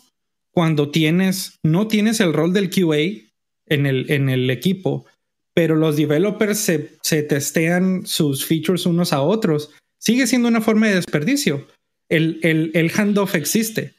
cuando 0.52 0.90
tienes, 0.90 1.58
no 1.62 1.86
tienes 1.88 2.20
el 2.20 2.32
rol 2.32 2.52
del 2.52 2.70
QA 2.70 3.28
en 3.66 3.86
el, 3.86 4.10
en 4.10 4.30
el 4.30 4.48
equipo, 4.50 5.04
pero 5.54 5.76
los 5.76 5.96
developers 5.96 6.58
se, 6.58 6.96
se 7.02 7.22
testean 7.22 8.06
sus 8.06 8.44
features 8.44 8.86
unos 8.86 9.12
a 9.12 9.20
otros, 9.20 9.70
sigue 9.98 10.26
siendo 10.26 10.48
una 10.48 10.60
forma 10.60 10.88
de 10.88 10.94
desperdicio. 10.94 11.66
El, 12.08 12.40
el, 12.42 12.70
el 12.74 12.90
handoff 12.90 13.34
existe. 13.34 13.94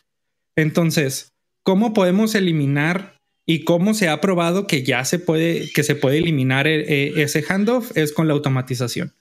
Entonces, 0.55 1.33
¿cómo 1.63 1.93
podemos 1.93 2.35
eliminar 2.35 3.17
y 3.45 3.63
cómo 3.63 3.93
se 3.93 4.09
ha 4.09 4.21
probado 4.21 4.67
que 4.67 4.83
ya 4.83 5.05
se 5.05 5.19
puede, 5.19 5.71
que 5.71 5.83
se 5.83 5.95
puede 5.95 6.17
eliminar 6.17 6.67
e, 6.67 6.81
e, 6.81 7.23
ese 7.23 7.43
handoff? 7.43 7.95
Es 7.95 8.11
con 8.11 8.27
la 8.27 8.33
automatización. 8.33 9.13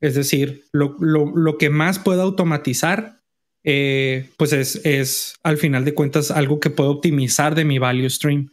Es 0.00 0.14
decir, 0.14 0.64
lo, 0.72 0.96
lo, 1.00 1.36
lo 1.36 1.58
que 1.58 1.70
más 1.70 1.98
pueda 1.98 2.22
automatizar 2.22 3.18
eh, 3.64 4.30
pues 4.36 4.52
es, 4.52 5.34
al 5.42 5.58
final 5.58 5.84
de 5.84 5.92
cuentas 5.94 6.30
algo 6.30 6.60
que 6.60 6.70
puedo 6.70 6.90
optimizar 6.90 7.54
de 7.54 7.64
mi 7.64 7.78
value 7.78 8.08
stream. 8.08 8.50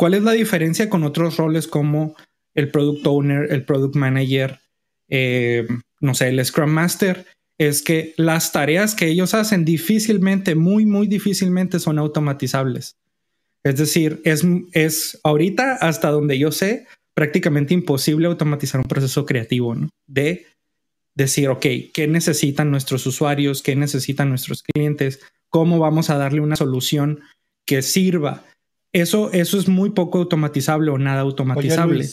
¿Cuál 0.00 0.14
es 0.14 0.22
la 0.22 0.32
diferencia 0.32 0.88
con 0.88 1.04
otros 1.04 1.36
roles 1.36 1.68
como 1.68 2.16
el 2.54 2.70
product 2.70 3.06
owner, 3.06 3.52
el 3.52 3.66
product 3.66 3.96
manager, 3.96 4.58
eh, 5.10 5.68
no 6.00 6.14
sé, 6.14 6.28
el 6.30 6.42
scrum 6.42 6.70
master? 6.70 7.26
Es 7.58 7.82
que 7.82 8.14
las 8.16 8.50
tareas 8.50 8.94
que 8.94 9.08
ellos 9.08 9.34
hacen 9.34 9.66
difícilmente, 9.66 10.54
muy, 10.54 10.86
muy 10.86 11.06
difícilmente 11.06 11.78
son 11.80 11.98
automatizables. 11.98 12.96
Es 13.62 13.76
decir, 13.76 14.22
es, 14.24 14.42
es 14.72 15.20
ahorita, 15.22 15.74
hasta 15.74 16.10
donde 16.10 16.38
yo 16.38 16.50
sé, 16.50 16.86
prácticamente 17.12 17.74
imposible 17.74 18.26
automatizar 18.26 18.80
un 18.80 18.88
proceso 18.88 19.26
creativo, 19.26 19.74
¿no? 19.74 19.90
De 20.06 20.46
decir, 21.14 21.50
ok, 21.50 21.66
¿qué 21.92 22.08
necesitan 22.08 22.70
nuestros 22.70 23.06
usuarios? 23.06 23.60
¿Qué 23.60 23.76
necesitan 23.76 24.30
nuestros 24.30 24.62
clientes? 24.62 25.20
¿Cómo 25.50 25.78
vamos 25.78 26.08
a 26.08 26.16
darle 26.16 26.40
una 26.40 26.56
solución 26.56 27.20
que 27.66 27.82
sirva? 27.82 28.46
Eso, 28.92 29.30
eso 29.32 29.58
es 29.58 29.68
muy 29.68 29.90
poco 29.90 30.18
automatizable 30.18 30.90
o 30.90 30.98
nada 30.98 31.20
automatizable. 31.20 32.06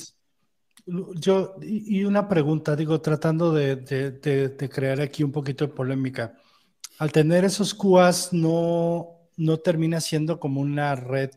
yo, 0.85 1.55
y 1.61 2.03
una 2.03 2.27
pregunta, 2.27 2.75
digo, 2.75 3.01
tratando 3.01 3.51
de, 3.51 4.69
crear 4.71 5.01
aquí 5.01 5.23
un 5.23 5.31
poquito 5.31 5.65
de 5.65 5.73
polémica. 5.73 6.35
Al 6.99 7.11
tener 7.11 7.45
esos 7.45 7.73
QAs, 7.73 8.33
no, 8.33 9.29
no 9.37 9.57
termina 9.57 10.01
siendo 10.01 10.39
como 10.39 10.61
una 10.61 10.95
red 10.95 11.31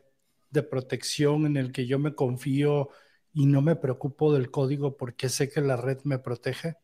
de 0.50 0.62
protección 0.62 1.46
en 1.46 1.56
el 1.56 1.72
que 1.72 1.86
yo 1.86 1.98
me 1.98 2.14
confío 2.14 2.90
y 3.32 3.46
no 3.46 3.62
me 3.62 3.76
preocupo 3.76 4.32
del 4.32 4.50
código 4.50 4.96
porque 4.96 5.28
sé 5.28 5.48
que 5.48 5.60
la 5.60 5.76
red 5.76 5.98
me 6.04 6.18
protege 6.18 6.76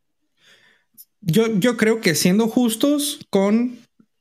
yo, 1.21 1.77
creo 1.77 2.01
que 2.01 2.15
siendo 2.15 2.49
justos 2.49 3.19
con 3.31 3.79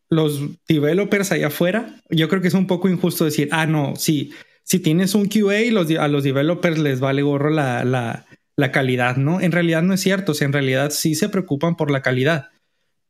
los 0.10 0.42
developers 0.68 1.32
allá 1.32 1.48
afuera, 1.48 2.00
yo 2.10 2.30
creo 2.30 2.42
que 2.42 2.48
es 2.48 2.54
un 2.54 2.68
poco 2.68 2.90
injusto 2.90 3.26
decir, 3.26 3.50
ah, 3.52 3.66
no, 3.66 3.96
sí, 3.96 4.32
si 4.64 4.80
tienes 4.80 5.16
un 5.16 5.28
QA, 5.28 5.70
a 6.00 6.08
los 6.08 6.24
developers 6.24 6.78
les 6.80 7.00
vale 7.00 7.22
gorro 7.22 7.50
la, 7.50 8.26
calidad, 8.72 9.18
¿no? 9.18 9.42
En 9.42 9.52
realidad 9.52 9.84
no 9.84 9.94
es 9.94 10.02
cierto, 10.02 10.34
en 10.40 10.54
realidad 10.54 10.92
sí 10.92 11.16
se 11.16 11.30
preocupan 11.30 11.76
por 11.76 11.92
la 11.92 12.02
calidad, 12.02 12.50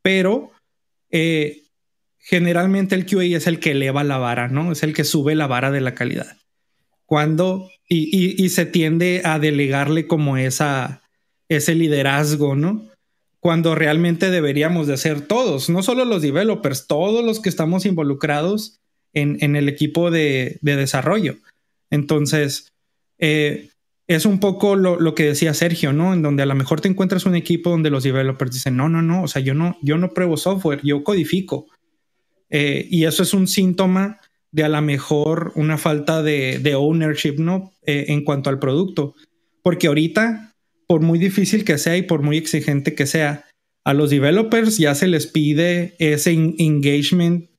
pero 0.01 0.51
eh, 1.12 1.63
generalmente 2.17 2.95
el 2.95 3.05
QA 3.05 3.23
es 3.23 3.47
el 3.47 3.60
que 3.60 3.71
eleva 3.71 4.03
la 4.03 4.17
vara, 4.17 4.47
¿no? 4.47 4.71
Es 4.71 4.84
el 4.84 4.93
que 4.93 5.03
sube 5.03 5.36
la 5.36 5.47
vara 5.47 5.71
de 5.71 5.81
la 5.81 5.93
calidad. 5.93 6.38
Cuando, 7.05 7.69
y, 7.88 8.43
y 8.43 8.49
se 8.49 8.65
tiende 8.65 9.21
a 9.23 9.38
delegarle 9.38 10.08
como 10.08 10.38
esa, 10.38 11.03
ese 11.47 11.75
liderazgo, 11.75 12.55
¿no? 12.55 12.89
Cuando 13.45 13.75
realmente 13.75 14.31
deberíamos 14.31 14.88
de 14.88 14.95
hacer 14.95 15.21
todos, 15.21 15.69
no 15.69 15.84
solo 15.84 16.03
los 16.03 16.23
developers, 16.23 16.88
todos 16.88 17.23
los 17.23 17.39
que 17.39 17.49
estamos 17.49 17.86
involucrados 17.86 18.79
en, 19.13 19.55
el 19.55 19.69
equipo 19.69 20.10
de, 20.10 20.58
desarrollo. 20.63 21.36
Entonces, 21.91 22.73
eh, 23.19 23.69
es 24.08 24.25
un 24.25 24.39
poco 24.39 24.75
lo, 24.75 25.13
que 25.13 25.25
decía 25.25 25.53
Sergio, 25.53 25.93
¿no? 25.93 26.15
En 26.15 26.23
donde 26.23 26.41
a 26.41 26.47
lo 26.47 26.55
mejor 26.55 26.81
te 26.81 26.88
encuentras 26.88 27.27
un 27.27 27.36
equipo 27.36 27.69
donde 27.69 27.91
los 27.91 28.01
developers 28.01 28.51
dicen, 28.51 28.77
no, 28.77 28.89
no, 28.89 29.03
no, 29.03 29.21
o 29.21 29.27
sea, 29.27 29.43
yo 29.43 29.53
no, 29.53 29.77
yo 29.84 29.99
no 29.99 30.12
pruebo 30.12 30.38
software, 30.38 30.81
yo 30.81 31.03
codifico. 31.03 31.67
Eh, 32.49 32.88
y 32.89 33.05
eso 33.05 33.21
es 33.21 33.36
un 33.36 33.47
síntoma 33.47 34.21
de 34.51 34.63
a 34.63 34.69
lo 34.69 34.81
mejor 34.81 35.51
una 35.53 35.77
falta 35.77 36.23
de, 36.23 36.73
ownership, 36.75 37.36
¿no? 37.38 37.73
Eh, 37.86 38.05
en 38.08 38.23
cuanto 38.23 38.49
al 38.49 38.58
producto. 38.58 39.13
Porque 39.62 39.86
ahorita 39.86 40.54
por 40.88 41.02
muy 41.02 41.19
difícil 41.19 41.65
que 41.65 41.78
sea 41.78 41.98
y 41.98 42.04
por 42.04 42.21
muy 42.21 42.38
exigente 42.38 42.95
que 42.95 43.06
sea, 43.06 43.45
a 43.86 43.93
los 43.93 44.10
developers 44.10 44.78
ya 44.78 44.95
se 44.95 45.08
les 45.08 45.28
pide 45.28 45.95
ese 46.00 46.32
engagement 46.32 47.50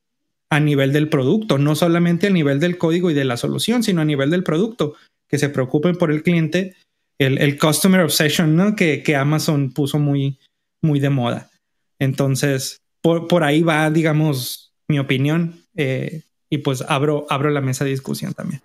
a 0.51 0.61
nivel 0.61 0.93
del 0.93 1.09
producto, 1.09 1.59
no 1.59 1.75
solamente 1.75 2.29
a 2.29 2.31
nivel 2.31 2.61
del 2.61 2.79
código 2.79 3.11
y 3.11 3.15
de 3.15 3.25
la 3.25 3.37
solución, 3.37 3.83
sino 3.83 4.01
a 4.01 4.05
nivel 4.05 4.31
del 4.31 4.45
producto, 4.45 4.95
que 5.29 5.39
se 5.39 5.49
preocupen 5.49 5.97
por 5.97 6.11
el 6.11 6.23
cliente, 6.23 6.75
el, 7.19 7.59
customer 7.59 8.01
obsession, 8.01 8.55
¿no? 8.57 8.77
Que, 8.77 9.03
Amazon 9.17 9.73
puso 9.73 9.99
muy, 9.99 10.39
muy 10.83 11.01
de 11.01 11.11
moda. 11.11 11.51
Entonces, 11.99 12.79
por, 13.03 13.43
ahí 13.43 13.63
va, 13.63 13.91
digamos, 13.91 14.73
mi 14.89 14.99
opinión, 14.99 15.63
eh, 15.75 16.23
y 16.51 16.59
pues 16.59 16.85
abro, 16.89 17.27
abro 17.29 17.51
la 17.51 17.61
mesa 17.61 17.85
de 17.85 17.91
discusión 17.91 18.35
también. 18.35 18.63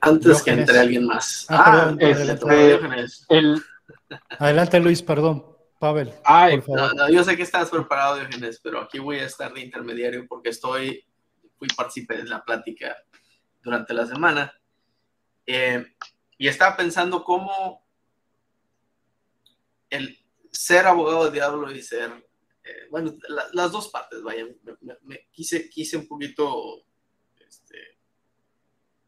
Antes 0.00 0.42
que 0.42 0.50
entre 0.50 0.78
alguien 0.78 1.06
más. 1.06 1.46
Ah, 1.48 1.90
ah 1.90 1.96
este, 1.98 3.54
adelante, 4.38 4.80
Luis, 4.80 5.02
perdón. 5.02 5.44
Pavel. 5.78 6.12
yo 7.12 7.22
sé 7.22 7.36
que 7.36 7.44
estás 7.44 7.70
preparado, 7.70 8.16
Diogenes, 8.16 8.58
pero 8.60 8.80
aquí 8.80 8.98
voy 8.98 9.18
a 9.18 9.26
estar 9.26 9.52
de 9.52 9.60
intermediario 9.60 10.26
porque 10.26 10.48
estoy, 10.48 11.06
fui 11.56 11.68
partícipe 11.68 12.16
de 12.16 12.24
la 12.24 12.44
plática 12.44 12.96
durante 13.62 13.94
la 13.94 14.04
semana 14.04 14.52
eh, 15.46 15.86
y 16.36 16.48
estaba 16.48 16.76
pensando 16.76 17.22
cómo 17.22 17.86
el 19.88 20.18
ser 20.50 20.86
abogado 20.86 21.26
de 21.26 21.30
diablo 21.30 21.70
y 21.70 21.80
ser 21.80 22.10
eh, 22.68 22.88
bueno, 22.90 23.16
las 23.52 23.72
dos 23.72 23.88
partes, 23.88 24.22
vaya, 24.22 24.46
me, 25.02 25.28
quise, 25.30 25.70
quise 25.70 25.96
un 25.96 26.06
poquito 26.06 26.84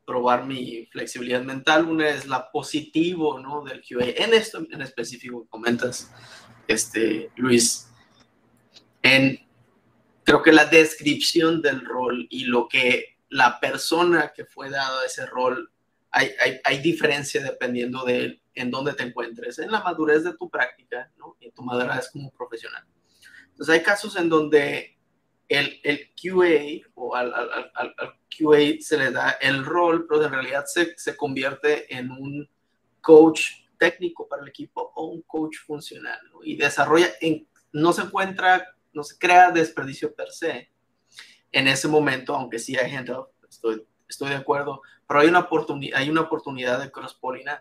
probar 0.04 0.46
mi 0.46 0.86
flexibilidad 0.86 1.42
mental. 1.42 1.86
Una 1.86 2.08
es 2.08 2.26
la 2.26 2.50
positivo, 2.50 3.38
¿no? 3.38 3.62
Del 3.62 3.82
QA. 3.82 4.24
En 4.24 4.34
esto 4.34 4.66
en 4.70 4.82
específico 4.82 5.46
comentas, 5.48 6.10
este, 6.66 7.30
Luis, 7.36 7.88
en 9.02 9.40
creo 10.24 10.42
que 10.42 10.52
la 10.52 10.66
descripción 10.66 11.60
del 11.60 11.84
rol 11.84 12.26
y 12.30 12.44
lo 12.44 12.68
que 12.68 13.18
la 13.30 13.58
persona 13.58 14.32
que 14.34 14.44
fue 14.44 14.70
dado 14.70 15.02
ese 15.04 15.26
rol, 15.26 15.72
hay, 16.10 16.30
hay, 16.40 16.60
hay 16.64 16.78
diferencia 16.78 17.42
dependiendo 17.42 18.04
de 18.04 18.40
en 18.54 18.70
dónde 18.70 18.92
te 18.94 19.04
encuentres, 19.04 19.58
en 19.58 19.70
la 19.70 19.82
madurez 19.82 20.24
de 20.24 20.36
tu 20.36 20.50
práctica, 20.50 21.10
¿no? 21.18 21.36
Y 21.40 21.50
tu 21.50 21.62
madurez 21.62 22.10
como 22.12 22.30
profesional. 22.32 22.84
Entonces 23.50 23.74
hay 23.74 23.82
casos 23.82 24.16
en 24.16 24.28
donde 24.28 24.98
el, 25.50 25.80
el 25.82 26.10
QA 26.14 26.88
o 26.94 27.14
al, 27.14 27.34
al, 27.34 27.72
al, 27.74 27.94
QA 28.28 28.80
se 28.80 28.96
le 28.96 29.10
da 29.10 29.32
el 29.40 29.64
rol, 29.64 30.06
pero 30.08 30.24
en 30.24 30.32
realidad 30.32 30.64
se, 30.64 30.96
se 30.96 31.16
convierte 31.16 31.94
en 31.94 32.10
un 32.10 32.48
coach 33.00 33.42
técnico 33.76 34.28
para 34.28 34.42
el 34.42 34.48
equipo 34.48 34.92
o 34.94 35.06
un 35.06 35.22
coach 35.22 35.56
funcional 35.66 36.18
¿no? 36.32 36.44
y 36.44 36.56
desarrolla, 36.56 37.08
en, 37.20 37.48
no 37.72 37.92
se 37.92 38.02
encuentra, 38.02 38.74
no 38.92 39.02
se 39.02 39.18
crea 39.18 39.50
desperdicio 39.50 40.14
per 40.14 40.30
se 40.30 40.70
en 41.52 41.66
ese 41.66 41.88
momento, 41.88 42.34
aunque 42.34 42.60
sí 42.60 42.76
hay 42.76 42.90
gente, 42.90 43.12
estoy, 43.48 43.84
estoy 44.08 44.28
de 44.30 44.36
acuerdo, 44.36 44.82
pero 45.08 45.20
hay 45.20 45.28
una, 45.28 45.40
oportunidad, 45.40 45.98
hay 45.98 46.08
una 46.08 46.20
oportunidad 46.22 46.80
de 46.80 46.92
cross-polinar 46.92 47.60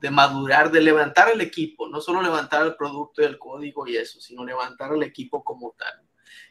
de 0.00 0.10
madurar, 0.10 0.70
de 0.70 0.80
levantar 0.80 1.30
el 1.30 1.40
equipo, 1.40 1.88
no 1.88 2.00
solo 2.00 2.22
levantar 2.22 2.64
el 2.64 2.76
producto 2.76 3.22
y 3.22 3.26
el 3.26 3.38
código 3.38 3.86
y 3.86 3.96
eso, 3.96 4.20
sino 4.20 4.44
levantar 4.44 4.92
el 4.92 5.02
equipo 5.02 5.44
como 5.44 5.74
tal. 5.78 6.05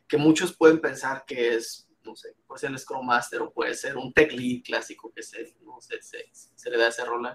Que 0.07 0.17
muchos 0.17 0.55
pueden 0.55 0.79
pensar 0.79 1.23
que 1.25 1.55
es, 1.55 1.87
no 2.03 2.15
sé, 2.15 2.35
puede 2.45 2.59
ser 2.59 2.71
el 2.71 2.79
Scrum 2.79 3.05
Master 3.05 3.41
o 3.41 3.51
puede 3.51 3.73
ser 3.73 3.97
un 3.97 4.13
Tech 4.13 4.31
Lead 4.31 4.63
clásico 4.63 5.11
que 5.13 5.23
se, 5.23 5.55
no 5.63 5.79
sé, 5.81 5.99
se, 6.01 6.69
le 6.69 6.77
da 6.77 6.87
ese 6.89 7.05
rol. 7.05 7.27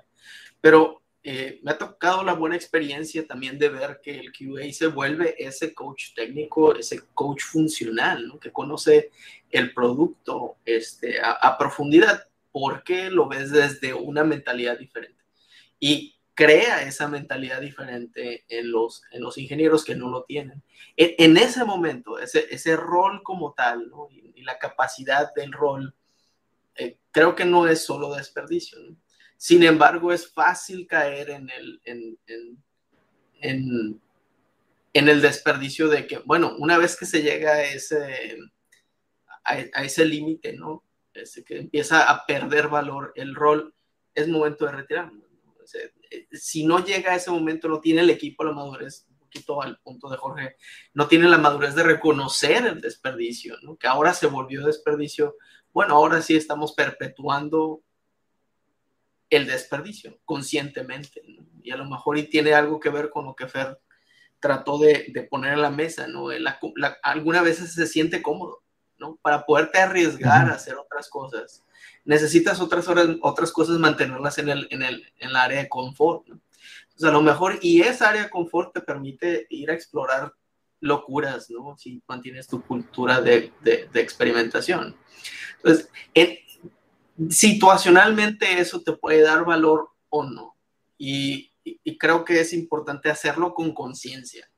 Pero 0.61 1.03
eh, 1.23 1.61
me 1.63 1.73
ha 1.73 1.79
tocado 1.79 2.23
la 2.23 2.35
buena 2.35 2.57
experiencia 2.57 3.27
también 3.27 3.59
de 3.59 3.69
ver 3.69 4.01
que 4.03 4.19
el 4.19 4.33
QA 4.33 4.73
se 4.73 4.87
vuelve 4.87 5.35
ese 5.39 5.75
coach 5.75 6.15
técnico, 6.15 6.75
ese 6.75 7.03
coach 7.15 7.43
funcional, 7.43 8.39
que 8.41 8.53
conoce 8.53 9.11
el 9.51 9.75
producto 9.75 10.57
este, 10.65 11.21
a, 11.21 11.33
a 11.33 11.59
profundidad. 11.59 12.27
Porque 12.53 13.11
lo 13.11 13.29
ves 13.29 13.53
desde 13.53 13.95
una 13.95 14.25
mentalidad 14.25 14.77
diferente 14.77 15.21
y 15.81 16.20
crea 16.41 16.85
esa 16.85 17.07
mentalidad 17.07 17.61
diferente 17.61 18.47
en 18.49 18.73
los, 18.73 19.03
en 19.13 19.21
los 19.21 19.37
ingenieros 19.37 19.85
que 19.85 19.95
no 19.95 20.09
lo 20.09 20.25
tienen. 20.25 20.63
En, 20.97 21.37
ese 21.37 21.67
momento, 21.67 22.19
ese, 22.19 22.47
ese, 22.51 22.77
rol 22.77 23.23
como 23.23 23.53
tal 23.53 23.91
¿no? 23.91 24.09
y, 24.11 24.41
la 24.41 24.59
capacidad 24.59 25.35
del 25.35 25.53
rol, 25.53 25.95
eh, 26.77 26.97
creo 27.11 27.35
que 27.35 27.45
no 27.45 27.69
es 27.69 27.85
solo 27.85 28.15
desperdicio. 28.15 28.79
Sin 29.37 29.63
embargo, 29.65 30.15
es 30.15 30.33
fácil 30.33 30.87
caer 30.87 31.29
en 31.29 31.51
el, 31.51 31.83
en, 31.85 32.19
en, 33.43 35.09
el 35.09 35.21
desperdicio 35.21 35.89
de 35.89 36.07
que, 36.07 36.21
bueno, 36.25 36.57
una 36.59 36.79
vez 36.79 36.97
que 36.97 37.05
se 37.05 37.21
llega 37.21 37.53
a 37.53 37.65
ese, 37.65 38.39
a, 39.45 39.85
ese 39.85 40.07
límite, 40.07 40.55
¿no? 40.55 40.85
Que 41.13 41.59
empieza 41.59 42.09
a 42.09 42.25
perder 42.25 42.69
valor 42.69 43.13
el 43.15 43.35
rol, 43.35 43.75
es 44.15 44.27
momento 44.27 44.65
de 44.65 44.73
retirarlo 44.73 45.31
si 46.33 46.65
no 46.65 46.85
llega 46.85 47.13
a 47.13 47.17
ese 47.17 47.31
momento, 47.31 47.69
no 47.69 47.81
tiene 47.81 48.01
el 48.01 48.11
equipo 48.11 48.45
la 48.45 48.53
madurez, 48.53 49.07
un 49.11 49.19
poquito 49.19 49.63
al 49.63 49.79
punto 49.79 50.09
de 50.09 50.17
Jorge, 50.17 50.57
no 50.95 51.07
tiene 51.07 51.29
la 51.29 51.39
madurez 51.39 51.75
de 51.75 51.83
reconocer 51.83 52.67
el 52.67 52.81
desperdicio, 52.81 53.57
¿no? 53.63 53.77
que 53.77 53.87
ahora 53.87 54.15
se 54.15 54.27
volvió 54.27 54.65
desperdicio. 54.65 55.37
Bueno, 55.73 55.95
ahora 55.95 56.21
sí 56.21 56.37
estamos 56.37 56.73
perpetuando 56.73 57.83
el 59.29 59.47
desperdicio 59.47 60.19
conscientemente, 60.25 61.23
y 61.63 61.71
a 61.71 61.77
lo 61.77 61.85
mejor 61.85 62.19
y 62.19 62.25
tiene 62.25 62.53
algo 62.55 62.81
que 62.81 62.91
ver 62.91 63.11
con 63.11 63.27
lo 63.27 63.35
que 63.37 63.47
Fer 63.47 63.79
trató 64.41 64.79
de, 64.79 65.29
poner 65.31 65.53
en 65.53 65.63
la 65.63 65.71
mesa, 65.71 66.09
¿no? 66.09 66.29
algunas 67.03 67.45
veces 67.45 67.75
se 67.75 67.87
siente 67.87 68.23
cómodo, 68.23 68.63
¿no? 68.99 69.17
Para 69.23 69.45
poderte 69.45 69.79
arriesgar 69.79 70.51
a 70.51 70.55
hacer 70.55 70.77
otras 70.77 71.09
cosas 71.09 71.63
necesitas 72.05 72.61
otras, 72.61 72.87
otras 73.21 73.53
cosas 73.53 73.79
mantenerlas 73.79 74.39
en 74.39 74.49
el, 74.49 74.67
en 74.71 74.83
el, 74.83 75.13
en 75.19 75.37
área 75.37 75.63
de 75.63 75.69
confort. 75.69 76.27
¿no? 76.29 76.41
Entonces, 76.83 77.09
a 77.09 77.13
lo 77.13 77.23
mejor, 77.23 77.59
y 77.63 77.83
esa 77.83 78.11
área 78.11 78.25
de 78.25 78.31
confort 78.31 78.75
te 78.75 78.81
permite 78.81 79.47
ir 79.51 79.71
a 79.71 79.75
explorar 79.75 80.35
locuras, 80.81 81.51
¿no? 81.51 81.77
Si 81.77 82.03
mantienes 82.09 82.47
tu 82.47 82.63
cultura 82.63 83.21
de, 83.21 83.53
de, 83.63 83.89
experimentación. 83.95 84.97
Entonces, 85.57 85.91
situacionalmente 87.29 88.61
eso 88.61 88.81
te 88.81 88.93
puede 88.93 89.21
dar 89.23 89.45
valor 89.45 89.91
o 90.09 90.25
no. 90.25 90.57
Y, 90.97 91.49
creo 91.99 92.25
que 92.25 92.41
es 92.41 92.55
importante 92.55 93.11
hacerlo 93.11 93.53
con 93.53 93.75
conciencia. 93.75 94.51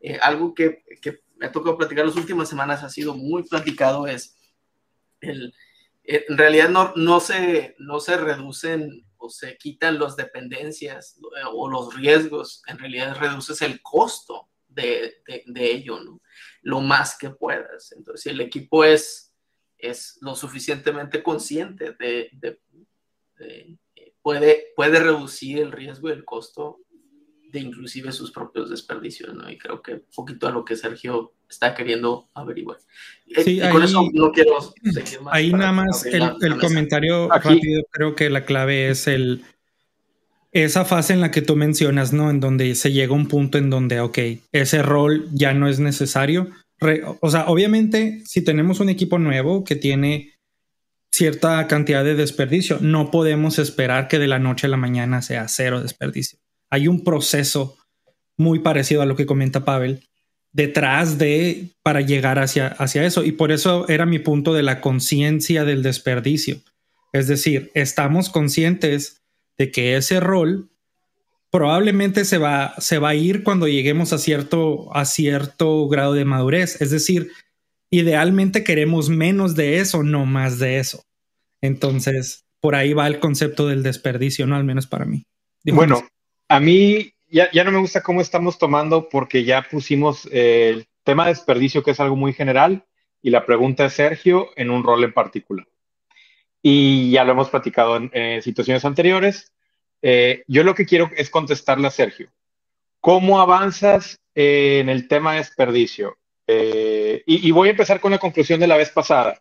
Eh, 0.00 0.18
algo 0.20 0.52
que, 0.52 0.82
que, 1.00 1.20
me 1.36 1.46
ha 1.46 1.52
tocado 1.52 1.78
platicar 1.78 2.04
las 2.04 2.16
últimas 2.16 2.48
semanas, 2.48 2.82
ha 2.82 2.88
sido 2.88 3.14
muy 3.14 3.44
platicado, 3.44 4.06
es 4.06 4.36
el, 5.20 5.54
en 6.04 6.36
realidad 6.36 6.68
no, 6.68 6.92
no, 6.96 7.20
se, 7.20 7.74
no 7.78 8.00
se 8.00 8.16
reducen 8.16 9.06
o 9.16 9.30
se 9.30 9.56
quitan 9.56 9.98
las 9.98 10.16
dependencias 10.16 11.16
eh, 11.18 11.46
o 11.52 11.68
los 11.68 11.94
riesgos, 11.94 12.62
en 12.66 12.78
realidad 12.78 13.16
reduces 13.18 13.62
el 13.62 13.80
costo 13.82 14.48
de, 14.66 15.14
de, 15.46 15.70
ello, 15.70 16.00
¿no? 16.00 16.20
Lo 16.62 16.80
más 16.80 17.16
que 17.16 17.30
puedas. 17.30 17.92
Entonces, 17.92 18.22
si 18.22 18.30
el 18.30 18.40
equipo 18.40 18.84
es, 18.84 19.32
es 19.78 20.18
lo 20.22 20.34
suficientemente 20.34 21.22
consciente 21.22 21.94
de, 21.98 22.30
de, 22.32 22.58
puede, 24.22 24.72
puede 24.74 24.98
reducir 25.00 25.58
el 25.58 25.72
riesgo 25.72 26.08
y 26.08 26.12
el 26.12 26.24
costo 26.24 26.78
de 27.52 27.60
inclusive 27.60 28.10
sus 28.12 28.32
propios 28.32 28.70
desperdicios, 28.70 29.34
¿no? 29.34 29.48
Y 29.50 29.58
creo 29.58 29.82
que 29.82 29.92
un 29.92 30.02
poquito 30.14 30.48
a 30.48 30.50
lo 30.50 30.64
que 30.64 30.74
Sergio 30.74 31.34
está 31.48 31.74
queriendo 31.74 32.30
averiguar. 32.32 32.78
Eh, 33.26 33.44
sí, 33.44 33.60
ahí, 33.60 33.70
con 33.70 33.82
eso 33.82 34.08
no 34.14 34.32
quiero 34.32 34.58
seguir 34.60 35.20
más. 35.20 35.34
Ahí 35.34 35.52
nada 35.52 35.72
más 35.72 36.06
el, 36.06 36.58
comentario 36.58 37.28
rápido, 37.28 37.84
creo 37.90 38.14
que 38.14 38.30
la 38.30 38.46
clave 38.46 38.88
es 38.88 39.06
el 39.06 39.44
esa 40.50 40.84
fase 40.84 41.12
en 41.12 41.20
la 41.20 41.30
que 41.30 41.42
tú 41.42 41.56
mencionas, 41.56 42.12
¿no? 42.12 42.30
En 42.30 42.40
donde 42.40 42.74
se 42.74 42.92
llega 42.92 43.12
a 43.12 43.16
un 43.16 43.28
punto 43.28 43.58
en 43.58 43.70
donde, 43.70 44.00
ok, 44.00 44.18
ese 44.52 44.82
rol 44.82 45.28
ya 45.32 45.52
no 45.54 45.68
es 45.68 45.78
necesario. 45.78 46.48
o 47.20 47.30
sea, 47.30 47.46
obviamente, 47.48 48.22
si 48.24 48.42
tenemos 48.42 48.80
un 48.80 48.88
equipo 48.88 49.18
nuevo 49.18 49.64
que 49.64 49.76
tiene 49.76 50.34
cierta 51.10 51.66
cantidad 51.68 52.02
de 52.02 52.14
desperdicio, 52.14 52.78
no 52.80 53.10
podemos 53.10 53.58
esperar 53.58 54.08
que 54.08 54.18
de 54.18 54.28
la 54.28 54.38
noche 54.38 54.66
a 54.66 54.70
la 54.70 54.78
mañana 54.78 55.20
sea 55.20 55.48
cero 55.48 55.82
desperdicio 55.82 56.38
hay 56.72 56.88
un 56.88 57.04
proceso 57.04 57.76
muy 58.38 58.60
parecido 58.60 59.02
a 59.02 59.06
lo 59.06 59.14
que 59.14 59.26
comenta 59.26 59.66
Pavel 59.66 60.08
detrás 60.52 61.18
de 61.18 61.68
para 61.82 62.00
llegar 62.00 62.38
hacia, 62.38 62.68
hacia 62.68 63.04
eso. 63.04 63.24
Y 63.24 63.32
por 63.32 63.52
eso 63.52 63.86
era 63.88 64.06
mi 64.06 64.18
punto 64.18 64.54
de 64.54 64.62
la 64.62 64.80
conciencia 64.80 65.66
del 65.66 65.82
desperdicio. 65.82 66.60
Es 67.12 67.28
decir, 67.28 67.70
estamos 67.74 68.30
conscientes 68.30 69.22
de 69.58 69.70
que 69.70 69.96
ese 69.96 70.18
rol 70.18 70.70
probablemente 71.50 72.24
se 72.24 72.38
va, 72.38 72.74
se 72.78 72.98
va 72.98 73.10
a 73.10 73.14
ir 73.14 73.42
cuando 73.42 73.68
lleguemos 73.68 74.14
a 74.14 74.18
cierto, 74.18 74.88
a 74.96 75.04
cierto 75.04 75.86
grado 75.88 76.14
de 76.14 76.24
madurez. 76.24 76.80
Es 76.80 76.90
decir, 76.90 77.32
idealmente 77.90 78.64
queremos 78.64 79.10
menos 79.10 79.56
de 79.56 79.78
eso, 79.80 80.02
no 80.02 80.24
más 80.24 80.58
de 80.58 80.78
eso. 80.78 81.04
Entonces, 81.60 82.46
por 82.60 82.76
ahí 82.76 82.94
va 82.94 83.06
el 83.06 83.20
concepto 83.20 83.68
del 83.68 83.82
desperdicio, 83.82 84.46
¿no? 84.46 84.56
Al 84.56 84.64
menos 84.64 84.86
para 84.86 85.04
mí. 85.04 85.24
bueno, 85.64 86.02
a 86.52 86.60
mí 86.60 87.14
ya, 87.30 87.50
ya, 87.50 87.64
no 87.64 87.72
me 87.72 87.78
gusta 87.78 88.02
cómo 88.02 88.20
estamos 88.20 88.58
tomando 88.58 89.08
porque 89.08 89.44
ya 89.44 89.62
pusimos 89.62 90.28
el 90.30 90.86
tema 91.02 91.24
de 91.24 91.30
desperdicio, 91.30 91.82
que 91.82 91.92
es 91.92 92.00
algo 92.00 92.14
muy 92.14 92.34
general, 92.34 92.84
y 93.22 93.30
la 93.30 93.46
pregunta 93.46 93.86
es 93.86 93.94
Sergio 93.94 94.50
en 94.56 94.70
un 94.70 94.82
rol 94.82 95.02
en 95.04 95.14
particular. 95.14 95.66
Y 96.60 97.10
ya 97.10 97.24
lo 97.24 97.32
hemos 97.32 97.48
platicado 97.48 97.96
en, 97.96 98.42
situaciones 98.42 98.84
anteriores. 98.84 99.52
Eh, 100.02 100.44
yo 100.46 100.62
lo 100.62 100.74
que 100.74 100.84
quiero 100.84 101.10
es 101.16 101.30
contestarle 101.30 101.86
a 101.88 101.90
Sergio. 101.90 102.28
¿Cómo 103.00 103.40
avanzas 103.40 104.20
en 104.34 104.88
el 104.88 105.08
tema 105.08 105.32
de 105.32 105.38
desperdicio? 105.38 106.18
Eh, 106.46 107.22
y, 107.26 107.50
voy 107.50 107.68
a 107.68 107.70
empezar 107.72 107.98
con 107.98 108.12
la 108.12 108.18
conclusión 108.18 108.60
de 108.60 108.66
la 108.66 108.76
vez 108.76 108.90
pasada. 108.90 109.40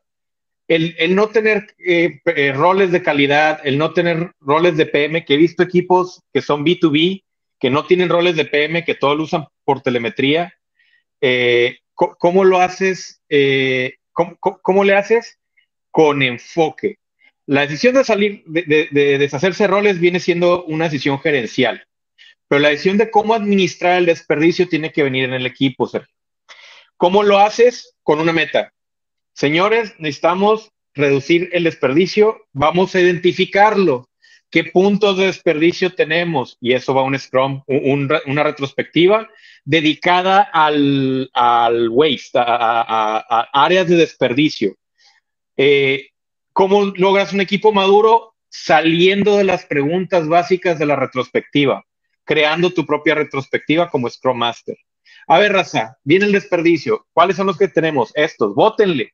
El, 0.74 1.16
no 1.16 1.28
tener 1.28 1.76
eh, 1.86 2.22
roles 2.56 2.94
de 2.94 3.04
calidad, 3.04 3.60
el 3.66 3.78
no 3.78 3.92
tener 3.92 4.32
roles 4.40 4.78
de 4.78 4.86
PM, 4.86 5.26
que 5.26 5.34
he 5.34 5.38
visto 5.38 5.64
equipos 5.64 6.22
que 6.32 6.42
son 6.42 6.64
B2B, 6.64 7.26
que 7.60 7.70
no 7.70 7.86
tienen 7.86 8.08
roles 8.08 8.38
de 8.38 8.46
PM, 8.46 8.86
que 8.86 8.96
todo 8.96 9.16
lo 9.16 9.24
usan 9.24 9.48
por 9.66 9.82
telemetría. 9.82 10.54
Eh, 11.20 11.80
¿cómo, 11.94 12.46
lo 12.46 12.62
haces? 12.62 13.22
Eh, 13.28 13.96
cómo, 14.14 14.86
le 14.86 14.96
haces? 14.96 15.40
Con 15.90 16.22
enfoque. 16.22 17.00
La 17.48 17.62
decisión 17.68 17.96
de 17.96 18.06
salir, 18.06 18.42
de, 18.46 18.88
deshacerse 19.20 19.68
roles 19.68 20.00
viene 20.00 20.22
siendo 20.22 20.64
una 20.64 20.86
decisión 20.86 21.20
gerencial, 21.20 21.86
pero 22.48 22.62
la 22.62 22.70
decisión 22.70 22.98
de 22.98 23.12
cómo 23.12 23.34
administrar 23.34 23.98
el 23.98 24.06
desperdicio 24.06 24.70
tiene 24.70 24.94
que 24.94 25.04
venir 25.04 25.26
en 25.26 25.34
el 25.34 25.46
equipo, 25.46 25.86
Sergio. 25.86 26.16
¿Cómo 26.96 27.24
lo 27.24 27.40
haces? 27.40 27.94
Con 28.04 28.22
una 28.22 28.32
meta. 28.32 28.72
Señores, 29.34 29.94
necesitamos 29.98 30.72
reducir 30.94 31.50
el 31.54 31.64
desperdicio, 31.64 32.46
vamos 32.54 32.96
a 32.96 33.02
identificarlo. 33.02 34.08
¿Qué 34.50 34.66
puntos 34.66 35.18
de 35.18 35.28
desperdicio 35.28 35.94
tenemos? 35.94 36.58
Y 36.60 36.74
eso 36.74 36.94
va 36.94 37.02
a 37.02 37.06
un 37.06 37.18
Scrum, 37.18 37.64
una 37.68 38.44
retrospectiva 38.44 39.30
dedicada 39.64 40.42
al, 40.52 41.30
waste, 41.90 42.38
a, 42.38 43.50
áreas 43.54 43.88
de 43.88 43.96
desperdicio. 43.96 44.76
Eh, 45.56 46.10
¿Cómo 46.52 46.86
logras 46.98 47.32
un 47.32 47.40
equipo 47.40 47.72
maduro? 47.72 48.36
Saliendo 48.50 49.38
de 49.38 49.46
las 49.46 49.66
preguntas 49.66 50.28
básicas 50.28 50.78
de 50.78 50.86
la 50.86 50.98
retrospectiva, 50.98 51.86
creando 52.26 52.72
tu 52.72 52.86
propia 52.86 53.16
retrospectiva 53.16 53.90
como 53.90 54.10
Scrum 54.10 54.38
Master. 54.38 54.76
A 55.28 55.40
ver, 55.40 55.54
Raza, 55.54 55.98
viene 56.04 56.26
el 56.26 56.34
desperdicio. 56.34 57.06
¿Cuáles 57.14 57.38
son 57.38 57.48
los 57.48 57.58
que 57.58 57.70
tenemos? 57.70 58.12
Estos, 58.16 58.54
votenle. 58.54 59.14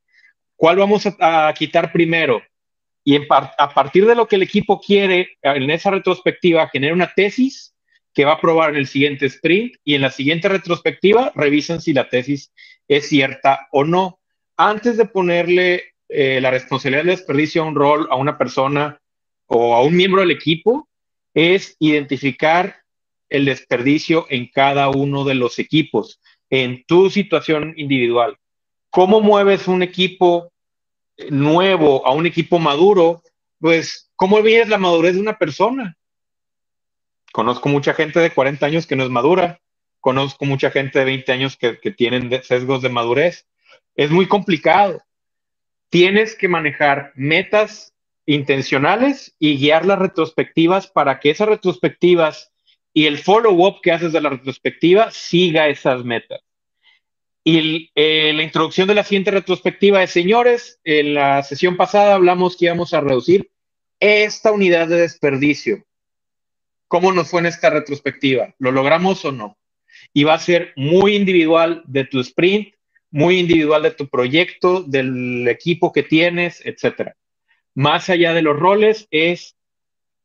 ¿Cuál 0.57 0.77
vamos 0.77 1.07
a, 1.19 1.53
quitar 1.57 1.91
primero? 1.93 2.41
Y 3.03 3.15
a 3.15 3.73
partir 3.73 4.05
de 4.05 4.15
lo 4.15 4.27
que 4.27 4.35
el 4.35 4.43
equipo 4.43 4.81
quiere 4.81 5.37
en 5.41 5.69
esa 5.69 5.91
retrospectiva, 5.91 6.67
genera 6.67 6.93
una 6.93 7.13
tesis 7.15 7.73
que 8.13 8.25
va 8.25 8.33
a 8.33 8.41
probar 8.41 8.71
en 8.71 8.77
el 8.77 8.87
siguiente 8.87 9.27
sprint 9.27 9.75
y 9.85 9.93
en 9.93 10.01
la 10.01 10.09
siguiente 10.09 10.49
retrospectiva 10.49 11.31
revisan 11.35 11.79
si 11.79 11.93
la 11.93 12.09
tesis 12.09 12.51
es 12.87 13.07
cierta 13.07 13.67
o 13.71 13.85
no. 13.85 14.19
Antes 14.57 14.97
de 14.97 15.05
ponerle 15.05 15.93
eh, 16.09 16.41
la 16.41 16.49
responsabilidad 16.49 17.03
del 17.03 17.15
desperdicio 17.15 17.61
a 17.61 17.67
un 17.67 17.75
rol, 17.75 18.07
a 18.09 18.15
una 18.15 18.37
persona 18.37 18.99
o 19.45 19.75
a 19.75 19.83
un 19.83 19.95
miembro 19.95 20.21
del 20.21 20.31
equipo, 20.31 20.89
es 21.35 21.75
identificar 21.79 22.77
el 23.29 23.45
desperdicio 23.45 24.25
en 24.29 24.47
cada 24.47 24.89
uno 24.89 25.23
de 25.23 25.35
los 25.35 25.59
equipos, 25.59 26.19
en 26.49 26.83
tu 26.85 27.11
situación 27.11 27.75
individual. 27.77 28.37
¿Cómo 28.97 29.21
mueves 29.21 29.67
un 29.67 29.83
equipo 29.83 30.51
nuevo 31.29 32.03
a 32.07 32.13
un 32.13 32.25
equipo 32.25 32.57
maduro? 32.57 33.21
Pues, 33.59 34.09
¿cómo 34.15 34.41
viene 34.41 34.65
la 34.65 34.79
madurez 34.79 35.13
de 35.13 35.21
una 35.21 35.37
persona? 35.37 35.95
Conozco 37.31 37.69
mucha 37.69 37.93
gente 37.93 38.19
de 38.19 38.31
40 38.31 38.65
años 38.65 38.87
que 38.87 38.95
no 38.95 39.03
es 39.03 39.11
madura. 39.11 39.61
Conozco 39.99 40.45
mucha 40.45 40.71
gente 40.71 40.97
de 40.97 41.05
20 41.05 41.31
años 41.31 41.57
que, 41.57 41.77
que 41.77 41.91
tienen 41.91 42.41
sesgos 42.41 42.81
de 42.81 42.89
madurez. 42.89 43.45
Es 43.93 44.09
muy 44.09 44.27
complicado. 44.27 44.99
Tienes 45.89 46.35
que 46.35 46.47
manejar 46.47 47.11
metas 47.13 47.93
intencionales 48.25 49.35
y 49.37 49.59
guiar 49.59 49.85
las 49.85 49.99
retrospectivas 49.99 50.87
para 50.87 51.19
que 51.19 51.29
esas 51.29 51.49
retrospectivas 51.49 52.51
y 52.93 53.05
el 53.05 53.19
follow-up 53.19 53.79
que 53.83 53.91
haces 53.91 54.11
de 54.11 54.21
la 54.21 54.29
retrospectiva 54.29 55.11
siga 55.11 55.67
esas 55.67 56.03
metas. 56.03 56.46
Y 57.49 57.91
eh, 57.95 58.33
la 58.33 58.43
introducción 58.43 58.89
de 58.89 58.93
la 58.93 59.05
siguiente 59.05 59.31
retrospectiva 59.31 60.03
es, 60.03 60.11
señores, 60.11 60.81
en 60.83 61.13
la 61.13 61.41
sesión 61.43 61.77
pasada 61.77 62.15
hablamos 62.15 62.57
que 62.57 62.65
íbamos 62.65 62.93
a 62.93 62.99
reducir 62.99 63.49
esta 64.01 64.51
unidad 64.51 64.89
de 64.89 64.97
desperdicio. 64.97 65.85
¿Cómo 66.89 67.13
nos 67.13 67.29
fue 67.29 67.39
en 67.39 67.45
esta 67.45 67.69
retrospectiva? 67.69 68.53
¿Lo 68.59 68.73
logramos 68.73 69.23
o 69.23 69.31
no? 69.31 69.57
Y 70.11 70.25
va 70.25 70.33
a 70.33 70.39
ser 70.39 70.73
muy 70.75 71.15
individual 71.15 71.83
de 71.87 72.03
tu 72.03 72.19
sprint, 72.19 72.73
muy 73.11 73.39
individual 73.39 73.81
de 73.81 73.91
tu 73.91 74.09
proyecto, 74.09 74.83
del 74.83 75.47
equipo 75.47 75.93
que 75.93 76.03
tienes, 76.03 76.61
etcétera. 76.65 77.15
Más 77.73 78.09
allá 78.09 78.33
de 78.33 78.41
los 78.41 78.59
roles 78.59 79.07
es 79.09 79.55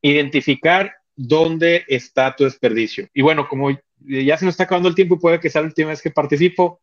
identificar 0.01 0.97
dónde 1.15 1.85
está 1.87 2.35
tu 2.35 2.43
desperdicio. 2.43 3.09
Y 3.15 3.23
bueno, 3.23 3.47
como 3.47 3.71
ya 3.71 4.37
se 4.37 4.45
nos 4.45 4.55
está 4.55 4.65
acabando 4.65 4.89
el 4.89 4.97
tiempo 4.97 5.15
y 5.15 5.21
puede 5.21 5.39
que 5.39 5.51
sea 5.51 5.63
la 5.63 5.69
última 5.69 5.91
vez 5.91 6.03
que 6.03 6.11
participo, 6.11 6.81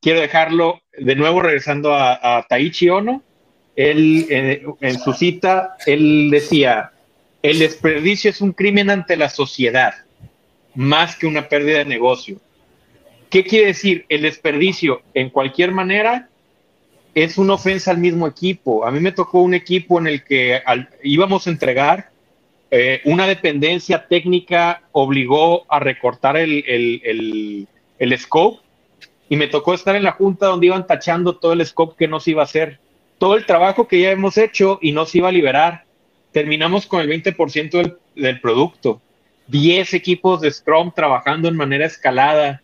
quiero 0.00 0.20
dejarlo 0.20 0.80
de 0.96 1.16
nuevo 1.16 1.42
regresando 1.42 1.94
a, 1.94 2.44
Taichi 2.48 2.88
Ono. 2.88 3.22
Él, 3.74 4.26
eh, 4.30 4.64
en 4.80 4.98
su 4.98 5.12
cita, 5.12 5.76
él 5.84 6.30
decía, 6.30 6.92
el 7.42 7.58
desperdicio 7.58 8.30
es 8.30 8.40
un 8.40 8.52
crimen 8.52 8.88
ante 8.88 9.16
la 9.16 9.28
sociedad, 9.28 9.92
más 10.74 11.16
que 11.16 11.26
una 11.26 11.48
pérdida 11.48 11.78
de 11.78 11.84
negocio. 11.84 12.40
¿Qué 13.28 13.44
quiere 13.44 13.66
decir? 13.68 14.06
El 14.08 14.22
desperdicio, 14.22 15.02
en 15.12 15.28
cualquier 15.28 15.72
manera, 15.72 16.30
es 17.14 17.36
una 17.36 17.54
ofensa 17.54 17.90
al 17.90 17.98
mismo 17.98 18.26
equipo. 18.26 18.86
A 18.86 18.90
mí 18.90 19.00
me 19.00 19.12
tocó 19.12 19.42
un 19.42 19.52
equipo 19.52 19.98
en 19.98 20.06
el 20.06 20.24
que 20.24 20.62
íbamos 21.02 21.46
a 21.46 21.50
entregar 21.50 22.10
eh, 22.70 23.00
una 23.04 23.26
dependencia 23.26 24.08
técnica 24.08 24.82
obligó 24.90 25.64
a 25.72 25.78
recortar 25.78 26.36
el, 26.36 26.64
el, 27.98 28.18
scope 28.18 28.60
y 29.28 29.36
me 29.36 29.48
tocó 29.48 29.74
estar 29.74 29.96
en 29.96 30.04
la 30.04 30.12
junta 30.12 30.46
donde 30.46 30.66
iban 30.66 30.86
tachando 30.86 31.36
todo 31.36 31.52
el 31.52 31.64
scope 31.66 31.96
que 31.98 32.08
no 32.08 32.20
se 32.20 32.32
iba 32.32 32.42
a 32.42 32.44
hacer, 32.44 32.78
todo 33.18 33.36
el 33.36 33.46
trabajo 33.46 33.88
que 33.88 34.00
ya 34.00 34.10
hemos 34.10 34.38
hecho 34.38 34.78
y 34.82 34.92
no 34.92 35.06
se 35.06 35.18
iba 35.18 35.28
a 35.28 35.32
liberar. 35.32 35.84
Terminamos 36.32 36.86
con 36.86 37.00
el 37.00 37.08
20% 37.08 37.70
del, 37.70 37.96
del 38.14 38.40
producto. 38.40 39.00
10 39.48 39.94
equipos 39.94 40.40
de 40.40 40.50
Scrum 40.50 40.92
trabajando 40.94 41.48
en 41.48 41.56
manera 41.56 41.86
escalada, 41.86 42.62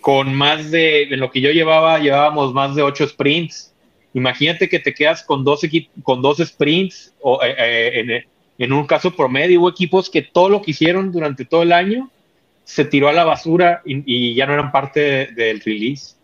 con 0.00 0.34
más 0.34 0.70
de, 0.70 1.04
en 1.04 1.20
lo 1.20 1.30
que 1.30 1.40
yo 1.40 1.50
llevaba, 1.50 1.98
llevábamos 1.98 2.52
más 2.52 2.74
de 2.74 2.82
8 2.82 3.08
sprints. 3.08 3.72
Imagínate 4.14 4.68
que 4.68 4.78
te 4.78 4.94
quedas 4.94 5.22
con 5.22 5.44
dos, 5.44 5.60
con 6.02 6.22
dos 6.22 6.38
sprints 6.38 7.12
o, 7.20 7.42
eh, 7.42 7.54
eh, 7.58 8.00
en, 8.00 8.24
en 8.58 8.72
un 8.72 8.86
caso 8.86 9.14
promedio 9.14 9.60
hubo 9.60 9.68
equipos 9.68 10.08
que 10.08 10.22
todo 10.22 10.48
lo 10.48 10.62
que 10.62 10.70
hicieron 10.70 11.12
durante 11.12 11.44
todo 11.44 11.62
el 11.62 11.72
año 11.72 12.10
se 12.66 12.84
tiró 12.84 13.08
a 13.08 13.12
la 13.12 13.24
basura 13.24 13.80
y, 13.86 14.34
ya 14.34 14.44
no 14.44 14.52
eran 14.52 14.72
parte 14.72 15.28
del 15.28 15.60
release. 15.60 16.16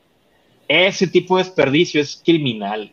Ese 0.69 1.07
tipo 1.07 1.39
de 1.39 1.45
desperdicio 1.45 2.03
es 2.03 2.21
criminal. 2.23 2.93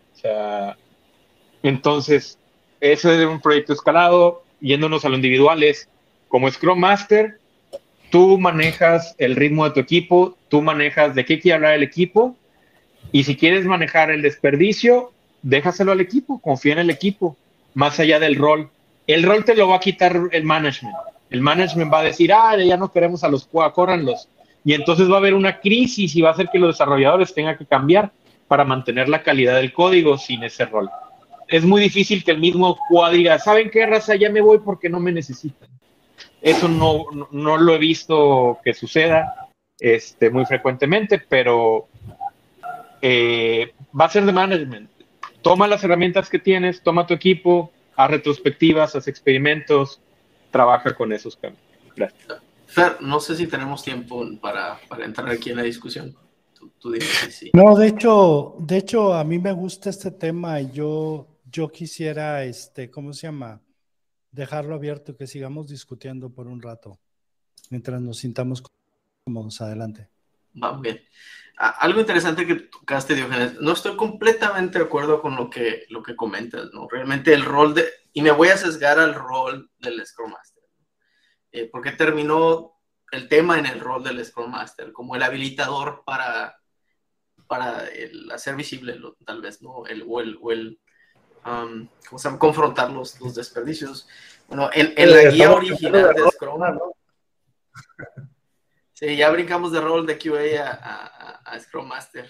entonces, 1.63 2.37
ese 2.79 3.21
es 3.21 3.27
un 3.27 3.41
proyecto 3.41 3.73
escalado, 3.73 4.43
yéndonos 4.61 5.03
a 5.03 5.09
lo 5.09 5.15
individuales, 5.15 5.89
como 6.27 6.49
Scrum 6.49 6.79
Master, 6.79 7.39
tú 8.11 8.37
manejas 8.37 9.15
el 9.17 9.35
ritmo 9.35 9.65
de 9.65 9.71
tu 9.71 9.79
equipo, 9.79 10.37
tú 10.47 10.61
manejas 10.61 11.15
de 11.15 11.25
qué 11.25 11.39
quiere 11.39 11.55
hablar 11.55 11.73
el 11.73 11.83
equipo, 11.83 12.37
y 13.11 13.23
si 13.23 13.35
quieres 13.35 13.65
manejar 13.65 14.11
el 14.11 14.21
desperdicio, 14.21 15.11
déjaselo 15.41 15.91
al 15.91 16.01
equipo, 16.01 16.39
confía 16.39 16.73
en 16.73 16.79
el 16.79 16.89
equipo, 16.91 17.35
más 17.73 17.99
allá 17.99 18.19
del 18.19 18.35
rol 18.35 18.69
el 19.09 19.23
rol 19.23 19.43
te 19.43 19.55
lo 19.55 19.67
va 19.67 19.77
a 19.77 19.79
quitar 19.79 20.29
el 20.31 20.43
management. 20.43 20.95
El 21.29 21.41
management 21.41 21.93
va 21.93 21.99
a 21.99 22.03
decir, 22.03 22.33
ah, 22.33 22.57
ya 22.57 22.77
no 22.77 22.91
queremos 22.91 23.23
a 23.23 23.29
los 23.29 23.45
QA, 23.45 23.71
córranlos. 23.73 24.27
Y 24.63 24.73
entonces 24.73 25.09
va 25.09 25.15
a 25.15 25.19
haber 25.19 25.33
una 25.33 25.59
crisis 25.59 26.15
y 26.15 26.21
va 26.21 26.29
a 26.29 26.33
hacer 26.33 26.49
que 26.51 26.59
los 26.59 26.75
desarrolladores 26.75 27.33
tengan 27.33 27.57
que 27.57 27.65
cambiar 27.65 28.11
para 28.47 28.65
mantener 28.65 29.07
la 29.07 29.23
calidad 29.23 29.55
del 29.55 29.71
código 29.71 30.17
sin 30.17 30.43
ese 30.43 30.65
rol. 30.65 30.89
Es 31.47 31.63
muy 31.63 31.81
difícil 31.81 32.23
que 32.23 32.31
el 32.31 32.39
mismo 32.39 32.77
QA 32.89 33.11
diga, 33.11 33.39
¿saben 33.39 33.69
qué 33.69 33.85
raza? 33.85 34.15
Ya 34.15 34.29
me 34.29 34.41
voy 34.41 34.59
porque 34.59 34.89
no 34.89 34.99
me 34.99 35.11
necesitan. 35.11 35.69
Eso 36.41 36.67
no, 36.67 37.05
no, 37.31 37.57
lo 37.57 37.75
he 37.75 37.77
visto 37.77 38.59
que 38.63 38.73
suceda 38.73 39.49
este, 39.79 40.29
muy 40.29 40.45
frecuentemente, 40.45 41.19
pero 41.27 41.87
eh, 43.01 43.73
va 43.99 44.05
a 44.05 44.09
ser 44.09 44.25
de 44.25 44.31
management. 44.31 44.89
Toma 45.41 45.67
las 45.67 45.83
herramientas 45.83 46.29
que 46.29 46.39
tienes, 46.39 46.81
toma 46.81 47.07
tu 47.07 47.13
equipo, 47.13 47.71
a 47.95 48.07
retrospectivas, 48.07 48.95
haz 48.95 49.07
experimentos, 49.07 50.01
trabaja 50.51 50.93
con 50.95 51.11
esos 51.13 51.35
cambios. 51.35 51.63
Gracias. 51.95 52.41
Fer, 52.67 53.01
no 53.01 53.19
sé 53.19 53.35
si 53.35 53.47
tenemos 53.47 53.83
tiempo 53.83 54.25
para, 54.39 54.79
entrar 55.03 55.29
aquí 55.29 55.49
en 55.49 55.57
la 55.57 55.63
discusión. 55.63 56.15
Tú, 56.79 56.93
sí. 57.29 57.51
No, 57.53 57.75
de 57.75 57.87
hecho, 57.87 58.55
de 58.59 58.77
hecho, 58.77 59.13
a 59.13 59.23
mí 59.23 59.39
me 59.39 59.51
gusta 59.53 59.89
este 59.89 60.11
tema 60.11 60.59
y 60.59 60.71
yo, 60.71 61.27
yo 61.49 61.69
quisiera, 61.69 62.43
este, 62.43 62.91
¿cómo 62.91 63.13
se 63.13 63.27
llama? 63.27 63.61
Dejarlo 64.31 64.75
abierto, 64.75 65.15
que 65.15 65.25
sigamos 65.25 65.67
discutiendo 65.67 66.29
por 66.29 66.47
un 66.47 66.61
rato, 66.61 66.99
mientras 67.69 68.01
nos 68.01 68.17
sintamos 68.17 68.61
cómodos. 69.23 69.61
Adelante. 69.61 70.09
Va 70.61 70.77
bien 70.79 70.99
algo 71.59 71.99
interesante 71.99 72.47
que 72.47 72.55
tocaste, 72.55 73.15
Diogenes, 73.15 73.59
no 73.59 73.73
estoy 73.73 73.97
completamente 73.97 74.79
de 74.79 74.85
acuerdo 74.85 75.21
con 75.21 75.35
lo 75.35 75.49
que, 75.49 75.83
lo 75.89 76.01
que 76.01 76.15
comentas, 76.15 76.69
¿no? 76.73 76.87
Realmente 76.89 77.33
el 77.33 77.43
rol 77.43 77.73
de, 77.73 77.85
y 78.13 78.21
me 78.21 78.31
voy 78.31 78.49
a 78.49 78.57
sesgar 78.57 78.99
al 78.99 79.13
rol 79.13 79.69
del 79.79 80.05
Scrum 80.05 80.31
Master, 80.31 80.63
eh, 81.51 81.69
porque 81.71 81.91
terminó 81.91 82.79
el 83.11 83.27
tema 83.27 83.57
en 83.59 83.65
el 83.65 83.79
rol 83.79 84.03
del 84.03 84.23
Scrum 84.23 84.51
Master, 84.51 84.91
como 84.91 85.15
el 85.15 85.23
habilitador 85.23 86.03
para, 86.05 86.59
para 87.47 87.87
el 87.87 88.31
hacer 88.31 88.55
visible, 88.55 88.99
tal 89.25 89.41
vez, 89.41 89.61
¿no? 89.61 89.85
El, 89.87 90.05
o 90.07 90.21
el, 90.21 90.37
o 90.41 90.51
el 90.51 90.79
um, 91.45 91.87
¿cómo 92.07 92.19
se 92.19 92.27
llama? 92.27 92.39
Confrontar 92.39 92.91
los, 92.91 93.19
los 93.19 93.35
desperdicios. 93.35 94.07
Bueno, 94.47 94.69
en, 94.73 94.93
en 94.95 95.11
la 95.11 95.31
guía 95.31 95.51
original 95.51 96.13
de 96.13 96.31
Scrum, 96.31 96.59
¿no? 96.59 96.93
Sí, 98.99 99.15
ya 99.15 99.29
brincamos 99.29 99.71
de 99.71 99.79
rol 99.79 100.05
de 100.05 100.17
QA 100.17 100.61
a, 100.61 101.41
a, 101.45 101.59
Scrum 101.59 101.87
Master. 101.87 102.29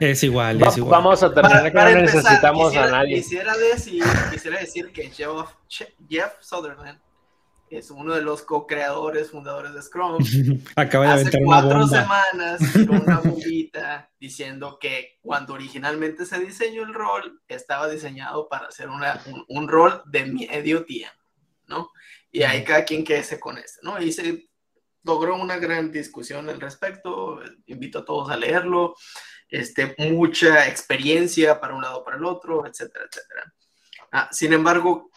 Es 0.00 0.22
igual, 0.24 0.62
es 0.62 0.76
igual. 0.76 0.90
Vamos 0.90 1.22
a 1.22 1.32
terminar 1.32 1.70
que 1.70 1.78
no 1.78 2.00
necesitamos 2.02 2.76
a 2.76 2.90
nadie. 2.90 3.16
Quisiera 3.16 3.56
decir, 3.56 4.02
quisiera 4.30 4.60
decir 4.60 4.92
que 4.92 5.10
Jeff, 5.10 5.50
Jeff 6.08 6.32
Sutherland 6.40 6.98
es 7.78 7.90
uno 7.90 8.14
de 8.14 8.22
los 8.22 8.42
co-creadores, 8.42 9.30
fundadores 9.30 9.72
de 9.72 9.82
Scrum. 9.82 10.18
Acaba 10.76 11.16
de 11.16 11.28
Hace 11.28 11.38
una 11.38 11.46
cuatro 11.46 11.86
semanas 11.86 12.60
tiró 12.72 12.92
una 12.92 13.20
bombita 13.20 14.10
diciendo 14.20 14.78
que 14.80 15.18
cuando 15.22 15.54
originalmente 15.54 16.26
se 16.26 16.38
diseñó 16.38 16.82
el 16.82 16.92
rol, 16.92 17.40
estaba 17.48 17.88
diseñado 17.88 18.48
para 18.48 18.66
hacer 18.66 18.88
una, 18.88 19.22
un, 19.26 19.44
un 19.48 19.68
rol 19.68 20.02
de 20.06 20.26
medio 20.26 20.84
tiempo, 20.84 21.16
¿no? 21.66 21.90
Y 22.30 22.42
ahí 22.42 22.64
cada 22.64 22.84
quien 22.84 23.04
quede 23.04 23.38
con 23.40 23.58
este, 23.58 23.80
¿no? 23.82 24.00
Y 24.00 24.12
se 24.12 24.48
logró 25.04 25.36
una 25.36 25.56
gran 25.58 25.90
discusión 25.90 26.48
al 26.48 26.60
respecto, 26.60 27.40
invito 27.66 28.00
a 28.00 28.04
todos 28.04 28.30
a 28.30 28.36
leerlo, 28.36 28.94
este, 29.48 29.94
mucha 29.98 30.68
experiencia 30.68 31.60
para 31.60 31.74
un 31.74 31.82
lado 31.82 32.04
para 32.04 32.16
el 32.16 32.24
otro, 32.24 32.66
etcétera, 32.66 33.06
etcétera. 33.10 33.54
Ah, 34.12 34.28
sin 34.32 34.52
embargo, 34.52 35.10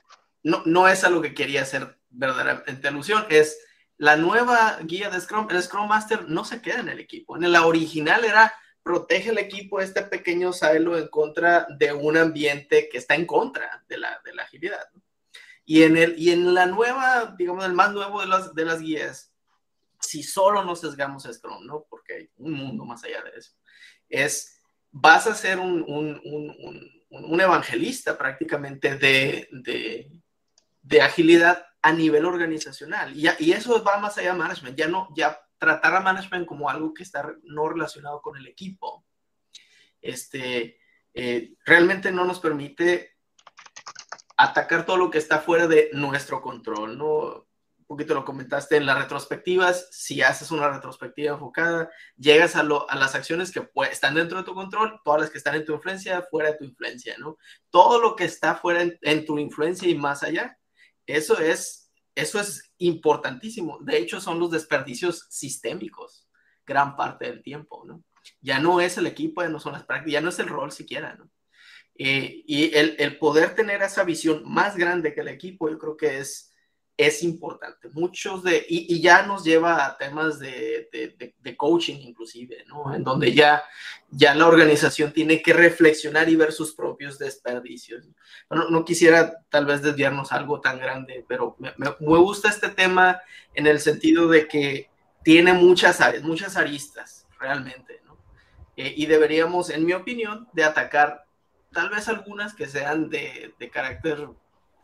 no, 0.44 0.62
no 0.66 0.88
es 0.88 1.04
a 1.04 1.10
lo 1.10 1.22
que 1.22 1.34
quería 1.34 1.62
hacer 1.62 1.98
verdaderamente 2.10 2.88
alusión, 2.88 3.26
es 3.30 3.58
la 3.98 4.18
nueva 4.18 4.78
guía 4.84 5.10
de 5.10 5.22
Scrum, 5.22 5.48
el 5.50 5.62
Scrum 5.62 5.88
Master 5.88 6.28
no 6.28 6.44
se 6.44 6.62
queda 6.62 6.80
en 6.80 6.90
el 6.90 7.00
equipo. 7.00 7.38
En 7.38 7.50
la 7.52 7.66
original 7.66 8.26
era 8.26 8.54
protege 8.84 9.30
el 9.30 9.38
equipo, 9.38 9.80
este 9.80 10.04
pequeño 10.04 10.54
silo 10.54 10.98
en 10.98 11.08
contra 11.08 11.66
de 11.78 11.94
un 11.94 12.18
ambiente 12.18 12.90
que 12.92 12.98
está 12.98 13.16
en 13.16 13.26
contra 13.26 13.84
de 13.88 13.98
la, 13.98 14.22
de 14.24 14.34
la 14.36 14.44
agilidad. 14.44 14.86
¿no? 14.94 15.02
Y, 15.66 15.84
en 15.84 15.98
el, 15.98 16.20
y 16.20 16.32
en 16.32 16.54
la 16.54 16.68
nueva, 16.68 17.34
digamos, 17.38 17.66
el 17.66 17.74
más 17.74 17.92
nuevo 17.94 18.22
de 18.22 18.28
las, 18.28 18.54
de 18.54 18.66
las 18.66 18.82
guías, 18.82 19.34
si 20.06 20.24
solo 20.24 20.64
nos 20.64 20.82
sesgamos 20.82 21.26
a 21.26 21.34
Scrum, 21.34 21.66
¿no? 21.66 21.86
Porque 21.90 22.14
hay 22.14 22.30
un 22.38 22.54
mundo 22.54 22.86
más 22.86 23.04
allá 23.04 23.24
de 23.24 23.32
eso, 23.38 23.54
es, 24.10 24.62
vas 24.92 25.28
a 25.28 25.36
ser 25.36 25.60
un, 25.60 25.84
un, 25.88 26.22
un, 27.10 27.42
evangelista 27.42 28.18
prácticamente 28.18 28.98
de, 28.98 29.50
de, 30.82 31.02
agilidad 31.02 31.66
a 31.82 31.92
nivel 31.92 32.26
organizacional. 32.26 33.16
Y, 33.16 33.28
y, 33.40 33.52
eso 33.52 33.84
va 33.84 33.98
más 33.98 34.18
allá 34.18 34.32
de 34.34 34.40
management. 34.40 34.78
Ya 34.78 34.88
no, 34.88 35.10
ya 35.16 35.40
tratar 35.58 35.96
a 35.96 36.02
management 36.02 36.48
como 36.48 36.70
algo 36.70 36.94
que 36.94 37.04
está 37.04 37.34
no 37.44 37.68
relacionado 37.68 38.22
con 38.22 38.38
el 38.38 38.48
equipo. 38.48 39.06
Este, 40.02 40.80
eh, 41.14 41.54
realmente 41.66 42.12
no 42.12 42.26
nos 42.26 42.40
permite 42.40 43.16
atacar 44.38 44.86
todo 44.86 44.98
lo 44.98 45.10
que 45.10 45.18
está 45.18 45.40
fuera 45.40 45.68
de 45.68 45.90
nuestro 45.94 46.42
control, 46.42 46.98
¿no? 46.98 47.45
Un 47.88 47.98
poquito 47.98 48.16
lo 48.16 48.26
comentaste 48.26 48.78
en 48.78 48.86
las 48.88 48.98
retrospectivas, 48.98 49.88
si 49.92 50.22
haces 50.22 50.50
una 50.50 50.70
retrospectiva 50.70 51.34
enfocada, 51.34 51.90
llegas 52.18 52.56
a, 52.56 52.64
lo, 52.64 52.90
a 52.90 52.96
las 52.96 53.14
acciones 53.14 53.52
que 53.52 53.62
pues, 53.62 53.92
están 53.92 54.16
dentro 54.16 54.40
de 54.40 54.44
tu 54.44 54.56
control, 54.56 55.00
todas 55.04 55.22
las 55.22 55.30
que 55.30 55.38
están 55.38 55.56
en 55.56 55.66
tu 55.66 55.74
influencia, 55.74 56.26
fuera 56.32 56.52
de 56.52 56.58
tu 56.58 56.64
influencia, 56.64 57.16
¿no? 57.20 57.38
Todo 57.70 58.02
lo 58.02 58.16
que 58.16 58.26
está 58.26 58.56
fuera 58.56 58.82
en, 58.82 58.98
en 59.02 59.26
tu 59.26 59.38
influencia 59.38 59.88
y 59.88 59.96
más 59.96 60.24
allá, 60.24 60.58
eso 61.06 61.40
es, 61.40 61.92
eso 62.16 62.40
es 62.40 62.74
importantísimo. 62.80 63.78
De 63.82 63.98
hecho, 63.98 64.20
son 64.20 64.40
los 64.40 64.50
desperdicios 64.50 65.28
sistémicos 65.30 66.28
gran 66.66 66.96
parte 66.96 67.26
del 67.26 67.44
tiempo, 67.44 67.84
¿no? 67.86 68.04
Ya 68.42 68.60
no 68.60 68.82
es 68.82 68.98
el 68.98 69.06
equipo, 69.06 69.44
ya 69.44 69.50
no 69.50 69.60
son 69.60 69.74
las 69.74 69.86
prácticas, 69.86 70.14
ya 70.14 70.22
no 70.22 70.30
es 70.30 70.40
el 70.40 70.48
rol 70.48 70.72
siquiera, 70.72 71.16
¿no? 71.16 71.30
Eh, 71.98 72.44
y 72.46 72.76
el, 72.76 72.96
el, 73.00 73.18
poder 73.18 73.56
tener 73.56 73.82
esa 73.82 74.04
visión 74.04 74.44
más 74.46 74.76
grande 74.76 75.14
que 75.14 75.22
el 75.22 75.30
equipo, 75.30 75.70
yo 75.70 75.80
creo 75.80 75.96
que 75.96 76.20
es, 76.20 76.52
es 76.98 77.24
importante. 77.24 77.90
Muchos 77.94 78.44
de, 78.44 78.66
y, 78.70 79.02
ya 79.02 79.24
nos 79.24 79.44
lleva 79.44 79.86
a 79.86 79.98
temas 79.98 80.40
de, 80.40 80.90
de, 81.42 81.58
coaching 81.58 81.98
inclusive, 82.00 82.64
¿no? 82.68 82.94
En 82.94 83.04
donde 83.04 83.34
ya, 83.34 83.64
ya 84.10 84.34
la 84.34 84.48
organización 84.48 85.12
tiene 85.12 85.42
que 85.42 85.54
reflexionar 85.54 86.30
y 86.30 86.38
ver 86.38 86.54
sus 86.54 86.74
propios 86.74 87.20
desperdicios. 87.20 88.08
No, 88.50 88.70
no 88.70 88.86
quisiera 88.86 89.42
tal 89.50 89.66
vez 89.66 89.82
desviarnos 89.82 90.32
algo 90.32 90.62
tan 90.62 90.80
grande, 90.80 91.26
pero 91.28 91.56
me, 91.60 91.74
me, 91.78 91.90
gusta 92.00 92.50
este 92.50 92.70
tema 92.70 93.22
en 93.54 93.68
el 93.68 93.80
sentido 93.80 94.30
de 94.30 94.48
que 94.48 94.90
tiene 95.24 95.54
muchas 95.54 96.00
muchas 96.24 96.56
aristas, 96.56 97.28
realmente, 97.40 98.02
¿no? 98.06 98.18
Eh, 98.78 98.94
y 98.96 99.06
deberíamos, 99.06 99.70
en 99.70 99.86
mi 99.86 99.94
opinión, 99.94 100.48
de 100.54 100.64
atacar 100.64 101.26
tal 101.74 101.90
vez 101.90 102.08
algunas 102.08 102.54
que 102.54 102.68
sean 102.68 103.10
de, 103.10 103.54
de 103.60 103.70
carácter 103.70 104.30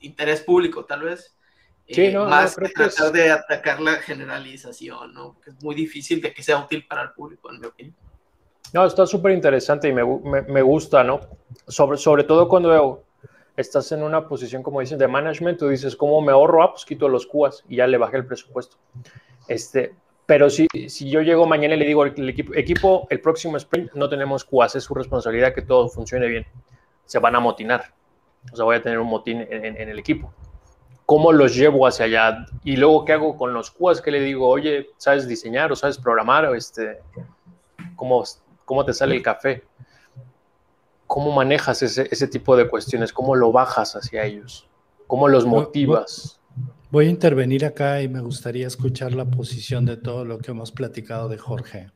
interés 0.02 0.42
público, 0.42 0.84
tal 0.84 1.04
vez, 1.04 1.36
Sí, 1.88 2.12
no, 2.12 2.26
eh, 2.26 2.30
más 2.30 2.58
no, 2.58 2.68
que 2.68 2.74
tratar 2.74 3.12
de 3.12 3.32
atacar 3.32 3.82
la 3.82 3.94
generalización, 3.96 5.14
¿no? 5.14 5.40
Que 5.42 5.50
es 5.50 5.64
muy 5.64 5.76
difícil 5.76 6.22
de 6.22 6.34
que 6.34 6.44
sea 6.44 6.58
útil 6.60 6.86
para 6.88 7.04
el 7.04 7.12
público, 7.12 7.52
en 7.52 7.60
mi 7.60 7.68
opinión. 7.68 7.96
No, 8.74 8.86
está 8.86 9.06
súper 9.06 9.34
interesante 9.34 9.90
y 9.90 9.94
me, 9.94 10.04
me, 10.06 10.42
me, 10.44 10.62
gusta, 10.62 11.04
¿no? 11.04 11.20
Sobre, 11.68 11.98
sobre 11.98 12.24
todo 12.24 12.48
cuando 12.48 13.04
estás 13.58 13.92
en 13.92 14.04
una 14.04 14.26
posición, 14.28 14.64
como 14.64 14.80
dicen, 14.80 14.98
de 14.98 15.08
management, 15.08 15.60
tú 15.60 15.68
dices, 15.68 15.96
¿cómo 15.96 16.22
me 16.22 16.32
ahorro? 16.32 16.64
Ah, 16.64 16.72
pues 16.72 16.86
quito 16.86 17.10
los 17.10 17.28
cuas 17.28 17.66
y 17.68 17.78
ya 17.78 17.88
le 17.88 17.98
bajé 17.98 18.18
el 18.18 18.26
presupuesto. 18.26 18.78
Este, 19.50 19.94
pero 20.26 20.50
si, 20.50 20.68
si 20.88 21.10
yo 21.10 21.22
llego 21.22 21.46
mañana 21.46 21.76
y 21.76 21.80
le 21.80 21.86
digo 21.86 22.04
al 22.04 22.30
equipo, 22.30 22.54
equipo, 22.56 23.08
el 23.10 23.20
próximo 23.20 23.58
sprint 23.58 23.92
no 23.94 24.08
tenemos 24.08 24.46
cuas, 24.46 24.76
es 24.76 24.86
su 24.86 24.94
responsabilidad 24.94 25.54
que 25.54 25.64
todo 25.64 25.90
funcione 25.90 26.28
bien. 26.28 26.46
Se 27.04 27.20
van 27.20 27.36
a 27.36 27.42
motinar. 27.42 27.94
O 28.54 28.56
sea, 28.56 28.64
voy 28.64 28.78
a 28.78 28.82
tener 28.82 29.00
un 29.00 29.08
motín 29.08 29.42
en, 29.42 29.66
en, 29.66 29.78
en 29.78 29.90
el 29.90 30.00
equipo 30.00 30.34
cómo 31.12 31.34
los 31.34 31.54
llevo 31.54 31.86
hacia 31.86 32.06
allá 32.06 32.46
y 32.64 32.78
luego 32.78 33.04
qué 33.04 33.12
hago 33.12 33.36
con 33.36 33.54
los 33.54 33.70
QAs 33.70 34.00
que 34.00 34.12
le 34.12 34.22
digo, 34.22 34.48
oye, 34.48 34.92
¿sabes 34.96 35.28
diseñar 35.28 35.70
o 35.70 35.76
sabes 35.76 35.98
programar? 35.98 36.46
O 36.46 36.56
este, 36.56 37.00
¿cómo, 37.98 38.24
¿Cómo 38.64 38.86
te 38.86 38.94
sale 38.94 39.18
el 39.18 39.22
café? 39.22 39.62
¿Cómo 41.08 41.34
manejas 41.34 41.82
ese, 41.82 42.08
ese 42.10 42.28
tipo 42.30 42.56
de 42.56 42.70
cuestiones? 42.70 43.12
¿Cómo 43.12 43.36
lo 43.36 43.52
bajas 43.52 43.98
hacia 43.98 44.24
ellos? 44.24 44.70
¿Cómo 45.06 45.28
los 45.28 45.46
motivas? 45.46 46.40
Voy 46.92 47.08
a 47.08 47.10
intervenir 47.10 47.66
acá 47.66 48.02
y 48.02 48.08
me 48.08 48.22
gustaría 48.22 48.68
escuchar 48.68 49.12
la 49.12 49.26
posición 49.26 49.86
de 49.86 49.98
todo 49.98 50.24
lo 50.24 50.38
que 50.38 50.52
hemos 50.52 50.72
platicado 50.72 51.28
de 51.28 51.38
Jorge. 51.38 51.92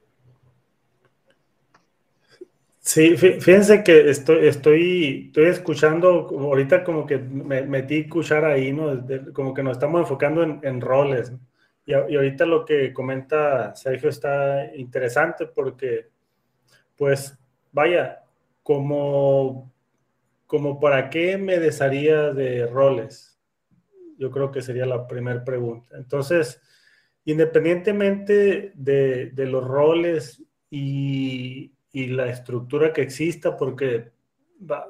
Sí, 2.88 3.18
fíjense 3.18 3.84
que 3.84 4.12
estoy, 4.12 4.48
estoy, 4.48 5.26
estoy 5.28 5.46
escuchando, 5.48 6.28
ahorita 6.30 6.84
como 6.84 7.08
que 7.08 7.18
me 7.18 7.64
metí 7.64 8.08
cuchara 8.08 8.50
ahí, 8.54 8.72
¿no? 8.72 9.04
Como 9.34 9.56
que 9.56 9.64
nos 9.64 9.74
estamos 9.78 10.02
enfocando 10.02 10.44
en, 10.44 10.60
en 10.62 10.82
roles. 10.82 11.34
Y, 11.84 11.94
y, 11.94 12.16
ahorita 12.16 12.46
lo 12.46 12.64
que 12.64 12.94
comenta 12.94 13.76
Sergio 13.76 14.10
está 14.10 14.72
interesante 14.76 15.48
porque, 15.48 16.10
pues, 16.96 17.36
vaya, 17.72 18.24
como, 18.62 19.74
como 20.46 20.80
para 20.80 21.10
qué 21.10 21.38
me 21.40 21.58
desharía 21.60 22.34
de 22.34 22.68
roles. 22.68 23.40
Yo 24.20 24.30
creo 24.30 24.52
que 24.52 24.62
sería 24.62 24.86
la 24.86 25.08
primera 25.08 25.44
pregunta. 25.44 25.98
Entonces, 25.98 26.62
independientemente 27.26 28.74
de, 28.76 29.32
de 29.32 29.46
los 29.48 29.68
roles 29.68 30.44
y, 30.70 31.75
y 31.96 32.08
la 32.08 32.26
estructura 32.26 32.92
que 32.92 33.04
exista, 33.04 33.56
porque 33.56 34.12
va, 34.70 34.86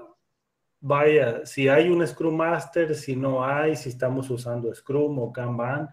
vaya, 0.80 1.46
si 1.46 1.68
hay 1.68 1.88
un 1.88 2.06
Scrum 2.06 2.36
Master, 2.36 2.96
si 2.96 3.16
no 3.16 3.46
hay, 3.46 3.76
si 3.76 3.90
estamos 3.90 4.28
usando 4.32 4.74
Scrum 4.74 5.20
o 5.20 5.32
Kanban, 5.32 5.88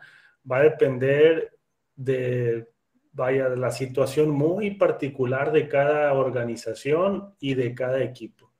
va 0.50 0.56
a 0.56 0.62
depender 0.62 1.58
de, 1.94 2.66
vaya, 3.12 3.50
de 3.50 3.58
la 3.58 3.70
situación 3.70 4.30
muy 4.30 4.70
particular 4.70 5.52
de 5.52 5.68
cada 5.68 6.14
organización 6.14 7.34
y 7.38 7.56
de 7.56 7.74
cada 7.74 8.02
equipo. 8.02 8.50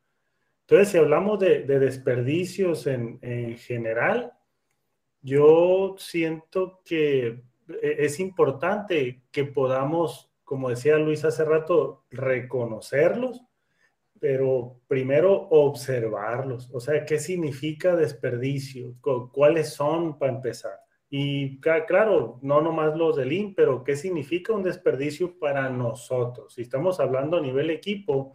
Entonces, 0.67 0.91
si 0.91 0.99
hablamos 0.99 1.39
de, 1.39 1.63
de 1.63 1.79
desperdicios 1.79 2.87
en, 2.87 3.19
en 3.23 3.57
general, 3.57 4.35
yo 5.23 5.95
siento 5.97 6.83
que 6.85 7.45
es 7.81 8.21
importante 8.21 9.23
que 9.31 9.45
podamos 9.45 10.32
como 10.53 10.69
decía 10.69 10.99
Luis 10.99 11.25
hace 11.25 11.47
rato, 11.47 12.05
reconocerlos, 12.11 13.43
pero 14.21 14.83
primero 14.87 15.49
observarlos. 15.49 16.69
O 16.75 16.79
sea, 16.79 17.07
¿qué 17.07 17.19
significa 17.19 17.97
desperdicio? 17.97 18.95
¿Cuáles 19.33 19.73
son 19.73 20.19
para 20.19 20.35
empezar? 20.35 20.79
Y 21.09 21.59
claro, 21.59 22.39
no 22.43 22.61
nomás 22.61 22.95
los 22.99 23.17
del 23.17 23.33
IN, 23.33 23.55
pero 23.55 23.83
¿qué 23.83 23.97
significa 23.97 24.53
un 24.53 24.63
desperdicio 24.63 25.39
para 25.39 25.71
nosotros? 25.71 26.53
Si 26.53 26.61
estamos 26.61 27.01
hablando 27.01 27.39
a 27.39 27.41
nivel 27.41 27.71
equipo, 27.71 28.35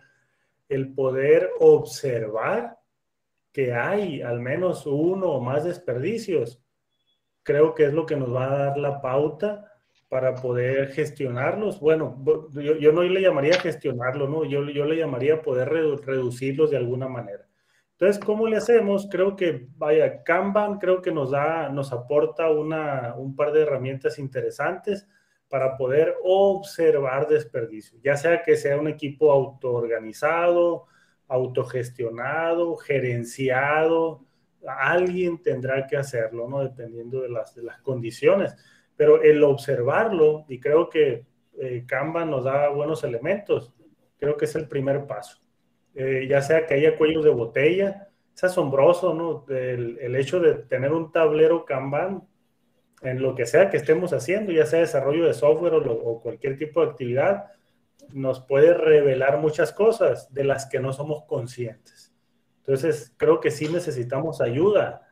el 0.69 0.95
poder 0.95 1.51
observar 1.59 2.79
que 3.51 3.73
hay 3.73 4.23
al 4.23 4.39
menos 4.39 4.87
uno 4.87 5.33
o 5.33 5.39
más 5.39 5.65
desperdicios, 5.65 6.63
creo 7.43 7.75
que 7.75 7.85
es 7.85 7.93
lo 7.93 8.07
que 8.07 8.15
nos 8.15 8.33
va 8.33 8.45
a 8.45 8.57
dar 8.57 8.77
la 8.79 9.01
pauta 9.01 9.76
para 10.09 10.35
poder 10.35 10.89
gestionarlos. 10.91 11.79
Bueno, 11.79 12.23
yo, 12.53 12.75
yo, 12.77 12.91
no 12.91 13.03
le 13.03 13.21
llamaría 13.21 13.59
gestionarlo, 13.59 14.27
¿no? 14.27 14.45
Yo, 14.45 14.63
yo 14.69 14.85
le 14.85 14.97
llamaría 14.97 15.41
poder 15.41 15.69
redu 15.69 15.97
reducirlos 15.97 16.71
de 16.71 16.77
alguna 16.77 17.07
manera. 17.07 17.47
Entonces, 17.99 18.23
¿cómo 18.23 18.47
le 18.47 18.57
hacemos? 18.57 19.07
Creo 19.11 19.35
que, 19.35 19.67
vaya, 19.75 20.23
Kanban 20.23 20.77
creo 20.77 21.01
que 21.01 21.11
nos 21.11 21.31
da, 21.31 21.69
nos 21.69 21.91
aporta 21.91 22.49
una, 22.51 23.15
un 23.15 23.35
par 23.35 23.51
de 23.51 23.63
herramientas 23.63 24.19
interesantes 24.19 25.07
para 25.49 25.77
poder 25.77 26.15
observar 26.23 27.27
desperdicios, 27.27 28.01
ya 28.03 28.15
sea 28.17 28.43
que 28.43 28.55
sea 28.57 28.77
un 28.77 28.87
equipo 28.87 29.31
autoorganizado, 29.31 30.85
autogestionado, 31.27 32.75
gerenciado, 32.75 34.25
alguien 34.67 35.41
tendrá 35.41 35.87
que 35.87 35.97
hacerlo, 35.97 36.47
¿no? 36.47 36.59
Dependiendo 36.59 37.21
de 37.21 37.29
las, 37.29 37.55
de 37.55 37.63
las 37.63 37.79
condiciones. 37.81 38.55
Pero 38.97 39.21
el 39.21 39.43
observarlo, 39.43 40.45
y 40.49 40.59
creo 40.59 40.89
que 40.89 41.25
eh, 41.59 41.85
nos 42.25 42.43
da 42.43 42.69
buenos 42.69 43.03
elementos, 43.03 43.73
creo 44.19 44.35
que 44.35 44.45
es 44.45 44.55
el 44.55 44.67
primer 44.67 45.05
paso. 45.05 45.39
Eh, 45.95 46.27
ya 46.29 46.41
sea 46.41 46.65
que 46.65 46.73
haya 46.73 46.97
cuellos 46.97 47.23
de 47.23 47.29
botella, 47.29 48.09
es 48.35 48.43
asombroso, 48.43 49.13
¿no? 49.13 49.45
El, 49.49 49.97
el, 49.99 50.15
hecho 50.15 50.39
de 50.39 50.53
tener 50.53 50.91
un 50.91 51.11
tablero 51.11 51.65
Kanban 51.65 52.27
en 53.01 53.21
lo 53.21 53.33
que 53.33 53.45
sea 53.45 53.69
que 53.69 53.77
estemos 53.77 54.13
haciendo, 54.13 54.51
ya 54.51 54.65
sea 54.65 54.79
desarrollo 54.79 55.25
de 55.25 55.33
software 55.33 55.73
o, 55.73 55.91
o 55.91 56.21
cualquier 56.21 56.57
tipo 56.57 56.81
de 56.81 56.91
actividad, 56.91 57.45
nos 58.13 58.41
puede 58.41 58.73
revelar 58.73 59.39
muchas 59.39 59.71
cosas 59.71 60.31
de 60.33 60.43
las 60.43 60.67
que 60.67 60.79
no 60.79 60.93
somos 60.93 61.23
conscientes. 61.25 62.13
Entonces, 62.59 63.13
creo 63.17 63.39
que 63.39 63.51
sí 63.51 63.67
necesitamos 63.69 64.41
ayuda 64.41 65.06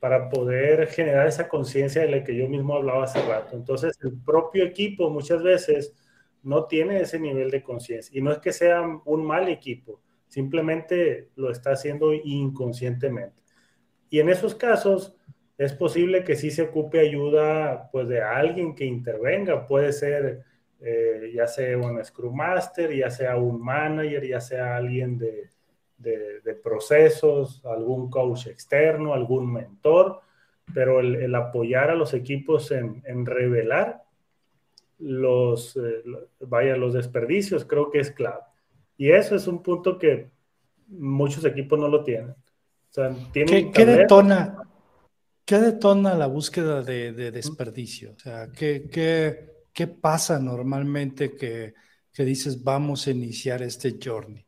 para 0.00 0.28
poder 0.28 0.86
generar 0.88 1.26
esa 1.26 1.48
conciencia 1.48 2.02
de 2.02 2.08
la 2.08 2.24
que 2.24 2.36
yo 2.36 2.48
mismo 2.48 2.74
hablaba 2.74 3.04
hace 3.04 3.20
rato. 3.26 3.56
Entonces, 3.56 3.98
el 4.02 4.12
propio 4.12 4.64
equipo 4.64 5.10
muchas 5.10 5.42
veces 5.42 5.94
no 6.42 6.66
tiene 6.66 7.00
ese 7.00 7.18
nivel 7.18 7.50
de 7.50 7.62
conciencia. 7.62 8.16
Y 8.18 8.22
no 8.22 8.30
es 8.32 8.38
que 8.38 8.52
sea 8.52 8.82
un 9.04 9.24
mal 9.24 9.48
equipo, 9.48 10.00
simplemente 10.28 11.30
lo 11.36 11.50
está 11.50 11.72
haciendo 11.72 12.12
inconscientemente. 12.12 13.42
Y 14.10 14.20
en 14.20 14.28
esos 14.28 14.54
casos, 14.54 15.16
es 15.58 15.72
posible 15.72 16.22
que 16.22 16.36
sí 16.36 16.50
se 16.50 16.62
ocupe 16.62 17.00
ayuda 17.00 17.88
pues, 17.90 18.08
de 18.08 18.22
alguien 18.22 18.74
que 18.74 18.84
intervenga. 18.84 19.66
Puede 19.66 19.92
ser 19.92 20.44
eh, 20.80 21.32
ya 21.34 21.46
sea 21.46 21.78
un 21.78 22.04
Scrum 22.04 22.36
Master, 22.36 22.94
ya 22.94 23.10
sea 23.10 23.36
un 23.36 23.60
manager, 23.62 24.26
ya 24.26 24.40
sea 24.40 24.76
alguien 24.76 25.18
de, 25.18 25.50
de, 25.98 26.54
procesos, 26.62 27.64
algún 27.64 28.10
coach 28.10 28.46
externo, 28.46 29.14
algún 29.14 29.52
mentor, 29.52 30.20
pero 30.74 31.00
el, 31.00 31.34
apoyar 31.34 31.90
a 31.90 31.94
los 31.94 32.14
equipos 32.14 32.70
en, 32.70 33.02
en 33.06 33.24
revelar 33.24 34.02
los, 34.98 35.76
eh, 35.76 36.02
vaya, 36.40 36.76
los 36.76 36.94
desperdicios, 36.94 37.64
creo 37.64 37.90
que 37.90 38.00
es 38.00 38.10
clave. 38.10 38.42
Y 38.96 39.10
eso 39.10 39.36
es 39.36 39.46
un 39.46 39.62
punto 39.62 39.98
que 39.98 40.30
muchos 40.88 41.44
equipos 41.44 41.78
no 41.78 41.88
lo 41.88 42.02
tienen. 42.02 42.30
O 42.30 42.92
sea, 42.92 43.14
tienen 43.32 43.72
¿Qué, 43.72 43.84
detona, 43.84 44.56
¿Qué 45.44 45.58
detona 45.58 46.14
la 46.14 46.26
búsqueda 46.26 46.82
de, 46.82 47.12
de 47.12 47.30
desperdicio? 47.30 48.12
O 48.16 48.18
sea, 48.18 48.50
¿qué, 48.52 48.88
qué, 48.90 49.50
qué 49.72 49.86
pasa 49.86 50.38
normalmente 50.38 51.34
que, 51.34 51.74
que 52.12 52.24
dices 52.24 52.62
vamos 52.62 53.06
a 53.06 53.10
iniciar 53.10 53.62
este 53.62 53.98
journey? 54.02 54.45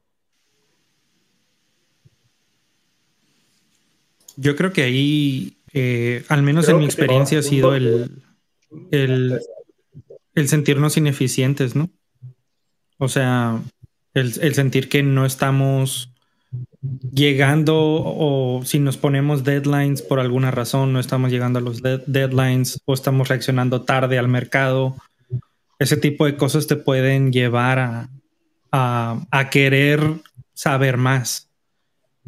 Yo 4.41 4.55
creo 4.55 4.73
que 4.73 4.85
ahí, 4.85 5.57
eh, 5.73 6.25
al 6.29 6.45
menos 6.45 6.69
en 6.69 6.79
mi 6.79 6.85
experiencia, 6.85 7.41
ha 7.41 7.43
sido 7.43 7.75
el, 7.75 8.23
el, 8.93 9.41
sentirnos 10.47 10.97
ineficientes, 10.97 11.75
¿no? 11.75 11.91
O 12.99 13.09
sea, 13.09 13.61
el, 14.15 14.55
sentir 14.55 14.89
que 14.89 15.03
no 15.03 15.27
estamos 15.27 16.13
llegando 17.13 17.75
o 17.77 18.63
si 18.65 18.79
nos 18.79 18.97
ponemos 18.97 19.43
deadlines 19.43 20.03
por 20.03 20.21
alguna 20.21 20.53
razón, 20.53 20.93
no 20.93 21.01
estamos 21.01 21.33
llegando 21.33 21.59
a 21.59 21.63
los 21.63 21.83
deadlines 21.83 22.81
o 22.85 22.95
estamos 22.95 23.27
reaccionando 23.27 23.83
tarde 23.83 24.21
al 24.21 24.29
mercado. 24.29 24.95
Ese 25.81 25.97
tipo 25.97 26.27
de 26.27 26.37
cosas 26.37 26.69
te 26.69 26.77
pueden 26.77 27.33
llevar 27.33 27.81
a, 27.81 28.09
a 29.33 29.51
querer 29.51 30.01
saber 30.55 30.97
más 30.97 31.48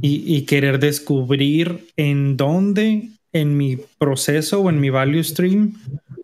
y, 0.02 0.42
querer 0.42 0.78
descubrir 0.78 1.88
en 1.96 2.36
dónde 2.36 3.10
en 3.32 3.56
mi 3.56 3.78
proceso 3.98 4.60
o 4.60 4.70
en 4.70 4.80
mi 4.80 4.90
value 4.90 5.22
stream 5.22 5.74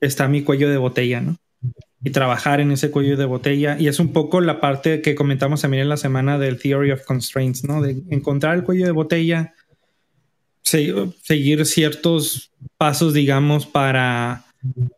está 0.00 0.28
mi 0.28 0.42
cuello 0.42 0.70
de 0.70 0.76
botella, 0.76 1.20
¿no? 1.20 1.36
Y 2.02 2.10
trabajar 2.10 2.60
en 2.60 2.70
ese 2.70 2.90
cuello 2.90 3.16
de 3.16 3.24
botella. 3.24 3.76
Y 3.78 3.88
es 3.88 3.98
un 3.98 4.12
poco 4.12 4.40
la 4.40 4.60
parte 4.60 5.02
que 5.02 5.14
comentamos 5.14 5.62
también 5.62 5.82
en 5.82 5.88
la 5.88 5.96
semana 5.96 6.38
del 6.38 6.58
Theory 6.58 6.92
of 6.92 7.04
Constraints, 7.04 7.64
¿no? 7.64 7.82
De 7.82 7.96
encontrar 8.10 8.56
el 8.56 8.64
cuello 8.64 8.86
de 8.86 8.92
botella, 8.92 9.54
seguir 10.62 11.66
ciertos 11.66 12.50
pasos, 12.76 13.14
digamos, 13.14 13.66
para, 13.66 14.44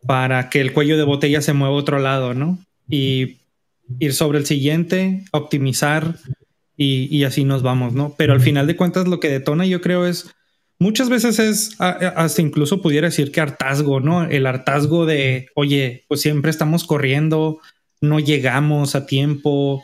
para 0.05 0.49
que 0.49 0.61
el 0.61 0.73
cuello 0.73 0.97
de 0.97 1.03
botella 1.03 1.41
se 1.41 1.53
mueva 1.53 1.75
a 1.75 1.77
otro 1.77 1.99
lado, 1.99 2.33
¿no? 2.33 2.59
Y 2.87 3.37
ir 3.99 4.13
sobre 4.13 4.39
el 4.39 4.45
siguiente, 4.45 5.25
optimizar, 5.31 6.15
y, 6.81 7.25
así 7.25 7.43
nos 7.43 7.61
vamos, 7.61 7.93
¿no? 7.93 8.15
Pero 8.17 8.31
al 8.31 8.39
final 8.39 8.65
de 8.65 8.77
cuentas 8.77 9.05
lo 9.05 9.19
que 9.19 9.27
detona 9.27 9.65
yo 9.65 9.81
creo 9.81 10.05
es, 10.05 10.33
muchas 10.79 11.09
veces 11.09 11.37
es, 11.37 11.75
hasta 11.79 12.41
incluso 12.41 12.81
pudiera 12.81 13.07
decir 13.09 13.33
que 13.33 13.41
hartazgo, 13.41 13.99
¿no? 13.99 14.23
El 14.23 14.45
hartazgo 14.45 15.05
de, 15.05 15.49
oye, 15.55 16.05
pues 16.07 16.21
siempre 16.21 16.49
estamos 16.49 16.85
corriendo, 16.85 17.59
no 17.99 18.21
llegamos 18.21 18.95
a 18.95 19.05
tiempo, 19.05 19.83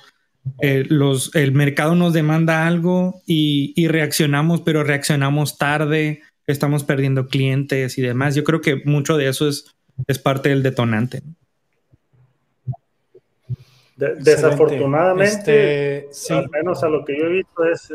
eh, 0.62 0.86
los, 0.88 1.36
el 1.36 1.52
mercado 1.52 1.96
nos 1.96 2.14
demanda 2.14 2.66
algo 2.66 3.22
y, 3.28 3.74
y, 3.76 3.90
reaccionamos, 3.90 4.62
pero 4.62 4.86
reaccionamos 4.86 5.58
tarde, 5.58 6.22
estamos 6.48 6.86
perdiendo 6.86 7.28
clientes 7.28 7.98
y 7.98 8.04
demás. 8.04 8.36
Yo 8.36 8.46
creo 8.46 8.62
que 8.62 8.84
mucho 8.86 9.18
de 9.18 9.28
eso 9.28 9.50
es, 9.50 9.66
es 10.08 10.18
parte 10.18 10.48
del 10.48 10.64
detonante 10.64 11.22
desafortunadamente, 13.96 16.10
este, 16.10 16.34
al 16.34 16.50
menos 16.50 16.84
a 16.84 16.90
lo 16.90 17.06
que 17.06 17.18
yo 17.18 17.26
he 17.26 17.30
visto, 17.30 17.66
es, 17.66 17.92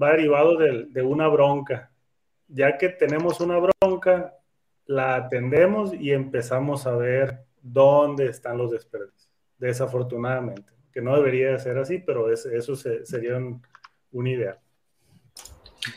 va, 0.00 0.10
derivado 0.10 0.56
de, 0.56 1.02
una 1.02 1.28
bronca. 1.28 1.90
Ya 2.48 2.76
que 2.76 2.88
tenemos 2.88 3.40
una 3.40 3.58
bronca, 3.58 4.34
la 4.86 5.16
atendemos 5.16 5.92
y 5.94 6.12
empezamos 6.12 6.86
a 6.86 6.96
ver 6.96 7.44
dónde 7.60 8.26
están 8.26 8.58
los 8.58 8.70
desperdicios. 8.70 9.28
Desafortunadamente, 9.58 10.72
que 10.92 11.02
no 11.02 11.16
debería 11.16 11.58
ser 11.58 11.78
así, 11.78 11.98
pero 11.98 12.32
eso 12.32 12.76
sería 12.76 13.36
un, 13.36 13.62
una 14.12 14.30
idea. 14.30 14.58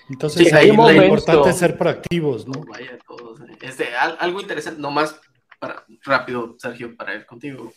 Entonces, 0.09 0.53
ahí 0.53 0.75
lo 0.75 0.91
importante 0.91 1.49
es 1.49 1.57
ser 1.57 1.77
proactivos, 1.77 2.47
¿no? 2.47 2.63
Vaya, 2.65 2.97
todos. 3.05 3.41
Eh. 3.41 3.57
Este, 3.61 3.87
algo 3.95 4.41
interesante, 4.41 4.81
nomás 4.81 5.19
para, 5.59 5.85
rápido, 6.03 6.55
Sergio, 6.57 6.95
para 6.95 7.15
ir 7.15 7.25
contigo 7.25 7.71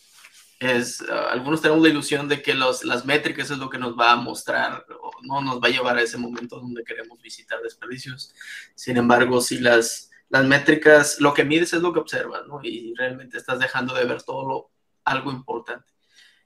es, 0.58 1.02
ah, 1.10 1.28
algunos 1.30 1.60
tenemos 1.60 1.82
la 1.82 1.88
ilusión 1.88 2.28
de 2.28 2.42
que 2.42 2.54
los, 2.54 2.84
las 2.84 3.04
métricas 3.04 3.50
es 3.50 3.58
lo 3.58 3.70
que 3.70 3.78
nos 3.78 3.98
va 3.98 4.12
a 4.12 4.16
mostrar 4.16 4.86
o 5.00 5.10
no 5.22 5.40
nos 5.40 5.60
va 5.60 5.68
a 5.68 5.70
llevar 5.70 5.96
a 5.98 6.02
ese 6.02 6.18
momento 6.18 6.60
donde 6.60 6.84
queremos 6.84 7.20
visitar 7.20 7.60
desperdicios. 7.62 8.34
Sin 8.74 8.96
embargo, 8.96 9.40
si 9.40 9.58
las, 9.58 10.10
las 10.28 10.44
métricas, 10.44 11.20
lo 11.20 11.34
que 11.34 11.44
mides 11.44 11.72
es 11.72 11.82
lo 11.82 11.92
que 11.92 12.00
observas, 12.00 12.46
¿no? 12.46 12.60
Y 12.62 12.94
realmente 12.96 13.38
estás 13.38 13.58
dejando 13.58 13.94
de 13.94 14.04
ver 14.04 14.22
todo 14.22 14.46
lo, 14.46 14.70
algo 15.04 15.30
importante. 15.30 15.90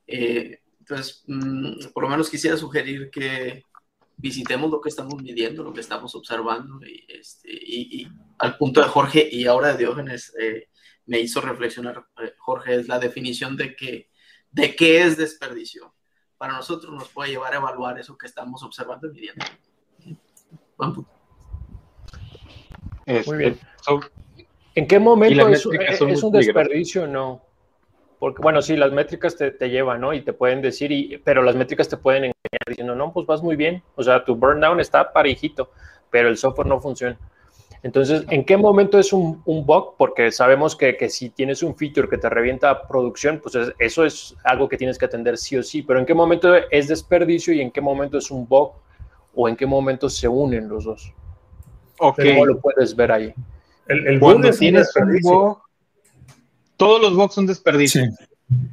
Eh, 0.06 0.60
entonces, 0.80 1.22
mm, 1.26 1.92
por 1.92 2.04
lo 2.04 2.08
menos 2.08 2.30
quisiera 2.30 2.56
sugerir 2.56 3.10
que 3.10 3.62
visitemos 4.16 4.70
lo 4.70 4.80
que 4.80 4.88
estamos 4.88 5.22
midiendo, 5.22 5.62
lo 5.62 5.72
que 5.72 5.80
estamos 5.80 6.14
observando 6.14 6.84
y, 6.84 7.04
este, 7.08 7.50
y, 7.52 8.08
al 8.38 8.56
punto 8.56 8.80
de 8.80 8.88
Jorge 8.88 9.28
y 9.30 9.46
ahora 9.46 9.72
de 9.72 9.78
Diógenes. 9.78 10.34
Eh, 10.40 10.68
me 11.08 11.18
hizo 11.18 11.40
reflexionar, 11.40 12.04
eh, 12.22 12.34
Jorge, 12.38 12.76
es 12.76 12.86
la 12.86 12.98
definición 12.98 13.56
de, 13.56 13.74
que, 13.74 14.10
de 14.50 14.76
qué 14.76 15.02
es 15.02 15.16
desperdicio. 15.16 15.94
Para 16.36 16.52
nosotros 16.52 16.92
nos 16.92 17.08
puede 17.08 17.30
llevar 17.30 17.54
a 17.54 17.56
evaluar 17.56 17.98
eso 17.98 18.16
que 18.16 18.26
estamos 18.26 18.62
observando 18.62 19.08
y 19.08 19.12
midiendo. 19.12 19.44
Muy 23.26 23.36
bien. 23.38 23.58
¿En 24.74 24.86
qué 24.86 24.98
momento 25.00 25.48
es, 25.48 25.66
es 25.66 26.22
un 26.22 26.30
desperdicio 26.30 27.04
o 27.04 27.06
no? 27.06 27.42
Porque, 28.18 28.42
bueno, 28.42 28.60
sí, 28.60 28.76
las 28.76 28.92
métricas 28.92 29.34
te, 29.36 29.50
te, 29.50 29.70
llevan, 29.70 30.00
¿no? 30.00 30.12
Y 30.12 30.22
te 30.22 30.32
pueden 30.32 30.60
decir, 30.60 30.92
y, 30.92 31.18
pero 31.18 31.42
las 31.42 31.56
métricas 31.56 31.88
te 31.88 31.96
pueden 31.96 32.24
engañar 32.24 32.66
diciendo, 32.66 32.94
no, 32.94 33.12
pues 33.12 33.26
vas 33.26 33.42
muy 33.42 33.56
bien. 33.56 33.82
O 33.94 34.02
sea, 34.02 34.24
tu 34.24 34.36
burn 34.36 34.60
down 34.60 34.78
está 34.78 35.12
parejito, 35.12 35.70
pero 36.10 36.28
el 36.28 36.36
software 36.36 36.66
no 36.66 36.80
funciona. 36.80 37.18
Entonces, 37.82 38.24
¿en 38.28 38.44
qué 38.44 38.56
momento 38.56 38.98
es 38.98 39.12
un, 39.12 39.42
bug? 39.44 39.94
Porque 39.96 40.32
sabemos 40.32 40.74
que, 40.74 41.08
si 41.08 41.30
tienes 41.30 41.62
un 41.62 41.76
feature 41.76 42.08
que 42.08 42.18
te 42.18 42.28
revienta 42.28 42.86
producción, 42.88 43.40
pues 43.40 43.56
eso 43.78 44.04
es 44.04 44.34
algo 44.44 44.68
que 44.68 44.76
tienes 44.76 44.98
que 44.98 45.04
atender 45.04 45.38
sí 45.38 45.56
o 45.56 45.62
sí, 45.62 45.82
pero 45.82 46.00
¿en 46.00 46.06
qué 46.06 46.14
momento 46.14 46.54
es 46.70 46.88
desperdicio 46.88 47.54
y 47.54 47.60
en 47.60 47.70
qué 47.70 47.80
momento 47.80 48.18
es 48.18 48.30
un 48.30 48.46
bug 48.48 48.72
o 49.34 49.48
en 49.48 49.56
qué 49.56 49.66
momento 49.66 50.08
se 50.10 50.26
unen 50.26 50.68
los 50.68 50.84
dos? 50.84 51.12
¿Cómo 51.96 52.46
lo 52.46 52.58
puedes 52.60 52.94
ver 52.96 53.12
ahí? 53.12 53.34
El, 53.86 54.18
Cuando 54.18 54.50
tienes 54.50 54.94
un 54.96 55.18
bug, 55.22 55.58
todos 56.76 57.00
los 57.00 57.16
bugs 57.16 57.34
son 57.34 57.46
desperdicio. 57.46 58.02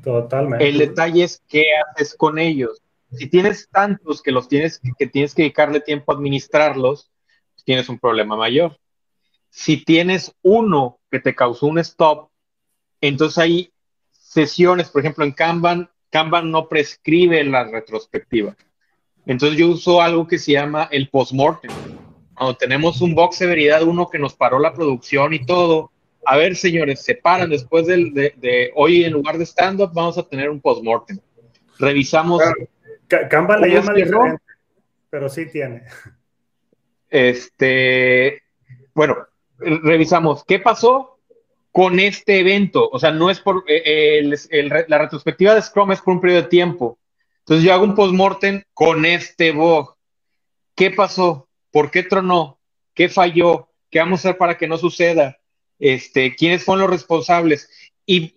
Totalmente. 0.04 0.68
El 0.68 0.78
detalle 0.78 1.24
es 1.24 1.42
qué 1.48 1.64
haces 1.92 2.16
con 2.16 2.40
ellos. 2.40 2.82
Si 3.12 3.28
tienes 3.28 3.70
tantos 3.70 4.22
que 4.22 4.32
los 4.32 4.48
tienes 4.48 4.82
que 4.98 5.08
tienes 5.08 5.34
que 5.36 5.44
dedicarle 5.44 5.80
tiempo 5.80 6.12
a 6.12 6.16
administrarlos, 6.16 7.12
tienes 7.66 7.90
un 7.90 8.00
problema 8.00 8.36
mayor. 8.36 8.78
Si 9.56 9.78
tienes 9.78 10.36
uno 10.42 11.00
que 11.10 11.22
te 11.22 11.34
causó 11.34 11.68
un 11.68 11.80
stop, 11.80 12.28
entonces 13.00 13.38
hay 13.38 13.74
sesiones, 14.12 14.90
por 14.90 15.00
ejemplo, 15.00 15.24
en 15.24 15.32
Kanban, 15.32 15.90
Kanban 16.10 16.52
no 16.52 16.68
prescribe 16.68 17.42
la 17.46 17.64
retrospectiva. 17.64 18.54
Entonces 19.26 19.58
yo 19.58 19.70
uso 19.70 20.02
algo 20.02 20.28
que 20.28 20.40
se 20.40 20.52
llama 20.52 20.90
el 20.92 21.10
postmortem. 21.10 21.72
cuando 22.34 22.58
tenemos 22.58 23.00
un 23.00 23.16
box 23.16 23.38
severidad 23.38 23.84
uno 23.84 24.10
que 24.10 24.20
nos 24.20 24.36
paró 24.36 24.60
la 24.60 24.74
producción 24.74 25.34
y 25.34 25.46
todo, 25.46 25.90
a 26.26 26.36
ver, 26.36 26.58
señores, 26.58 27.02
se 27.02 27.16
paran 27.16 27.50
después 27.50 27.88
del, 27.88 28.14
de, 28.14 28.74
hoy 28.76 29.06
en 29.06 29.14
lugar 29.14 29.38
de 29.38 29.46
stand-up, 29.46 29.92
vamos 29.94 30.18
a 30.18 30.28
tener 30.28 30.50
un 30.50 30.60
post-mortem. 30.60 31.18
Revisamos. 31.80 32.44
Canva 33.08 33.56
le 33.56 33.70
llama 33.70 33.94
diferente, 33.94 34.44
pero 35.10 35.30
sí 35.30 35.46
tiene. 35.46 35.84
Este, 37.10 38.44
bueno, 38.94 39.16
revisamos 39.58 40.44
qué 40.46 40.60
pasó 40.60 41.20
con 41.72 42.00
este 42.00 42.40
evento. 42.40 42.90
O 42.92 43.00
sea, 43.00 43.12
no 43.12 43.30
es 43.30 43.40
por 43.40 43.64
eh, 43.68 44.24
la 44.88 44.98
retrospectiva 44.98 45.56
de 45.56 45.62
Scrum 45.62 45.92
es 45.92 46.02
por 46.02 46.14
un 46.16 46.22
periodo 46.22 46.44
de 46.44 46.48
tiempo. 46.48 47.00
Entonces 47.40 47.66
yo 47.66 47.74
hago 47.74 47.84
un 47.84 47.96
post-mortem 47.96 48.64
con 48.74 49.06
este 49.06 49.52
bug. 49.52 49.96
¿Qué 50.76 50.92
pasó? 50.92 51.48
¿Por 51.72 51.92
qué 51.92 52.04
tronó? 52.04 52.60
¿Qué 52.94 53.10
falló? 53.10 53.70
¿Qué 53.90 54.00
vamos 54.00 54.20
a 54.20 54.30
hacer 54.30 54.38
para 54.38 54.58
que 54.58 54.68
no 54.68 54.78
suceda? 54.78 55.38
este, 55.80 56.36
quiénes 56.36 56.64
fueron 56.64 56.82
los 56.82 56.90
responsables. 56.90 57.70
Y 58.06 58.36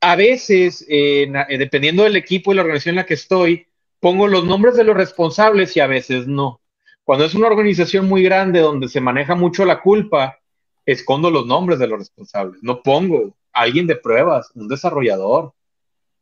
a 0.00 0.16
veces, 0.16 0.84
eh, 0.88 1.30
dependiendo 1.58 2.04
del 2.04 2.16
equipo 2.16 2.52
y 2.52 2.56
la 2.56 2.62
organización 2.62 2.94
en 2.94 2.96
la 2.96 3.06
que 3.06 3.14
estoy, 3.14 3.66
pongo 4.00 4.26
los 4.26 4.44
nombres 4.44 4.74
de 4.74 4.84
los 4.84 4.96
responsables 4.96 5.76
y 5.76 5.80
a 5.80 5.86
veces 5.86 6.26
no. 6.26 6.60
Cuando 7.04 7.24
es 7.24 7.34
una 7.34 7.48
organización 7.48 8.08
muy 8.08 8.22
grande 8.22 8.60
donde 8.60 8.88
se 8.88 9.00
maneja 9.00 9.34
mucho 9.34 9.64
la 9.64 9.80
culpa, 9.80 10.38
escondo 10.86 11.30
los 11.30 11.46
nombres 11.46 11.78
de 11.78 11.86
los 11.86 11.98
responsables. 11.98 12.62
No 12.62 12.82
pongo 12.82 13.34
alguien 13.52 13.86
de 13.86 13.96
pruebas, 13.96 14.50
un 14.54 14.68
desarrollador. 14.68 15.52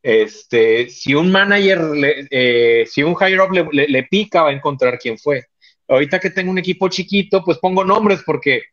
Este, 0.03 0.89
si 0.89 1.13
un 1.13 1.31
manager, 1.31 1.79
eh, 2.31 2.85
si 2.89 3.03
un 3.03 3.15
higher 3.19 3.41
up 3.41 3.51
le, 3.51 3.87
le, 3.87 4.03
pica, 4.03 4.43
va 4.43 4.49
a 4.49 4.53
encontrar 4.53 4.97
quién 4.97 5.17
fue. 5.17 5.45
Ahorita 5.87 6.19
que 6.19 6.31
tengo 6.31 6.51
un 6.51 6.57
equipo 6.57 6.89
chiquito, 6.89 7.43
pues 7.43 7.57
pongo 7.59 7.83
nombres 7.83 8.21
porque 8.25 8.63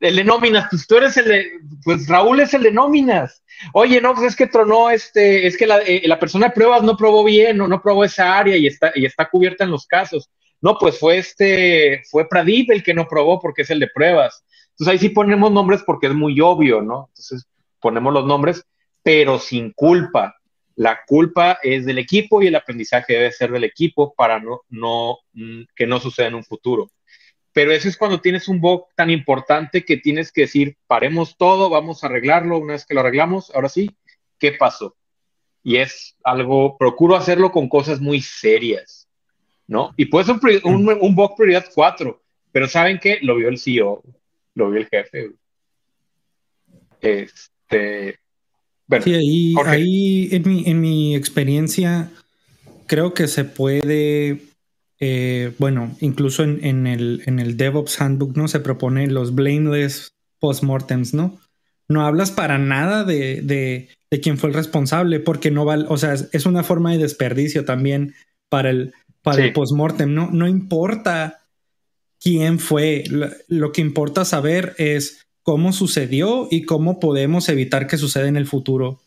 el 0.00 0.16
de 0.16 0.24
nóminas, 0.24 0.66
pues 0.70 0.86
tú 0.86 0.96
eres 0.96 1.16
el 1.16 1.24
de, 1.26 1.50
pues 1.84 2.06
Raúl 2.08 2.40
es 2.40 2.54
el 2.54 2.62
de 2.62 2.72
nóminas. 2.72 3.42
Oye, 3.74 4.00
no, 4.00 4.14
pues 4.14 4.28
es 4.28 4.36
que 4.36 4.46
tronó, 4.46 4.90
este, 4.90 5.46
es 5.46 5.56
que 5.56 5.66
la, 5.66 5.80
eh, 5.84 6.02
persona 6.18 6.46
de 6.46 6.54
pruebas 6.54 6.82
no 6.82 6.96
probó 6.96 7.24
bien, 7.24 7.58
no, 7.58 7.68
no 7.68 7.82
probó 7.82 8.04
esa 8.04 8.38
área 8.38 8.56
y 8.56 8.66
está, 8.66 8.92
y 8.94 9.04
está 9.04 9.28
cubierta 9.28 9.64
en 9.64 9.70
los 9.70 9.86
casos. 9.86 10.30
No, 10.62 10.76
pues 10.78 10.98
fue 10.98 11.18
este, 11.18 12.02
fue 12.10 12.28
Pradip 12.28 12.70
el 12.70 12.82
que 12.82 12.94
no 12.94 13.06
probó 13.08 13.40
porque 13.40 13.62
es 13.62 13.70
el 13.70 13.80
de 13.80 13.88
pruebas. 13.94 14.44
Entonces 14.80 14.92
ahí 14.92 14.98
sí 14.98 15.10
ponemos 15.10 15.52
nombres 15.52 15.82
porque 15.84 16.06
es 16.06 16.14
muy 16.14 16.40
obvio, 16.40 16.80
¿no? 16.80 17.08
Entonces 17.10 17.46
ponemos 17.80 18.12
los 18.12 18.26
nombres, 18.26 18.64
pero 19.02 19.38
sin 19.38 19.72
culpa. 19.72 20.36
La 20.76 21.00
culpa 21.06 21.58
es 21.62 21.84
del 21.84 21.98
equipo 21.98 22.42
y 22.42 22.46
el 22.46 22.54
aprendizaje 22.54 23.12
debe 23.12 23.32
ser 23.32 23.52
del 23.52 23.64
equipo 23.64 24.14
para 24.14 24.40
no, 24.40 24.62
no, 24.70 25.18
mm, 25.34 25.62
que 25.74 25.86
no 25.86 26.00
suceda 26.00 26.28
en 26.28 26.36
un 26.36 26.44
futuro 26.44 26.90
pero 27.52 27.72
eso 27.72 27.88
es 27.88 27.96
cuando 27.96 28.20
tienes 28.20 28.48
un 28.48 28.60
bug 28.60 28.86
tan 28.94 29.10
importante 29.10 29.84
que 29.84 29.96
tienes 29.96 30.30
que 30.32 30.42
decir, 30.42 30.76
paremos 30.86 31.36
todo, 31.36 31.68
vamos 31.68 32.02
a 32.02 32.06
arreglarlo, 32.06 32.58
una 32.58 32.74
vez 32.74 32.86
que 32.86 32.94
lo 32.94 33.00
arreglamos, 33.00 33.50
ahora 33.54 33.68
sí, 33.68 33.90
¿qué 34.38 34.52
pasó? 34.52 34.96
Y 35.62 35.76
es 35.76 36.16
algo, 36.22 36.78
procuro 36.78 37.16
hacerlo 37.16 37.50
con 37.50 37.68
cosas 37.68 38.00
muy 38.00 38.20
serias, 38.20 39.08
¿no? 39.66 39.92
Y 39.96 40.06
puede 40.06 40.26
ser 40.26 40.36
un, 40.64 40.88
un, 40.88 41.14
bug 41.14 41.36
prioridad 41.36 41.66
4, 41.74 42.22
pero 42.52 42.68
¿saben 42.68 42.98
qué? 42.98 43.18
Lo 43.22 43.36
vio 43.36 43.48
el 43.48 43.58
CEO, 43.58 44.02
lo 44.60 44.70
vio 44.70 44.80
el 44.80 44.88
jefe. 44.88 45.30
Este, 47.00 48.18
sí, 49.02 49.14
ahí, 49.14 49.54
ahí 49.64 50.28
en, 50.32 50.48
mi, 50.48 50.64
en 50.66 50.80
mi 50.80 51.16
experiencia 51.16 52.10
creo 52.86 53.14
que 53.14 53.26
se 53.26 53.44
puede 53.44 54.50
eh, 55.02 55.54
bueno, 55.58 55.96
incluso 56.00 56.42
en, 56.42 56.86
el, 56.86 57.22
en, 57.24 57.38
el, 57.38 57.56
DevOps 57.56 58.02
Handbook, 58.02 58.36
¿no? 58.36 58.48
Se 58.48 58.60
propone 58.60 59.06
los 59.06 59.34
blameless 59.34 60.12
postmortems, 60.38 61.14
¿no? 61.14 61.38
No 61.88 62.04
hablas 62.04 62.30
para 62.30 62.58
nada 62.58 63.04
de, 63.04 63.40
de, 63.42 64.20
quién 64.20 64.36
fue 64.36 64.50
el 64.50 64.54
responsable, 64.54 65.18
porque 65.18 65.50
no 65.50 65.64
vale, 65.64 65.86
o 65.88 65.96
sea, 65.96 66.12
es 66.12 66.44
una 66.44 66.62
forma 66.62 66.92
de 66.92 66.98
desperdicio 66.98 67.64
también 67.64 68.14
para 68.50 68.68
el, 68.70 68.92
para 69.22 69.42
el 69.42 69.54
postmortem, 69.54 70.12
¿no? 70.12 70.28
No 70.30 70.46
importa 70.46 71.39
quién 72.20 72.58
fue, 72.58 73.04
lo, 73.48 73.72
que 73.72 73.80
importa 73.80 74.24
saber 74.24 74.74
es 74.78 75.26
cómo 75.42 75.72
sucedió 75.72 76.48
y 76.50 76.62
cómo 76.62 77.00
podemos 77.00 77.48
evitar 77.48 77.86
que 77.86 77.96
suceda 77.96 78.28
en 78.28 78.36
el 78.36 78.46
futuro 78.46 79.00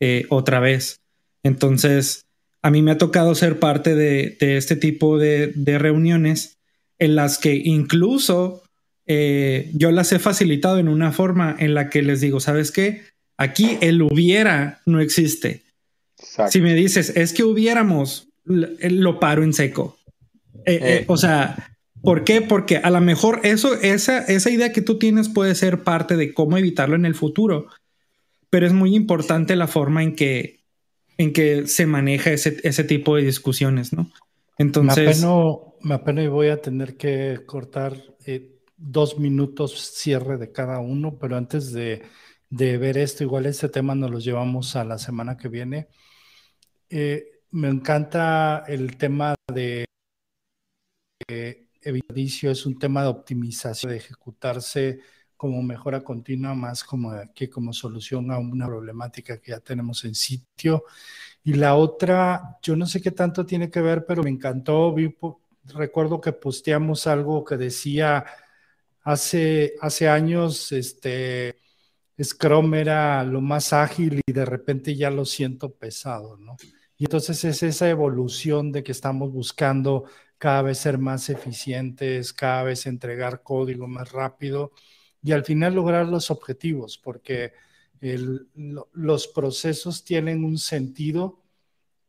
eh, 0.00 0.26
otra 0.28 0.60
vez. 0.60 1.00
Entonces, 1.42 2.26
a 2.62 2.70
mí 2.70 2.82
me 2.82 2.90
ha 2.90 2.98
tocado 2.98 3.34
ser 3.34 3.58
parte 3.58 3.94
de, 3.94 4.36
este 4.40 4.76
tipo 4.76 5.18
de, 5.18 5.52
reuniones 5.78 6.58
en 6.98 7.14
las 7.14 7.38
que 7.38 7.54
incluso 7.54 8.62
eh, 9.06 9.70
yo 9.74 9.90
las 9.90 10.12
he 10.12 10.18
facilitado 10.18 10.78
en 10.78 10.88
una 10.88 11.12
forma 11.12 11.56
en 11.58 11.74
la 11.74 11.88
que 11.88 12.02
les 12.02 12.20
digo, 12.20 12.40
¿sabes 12.40 12.70
qué? 12.70 13.02
Aquí 13.36 13.78
el 13.80 14.02
hubiera 14.02 14.80
no 14.84 15.00
existe. 15.00 15.62
Si 16.50 16.60
me 16.60 16.74
dices, 16.74 17.12
es 17.16 17.32
que 17.32 17.44
hubiéramos, 17.44 18.28
lo 18.44 19.20
paro 19.20 19.44
en 19.44 19.52
seco. 19.52 19.96
Eh, 20.66 20.80
eh, 20.82 21.04
o 21.06 21.16
sea, 21.16 21.77
¿por 22.02 22.24
qué? 22.24 22.40
Porque 22.42 22.78
a 22.78 22.90
lo 22.90 23.00
mejor 23.00 23.40
eso, 23.44 23.74
esa, 23.74 24.18
esa 24.18 24.50
idea 24.50 24.72
que 24.72 24.82
tú 24.82 24.98
tienes 24.98 25.28
puede 25.28 25.54
ser 25.54 25.84
parte 25.84 26.16
de 26.16 26.34
cómo 26.34 26.56
evitarlo 26.56 26.96
en 26.96 27.06
el 27.06 27.14
futuro, 27.14 27.66
pero 28.50 28.66
es 28.66 28.72
muy 28.72 28.94
importante 28.94 29.56
la 29.56 29.66
forma 29.66 30.02
en 30.02 30.14
que 30.14 30.58
en 31.18 31.32
que 31.32 31.66
se 31.66 31.84
maneja 31.86 32.30
ese, 32.30 32.58
ese 32.62 32.84
tipo 32.84 33.16
de 33.16 33.22
discusiones, 33.22 33.92
¿no? 33.92 34.10
Entonces... 34.56 35.24
Me 35.80 35.94
apeno, 35.94 36.22
y 36.22 36.26
voy 36.26 36.48
a 36.48 36.60
tener 36.60 36.96
que 36.96 37.40
cortar 37.46 37.94
eh, 38.26 38.56
dos 38.76 39.18
minutos 39.18 39.92
cierre 39.94 40.38
de 40.38 40.50
cada 40.50 40.80
uno, 40.80 41.18
pero 41.20 41.36
antes 41.36 41.72
de, 41.72 42.02
de, 42.50 42.78
ver 42.78 42.98
esto, 42.98 43.22
igual 43.22 43.46
este 43.46 43.68
tema 43.68 43.94
nos 43.94 44.10
lo 44.10 44.18
llevamos 44.18 44.74
a 44.74 44.84
la 44.84 44.98
semana 44.98 45.36
que 45.36 45.48
viene. 45.48 45.88
Eh, 46.90 47.42
me 47.50 47.68
encanta 47.68 48.64
el 48.66 48.96
tema 48.96 49.34
de 49.52 49.84
eh, 51.82 52.00
es 52.14 52.66
un 52.66 52.78
tema 52.78 53.02
de 53.02 53.08
optimización, 53.08 53.92
de 53.92 53.98
ejecutarse 53.98 55.00
como 55.36 55.62
mejora 55.62 56.02
continua, 56.02 56.54
más 56.54 56.82
como 56.82 57.12
que 57.34 57.48
como 57.48 57.72
solución 57.72 58.30
a 58.32 58.38
una 58.38 58.66
problemática 58.66 59.40
que 59.40 59.52
ya 59.52 59.60
tenemos 59.60 60.04
en 60.04 60.14
sitio. 60.14 60.84
Y 61.44 61.54
la 61.54 61.76
otra, 61.76 62.58
yo 62.62 62.76
no 62.76 62.86
sé 62.86 63.00
qué 63.00 63.12
tanto 63.12 63.46
tiene 63.46 63.70
que 63.70 63.80
ver, 63.80 64.04
pero 64.04 64.22
me 64.22 64.30
encantó. 64.30 64.92
Vi, 64.92 65.16
recuerdo 65.74 66.20
que 66.20 66.32
posteamos 66.32 67.06
algo 67.06 67.44
que 67.44 67.56
decía 67.56 68.26
hace, 69.02 69.74
hace 69.80 70.08
años, 70.08 70.72
este, 70.72 71.56
Scrum 72.22 72.74
era 72.74 73.22
lo 73.24 73.40
más 73.40 73.72
ágil 73.72 74.20
y 74.26 74.32
de 74.32 74.44
repente 74.44 74.96
ya 74.96 75.10
lo 75.10 75.24
siento 75.24 75.72
pesado, 75.72 76.36
¿no? 76.36 76.56
Y 76.96 77.04
entonces 77.04 77.44
es 77.44 77.62
esa 77.62 77.88
evolución 77.88 78.72
de 78.72 78.82
que 78.82 78.90
estamos 78.92 79.32
buscando 79.32 80.04
cada 80.38 80.62
vez 80.62 80.78
ser 80.78 80.98
más 80.98 81.28
eficientes, 81.28 82.32
cada 82.32 82.62
vez 82.62 82.86
entregar 82.86 83.42
código 83.42 83.86
más 83.88 84.12
rápido 84.12 84.72
y 85.22 85.32
al 85.32 85.44
final 85.44 85.74
lograr 85.74 86.06
los 86.06 86.30
objetivos, 86.30 86.96
porque 86.96 87.52
los 88.00 89.26
procesos 89.28 90.04
tienen 90.04 90.44
un 90.44 90.58
sentido 90.58 91.42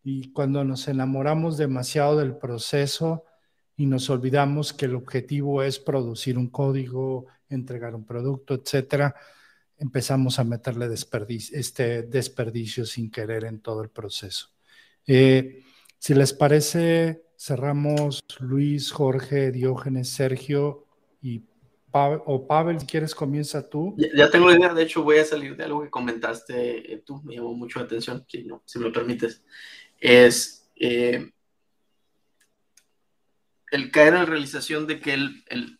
y 0.03 0.31
cuando 0.31 0.63
nos 0.63 0.87
enamoramos 0.87 1.57
demasiado 1.57 2.17
del 2.17 2.37
proceso 2.37 3.25
y 3.75 3.87
nos 3.87 4.09
olvidamos 4.09 4.73
que 4.73 4.85
el 4.85 4.95
objetivo 4.95 5.63
es 5.63 5.79
producir 5.79 6.37
un 6.37 6.49
código, 6.49 7.25
entregar 7.49 7.95
un 7.95 8.05
producto, 8.05 8.53
etcétera, 8.53 9.15
empezamos 9.77 10.37
a 10.37 10.43
meterle 10.43 10.87
desperdicio, 10.87 11.57
este 11.57 12.03
desperdicio 12.03 12.85
sin 12.85 13.09
querer 13.09 13.45
en 13.45 13.61
todo 13.61 13.81
el 13.81 13.89
proceso. 13.89 14.49
Eh, 15.07 15.63
si 15.97 16.13
les 16.13 16.33
parece, 16.33 17.23
cerramos 17.39 18.19
Luis, 18.39 18.91
Jorge, 18.91 19.51
Diógenes, 19.51 20.09
Sergio 20.09 20.85
y 21.21 21.43
o 21.91 22.45
Pavel, 22.45 22.79
si 22.79 22.85
quieres, 22.85 23.15
comienza 23.15 23.67
tú. 23.67 23.95
Ya, 23.97 24.29
tengo 24.29 24.47
la 24.47 24.57
idea, 24.57 24.73
de 24.73 24.83
hecho 24.83 25.01
voy 25.01 25.17
a 25.17 25.25
salir 25.25 25.55
de 25.55 25.63
algo 25.63 25.81
que 25.81 25.89
comentaste 25.89 26.93
eh, 26.93 27.01
tú, 27.03 27.19
me 27.23 27.35
llamó 27.35 27.53
mucho 27.55 27.79
la 27.79 27.85
atención, 27.85 28.23
si, 28.27 28.43
no, 28.43 28.61
si 28.65 28.77
me 28.77 28.85
lo 28.85 28.91
permites. 28.91 29.43
Es 29.97 30.69
eh, 30.75 31.31
el 33.71 33.89
caer 33.89 34.09
en 34.09 34.19
la 34.19 34.25
realización 34.25 34.85
de 34.85 34.99
que 34.99 35.13
el, 35.13 35.43
el, 35.47 35.79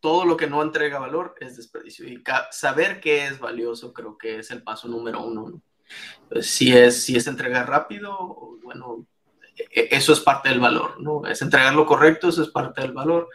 todo 0.00 0.24
lo 0.24 0.36
que 0.36 0.48
no 0.48 0.60
entrega 0.60 0.98
valor 0.98 1.36
es 1.38 1.56
desperdicio 1.56 2.08
y 2.08 2.20
saber 2.50 3.00
qué 3.00 3.26
es 3.26 3.38
valioso 3.38 3.92
creo 3.92 4.18
que 4.18 4.38
es 4.38 4.50
el 4.50 4.64
paso 4.64 4.88
número 4.88 5.22
uno. 5.22 5.62
si, 6.40 6.76
es, 6.76 7.04
si 7.04 7.14
es 7.14 7.28
entregar 7.28 7.68
rápido, 7.68 8.58
bueno, 8.64 9.06
eso 9.70 10.12
es 10.12 10.20
parte 10.20 10.48
del 10.48 10.60
valor, 10.60 11.00
¿no? 11.00 11.26
Es 11.26 11.42
entregar 11.42 11.74
lo 11.74 11.86
correcto, 11.86 12.28
eso 12.28 12.42
es 12.42 12.48
parte 12.48 12.80
del 12.82 12.92
valor 12.92 13.28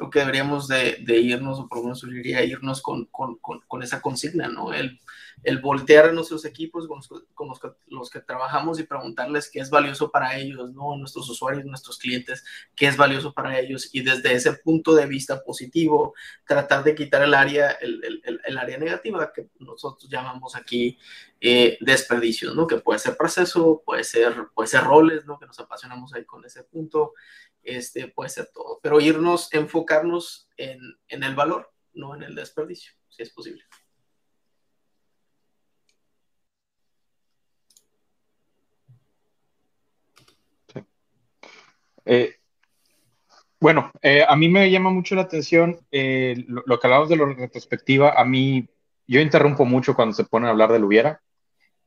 creo 0.00 0.10
que 0.10 0.18
deberíamos 0.20 0.66
de, 0.66 1.20
irnos, 1.20 1.58
o 1.58 1.68
por 1.68 1.78
lo 1.78 1.84
menos 1.84 1.98
sugeriría 1.98 2.42
irnos 2.42 2.80
con, 2.80 3.04
con, 3.06 3.36
con, 3.36 3.82
esa 3.82 4.00
consigna, 4.00 4.48
¿no? 4.48 4.72
El, 4.72 4.98
el 5.42 5.58
voltear 5.58 6.06
a 6.06 6.12
nuestros 6.12 6.46
equipos 6.46 6.88
con, 6.88 7.50
los, 7.88 8.10
que, 8.10 8.20
trabajamos 8.20 8.80
y 8.80 8.84
preguntarles 8.84 9.50
qué 9.50 9.60
es 9.60 9.68
valioso 9.68 10.10
para 10.10 10.38
ellos, 10.38 10.72
¿no? 10.72 10.96
Nuestros 10.96 11.28
usuarios, 11.28 11.66
nuestros 11.66 11.98
clientes, 11.98 12.44
qué 12.74 12.86
es 12.86 12.96
valioso 12.96 13.34
para 13.34 13.58
ellos 13.58 13.90
y 13.92 14.00
desde 14.00 14.32
ese 14.32 14.54
punto 14.54 14.94
de 14.94 15.04
vista 15.04 15.42
positivo, 15.44 16.14
tratar 16.46 16.82
de 16.82 16.94
quitar 16.94 17.22
el 17.22 17.34
área, 17.34 17.70
el, 17.72 18.22
el, 18.44 18.58
área 18.58 18.78
negativa 18.78 19.32
que 19.34 19.48
nosotros 19.58 20.10
llamamos 20.10 20.56
aquí 20.56 20.98
eh, 21.42 21.76
desperdicios, 21.80 22.54
¿no? 22.54 22.66
Que 22.66 22.76
puede 22.76 22.98
ser 22.98 23.18
proceso, 23.18 23.82
puede 23.84 24.04
ser, 24.04 24.34
puede 24.54 24.68
ser 24.68 24.84
roles, 24.84 25.26
¿no? 25.26 25.38
Que 25.38 25.46
nos 25.46 25.60
apasionamos 25.60 26.14
ahí 26.14 26.24
con 26.24 26.44
ese 26.44 26.62
punto, 26.64 27.12
este, 27.62 28.08
puede 28.08 28.30
ser 28.30 28.48
todo, 28.52 28.80
pero 28.82 29.00
irnos, 29.00 29.52
enfocarnos 29.52 30.48
en, 30.56 30.80
en 31.08 31.22
el 31.22 31.34
valor, 31.34 31.70
no 31.92 32.14
en 32.14 32.22
el 32.22 32.34
desperdicio, 32.34 32.92
si 33.08 33.22
es 33.22 33.30
posible. 33.30 33.64
Eh, 42.04 42.34
bueno, 43.60 43.92
eh, 44.02 44.24
a 44.26 44.34
mí 44.36 44.48
me 44.48 44.70
llama 44.70 44.90
mucho 44.90 45.14
la 45.14 45.22
atención 45.22 45.78
eh, 45.90 46.44
lo, 46.48 46.80
que 46.80 46.86
hablamos 46.86 47.08
de 47.08 47.16
la 47.16 47.26
retrospectiva. 47.26 48.18
A 48.20 48.24
mí, 48.24 48.68
yo 49.06 49.20
interrumpo 49.20 49.64
mucho 49.64 49.94
cuando 49.94 50.14
se 50.14 50.24
ponen 50.24 50.48
a 50.48 50.50
hablar 50.50 50.72
del 50.72 50.84
hubiera. 50.84 51.22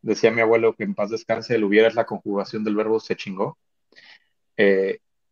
Decía 0.01 0.31
mi 0.31 0.41
abuelo 0.41 0.75
que 0.75 0.83
en 0.83 0.95
paz 0.95 1.09
descanse, 1.09 1.55
el 1.55 1.63
hubiera 1.63 1.87
es 1.87 1.95
la 1.95 2.05
conjugación 2.05 2.63
del 2.63 2.75
verbo 2.75 2.99
se 2.99 3.15
chingó. 3.15 3.57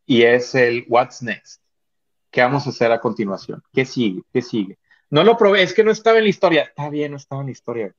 Y 0.06 0.24
es 0.24 0.56
el 0.56 0.86
what's 0.88 1.22
next. 1.22 1.62
¿Qué 2.32 2.42
vamos 2.42 2.66
a 2.66 2.70
hacer 2.70 2.92
a 2.92 3.02
continuación? 3.02 3.62
¿Qué 3.74 3.86
sigue? 3.86 4.22
¿Qué 4.34 4.42
sigue? 4.42 4.78
No 5.10 5.24
lo 5.24 5.38
probé, 5.38 5.64
es 5.64 5.74
que 5.74 5.84
no 5.84 5.92
estaba 5.92 6.18
en 6.18 6.24
la 6.24 6.30
historia. 6.30 6.64
Está 6.64 6.90
bien, 6.90 7.12
no 7.12 7.18
estaba 7.18 7.42
en 7.42 7.48
la 7.48 7.52
historia. 7.52 7.94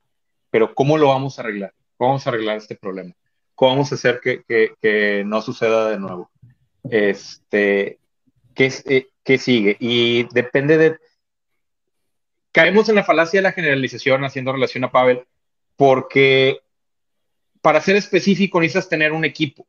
Pero 0.50 0.74
¿cómo 0.74 0.96
lo 0.96 1.09
vamos 1.09 1.38
a 1.38 1.42
arreglar? 1.42 1.74
¿Cómo 1.96 2.11
vamos 2.11 2.26
a 2.26 2.30
arreglar 2.30 2.57
este 2.57 2.74
problema? 2.74 3.14
¿Cómo 3.55 3.72
vamos 3.72 3.92
a 3.92 3.96
hacer 3.96 4.20
que, 4.20 5.22
no 5.26 5.42
suceda 5.42 5.90
de 5.90 5.98
nuevo? 5.98 6.30
Este, 6.90 7.98
eh, 8.57 9.09
¿qué, 9.22 9.38
sigue? 9.38 9.76
Y 9.78 10.24
depende 10.32 10.78
de... 10.78 10.98
Caemos 12.50 12.88
en 12.88 12.96
la 12.96 13.05
falacia 13.05 13.38
de 13.38 13.44
la 13.44 13.53
generalización 13.53 14.24
haciendo 14.24 14.53
relación 14.53 14.84
a 14.84 14.90
Pavel, 14.90 15.26
porque 15.76 16.61
para 17.61 17.80
ser 17.80 17.96
específico 17.96 18.61
necesitas 18.61 18.88
tener 18.88 19.12
un 19.12 19.24
equipo. 19.24 19.66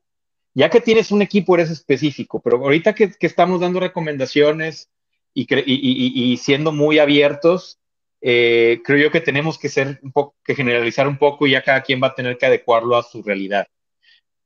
Ya 0.53 0.69
que 0.69 0.81
tienes 0.81 1.11
un 1.11 1.21
equipo, 1.21 1.55
eres 1.55 1.71
específico, 1.71 2.41
pero 2.41 2.57
ahorita 2.57 2.93
que, 2.93 3.11
estamos 3.19 3.59
dando 3.59 3.79
recomendaciones 3.79 4.89
y, 5.33 6.37
siendo 6.37 6.71
muy 6.71 6.99
abiertos, 6.99 7.79
eh, 8.21 8.81
creo 8.85 8.99
yo 8.99 9.11
que 9.11 9.21
tenemos 9.21 9.57
que 9.57 9.69
ser 9.69 9.99
un 10.03 10.11
poco, 10.11 10.35
que 10.43 10.55
generalizar 10.55 11.07
un 11.07 11.17
poco 11.17 11.47
y 11.47 11.51
ya 11.51 11.63
cada 11.63 11.81
quien 11.81 12.01
va 12.01 12.07
a 12.07 12.15
tener 12.15 12.37
que 12.37 12.45
adecuarlo 12.45 12.95
a 12.95 13.03
su 13.03 13.23
realidad 13.23 13.67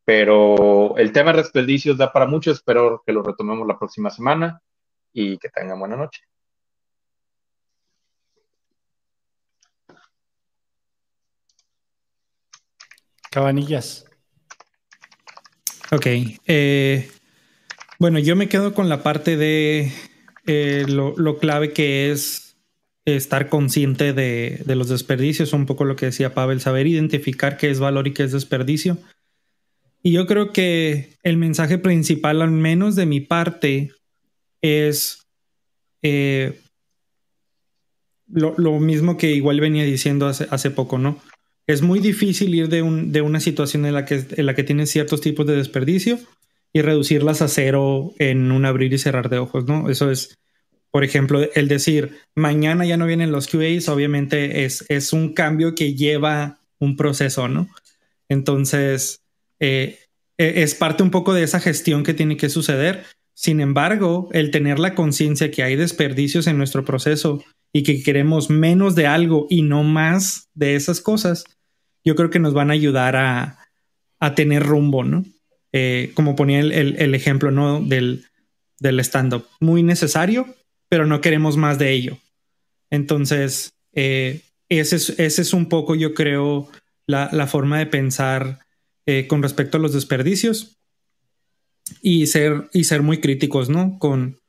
pero 0.07 0.95
el 0.97 1.11
tema 1.11 1.33
de 1.33 1.39
desperdicios 1.39 1.97
da 1.97 2.13
para 2.13 2.25
mucho, 2.25 2.51
espero 2.51 3.03
que 3.05 3.11
lo 3.11 3.23
retomemos 3.23 3.67
la 3.67 3.77
próxima 3.77 4.09
semana 4.09 4.61
y 5.11 5.37
que 5.37 5.49
tengan 5.49 5.77
buena 5.77 5.97
noche. 5.97 6.21
Cabanillas. 13.29 14.06
Ok. 15.91 16.05
Eh, 16.47 17.09
bueno, 17.99 18.19
yo 18.19 18.35
me 18.35 18.49
quedo 18.49 18.73
con 18.73 18.89
la 18.89 19.03
parte 19.03 19.37
de 19.37 19.91
eh, 20.45 20.85
lo, 20.87 21.37
clave 21.39 21.73
que 21.73 22.11
es 22.11 22.57
estar 23.05 23.49
consciente 23.49 24.13
de, 24.13 24.61
los 24.65 24.89
desperdicios, 24.89 25.53
un 25.53 25.65
poco 25.65 25.85
lo 25.85 25.95
que 25.95 26.07
decía 26.07 26.33
Pavel, 26.33 26.61
saber 26.61 26.87
identificar 26.87 27.57
qué 27.57 27.69
es 27.69 27.79
valor 27.79 28.07
y 28.07 28.13
qué 28.13 28.23
es 28.23 28.33
desperdicio. 28.33 28.97
Y 30.03 30.11
yo 30.11 30.27
creo 30.27 30.51
que 30.51 31.17
el 31.23 31.37
mensaje 31.37 31.77
principal, 31.77 32.41
al 32.41 32.51
menos 32.51 32.95
de 32.95 33.05
mi 33.05 33.19
parte, 33.19 33.91
es 34.61 35.25
eh, 36.01 36.59
lo, 38.27 38.79
mismo 38.79 39.17
que 39.17 39.31
igual 39.31 39.59
venía 39.59 39.83
diciendo 39.83 40.27
hace, 40.27 40.71
poco, 40.71 40.97
¿no? 40.97 41.19
Es 41.67 41.81
muy 41.81 41.99
difícil 41.99 42.55
ir 42.55 42.69
de, 42.69 42.81
una 42.81 43.39
situación 43.41 43.85
en 43.85 43.93
la, 43.93 44.05
que, 44.05 44.25
en 44.29 44.45
la 44.45 44.55
que 44.55 44.63
tienes 44.63 44.89
ciertos 44.89 45.19
tipos 45.19 45.45
de 45.45 45.57
desperdicio 45.57 46.17
y 46.71 46.81
reducirlas 46.81 47.41
a 47.41 47.49
cero 47.49 48.13
en 48.19 48.51
un 48.51 48.65
abrir 48.65 48.93
y 48.93 48.97
cerrar 48.97 49.29
de 49.29 49.39
ojos, 49.39 49.65
¿no? 49.65 49.89
Eso 49.89 50.09
es, 50.09 50.37
por 50.91 51.03
ejemplo, 51.03 51.41
el 51.53 51.67
decir, 51.67 52.19
mañana 52.35 52.85
ya 52.85 52.95
no 52.95 53.05
vienen 53.05 53.33
los 53.33 53.47
QAs, 53.47 53.89
obviamente 53.89 54.63
es, 54.63 54.85
es 54.87 55.11
un 55.11 55.33
cambio 55.33 55.75
que 55.75 55.93
lleva 55.93 56.59
un 56.79 56.95
proceso, 56.95 57.49
¿no? 57.49 57.67
Entonces, 58.29 59.19
eh, 59.59 59.99
e, 60.37 60.63
es 60.63 60.73
parte 60.73 61.03
un 61.03 61.11
poco 61.11 61.33
de 61.33 61.43
esa 61.43 61.59
gestión 61.59 62.03
que 62.03 62.13
tiene 62.13 62.37
que 62.37 62.49
suceder. 62.49 63.03
Sin 63.33 63.59
embargo, 63.59 64.29
el 64.31 64.51
tener 64.51 64.79
la 64.79 64.95
conciencia 64.95 65.51
que 65.51 65.63
hay 65.63 65.75
desperdicios 65.75 66.47
en 66.47 66.57
nuestro 66.57 66.85
proceso 66.85 67.43
y 67.73 67.83
que 67.83 68.01
queremos 68.01 68.49
menos 68.49 68.95
de 68.95 69.05
algo 69.05 69.47
y 69.49 69.61
no 69.63 69.83
más 69.83 70.49
de 70.53 70.75
esas 70.75 71.01
cosas, 71.01 71.43
yo 72.07 72.15
creo 72.15 72.29
que 72.29 72.39
nos 72.39 72.53
van 72.53 72.69
a 72.69 72.73
ayudar 72.73 73.17
a, 73.17 73.65
tener 74.33 74.63
rumbo, 74.63 75.03
¿no? 75.03 75.25
Eh, 75.73 76.11
como 76.13 76.37
ponía 76.37 76.61
el, 76.61 77.13
ejemplo, 77.13 77.51
¿no? 77.51 77.81
Del, 77.81 78.23
del 78.79 79.01
stand-up. 79.01 79.45
Muy 79.59 79.83
necesario, 79.83 80.55
pero 80.87 81.05
no 81.05 81.19
queremos 81.19 81.57
más 81.57 81.77
de 81.77 81.91
ello. 81.91 82.17
Entonces, 82.89 83.73
eh, 83.91 84.41
ese, 84.69 84.95
es, 84.95 85.39
es, 85.39 85.53
un 85.53 85.67
poco, 85.67 85.95
yo 85.95 86.13
creo, 86.13 86.69
la, 87.07 87.29
la 87.33 87.45
forma 87.45 87.77
de 87.77 87.87
pensar 87.87 88.59
eh, 89.05 89.27
con 89.27 89.43
respecto 89.43 89.75
a 89.75 89.81
los 89.81 89.91
desperdicios 89.91 90.77
y 92.01 92.27
ser, 92.27 92.69
y 92.71 92.85
ser 92.85 93.01
muy 93.01 93.19
críticos, 93.19 93.67
¿no? 93.67 93.99
Con, 93.99 94.39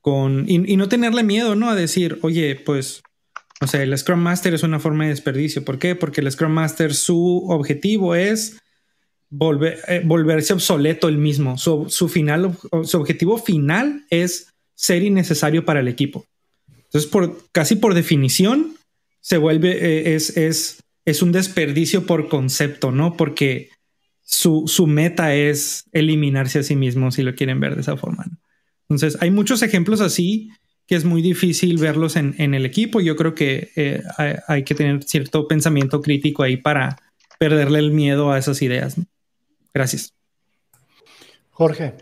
con, 0.00 0.44
y, 0.48 0.76
no 0.76 0.88
tenerle 0.88 1.24
miedo, 1.24 1.56
¿no? 1.56 1.68
A 1.68 1.74
decir, 1.74 2.20
oye, 2.22 2.54
pues, 2.54 3.02
o 3.60 3.66
sea, 3.66 3.82
el 3.82 3.96
Scrum 3.96 4.20
Master 4.20 4.54
es 4.54 4.62
una 4.62 4.78
forma 4.78 5.04
de 5.04 5.10
desperdicio. 5.10 5.64
¿Por 5.64 5.78
qué? 5.78 5.94
Porque 5.94 6.20
el 6.20 6.30
Scrum 6.30 6.52
Master, 6.52 6.94
su 6.94 7.44
objetivo 7.48 8.14
es 8.14 8.58
volver, 9.30 9.80
eh, 9.88 10.02
volverse 10.04 10.52
obsoleto 10.52 11.08
el 11.08 11.18
mismo. 11.18 11.58
Su, 11.58 11.86
su, 11.88 12.08
final, 12.08 12.56
su 12.84 12.98
objetivo 12.98 13.38
final 13.38 14.04
es 14.10 14.48
ser 14.74 15.02
innecesario 15.02 15.64
para 15.64 15.80
el 15.80 15.88
equipo. 15.88 16.24
Entonces, 16.84 17.10
por, 17.10 17.38
casi 17.52 17.76
por 17.76 17.94
definición, 17.94 18.76
se 19.20 19.36
vuelve, 19.36 19.72
eh, 19.72 20.14
es, 20.14 20.36
es, 20.36 20.82
es 21.04 21.22
un 21.22 21.32
desperdicio 21.32 22.06
por 22.06 22.28
concepto, 22.28 22.92
¿no? 22.92 23.16
Porque 23.16 23.70
su, 24.22 24.86
meta 24.86 25.34
es 25.34 25.84
eliminarse 25.92 26.58
a 26.58 26.62
sí 26.62 26.76
mismo, 26.76 27.10
si 27.10 27.22
lo 27.22 27.34
quieren 27.34 27.60
ver 27.60 27.74
de 27.74 27.80
esa 27.80 27.96
forma. 27.96 28.26
Entonces, 28.82 29.16
hay 29.20 29.30
muchos 29.30 29.62
ejemplos 29.62 30.00
así 30.00 30.50
que 30.88 30.96
es 30.96 31.04
muy 31.04 31.20
difícil 31.20 31.76
verlos 31.76 32.16
en, 32.16 32.54
el 32.54 32.64
equipo. 32.64 33.00
Yo 33.00 33.14
creo 33.14 33.34
que 33.34 33.70
eh, 33.76 34.02
hay, 34.48 34.64
que 34.64 34.74
tener 34.74 35.04
cierto 35.04 35.46
pensamiento 35.46 36.00
crítico 36.00 36.42
ahí 36.42 36.56
para 36.56 36.96
perderle 37.38 37.78
el 37.78 37.92
miedo 37.92 38.32
a 38.32 38.38
esas 38.38 38.62
ideas. 38.62 38.96
Gracias. 39.74 40.14
Jorge. 41.50 41.92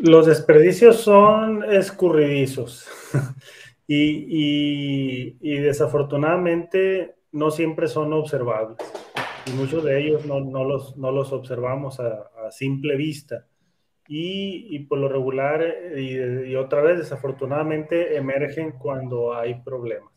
Los 0.00 0.26
desperdicios 0.26 1.02
son 1.02 1.62
escurridizos 1.70 2.86
y, 3.86 5.32
desafortunadamente 5.60 7.16
no 7.32 7.50
siempre 7.50 7.86
son 7.88 8.14
observables 8.14 8.78
y 9.44 9.50
muchos 9.52 9.84
de 9.84 10.00
ellos 10.00 10.24
no, 10.24 10.40
no, 10.40 10.64
los, 10.64 10.96
no 10.96 11.12
los, 11.12 11.32
observamos 11.32 12.00
a, 12.00 12.30
simple 12.50 12.96
vista. 12.96 13.46
Y, 14.08 14.74
y, 14.74 14.78
por 14.86 14.98
lo 14.98 15.08
regular, 15.08 15.62
y, 15.96 16.50
y, 16.50 16.56
otra 16.56 16.80
vez 16.80 16.98
desafortunadamente, 16.98 18.16
emergen 18.16 18.72
cuando 18.72 19.34
hay 19.34 19.60
problemas. 19.62 20.12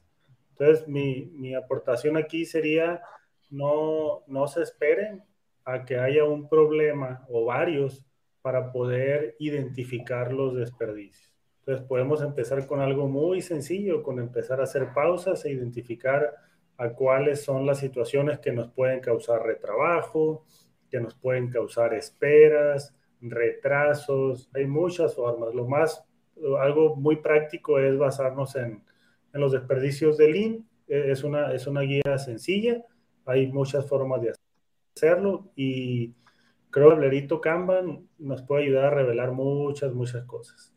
Entonces, 0.51 0.87
mi, 0.87 1.25
mi 1.33 1.55
aportación 1.55 2.15
aquí 2.15 2.45
sería, 2.45 3.01
no, 3.49 4.23
no 4.27 4.47
se 4.47 4.63
esperen 4.63 5.23
a 5.65 5.83
que 5.83 5.97
haya 5.97 6.23
un 6.23 6.47
problema 6.47 7.25
o 7.29 7.45
varios 7.45 8.05
para 8.41 8.71
poder 8.71 9.35
identificar 9.39 10.31
los 10.31 10.55
desperdicios. 10.55 11.31
Entonces, 11.59 11.85
podemos 11.87 12.21
empezar 12.21 12.65
con 12.65 12.79
algo 12.79 13.07
muy 13.07 13.41
sencillo, 13.41 14.01
con 14.01 14.19
empezar 14.19 14.59
a 14.61 14.63
hacer 14.63 14.93
pausas 14.93 15.45
e 15.45 15.51
identificar 15.51 16.33
a 16.77 16.89
cuáles 16.89 17.43
son 17.43 17.67
las 17.67 17.79
situaciones 17.79 18.39
que 18.39 18.51
nos 18.51 18.71
pueden 18.71 18.99
causar 18.99 19.43
retrabajo, 19.43 20.45
que 20.89 20.99
nos 20.99 21.13
pueden 21.15 21.49
causar 21.49 21.93
esperas, 21.93 22.95
retrasos. 23.21 24.49
Hay 24.53 24.65
muchas 24.67 25.15
formas. 25.15 25.53
Lo 25.53 25.67
más, 25.67 26.03
algo 26.59 26.95
muy 26.95 27.17
práctico 27.17 27.79
es 27.79 27.97
basarnos 27.97 28.55
en, 28.55 28.83
en 29.33 29.41
los 29.41 29.51
desperdicios 29.51 30.17
de 30.17 30.31
Lean. 30.31 30.65
E, 30.87 31.11
es 31.11 31.23
una, 31.23 31.53
es 31.53 31.67
una 31.67 31.81
guía 31.81 32.17
sencilla. 32.17 32.83
Hay 33.25 33.47
muchas 33.47 33.87
formas 33.87 34.21
de 34.21 34.33
hacerlo 34.95 35.51
y 35.55 36.13
creo 36.69 36.89
que 36.89 36.95
el 36.95 37.01
Lerito 37.01 37.41
Kanban 37.41 38.07
nos 38.17 38.41
puede 38.41 38.63
ayudar 38.63 38.85
a 38.85 38.89
revelar 38.89 39.31
muchas, 39.31 39.93
muchas 39.93 40.25
cosas. 40.25 40.73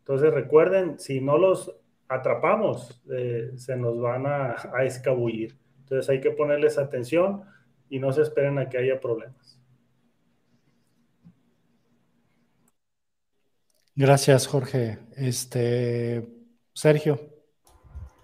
Entonces 0.00 0.32
recuerden, 0.32 0.98
si 0.98 1.20
no 1.20 1.38
los 1.38 1.74
atrapamos, 2.08 3.02
eh, 3.10 3.52
se 3.56 3.76
nos 3.76 4.00
van 4.00 4.26
a, 4.26 4.56
escabullir. 4.84 5.56
Entonces 5.80 6.08
hay 6.08 6.20
que 6.20 6.30
ponerles 6.30 6.78
atención 6.78 7.42
y 7.88 7.98
no 7.98 8.12
se 8.12 8.22
esperen 8.22 8.58
a 8.58 8.68
que 8.68 8.78
haya 8.78 9.00
problemas. 9.00 9.57
Gracias, 13.98 14.46
Jorge. 14.46 15.00
Este, 15.16 16.24
Sergio. 16.72 17.18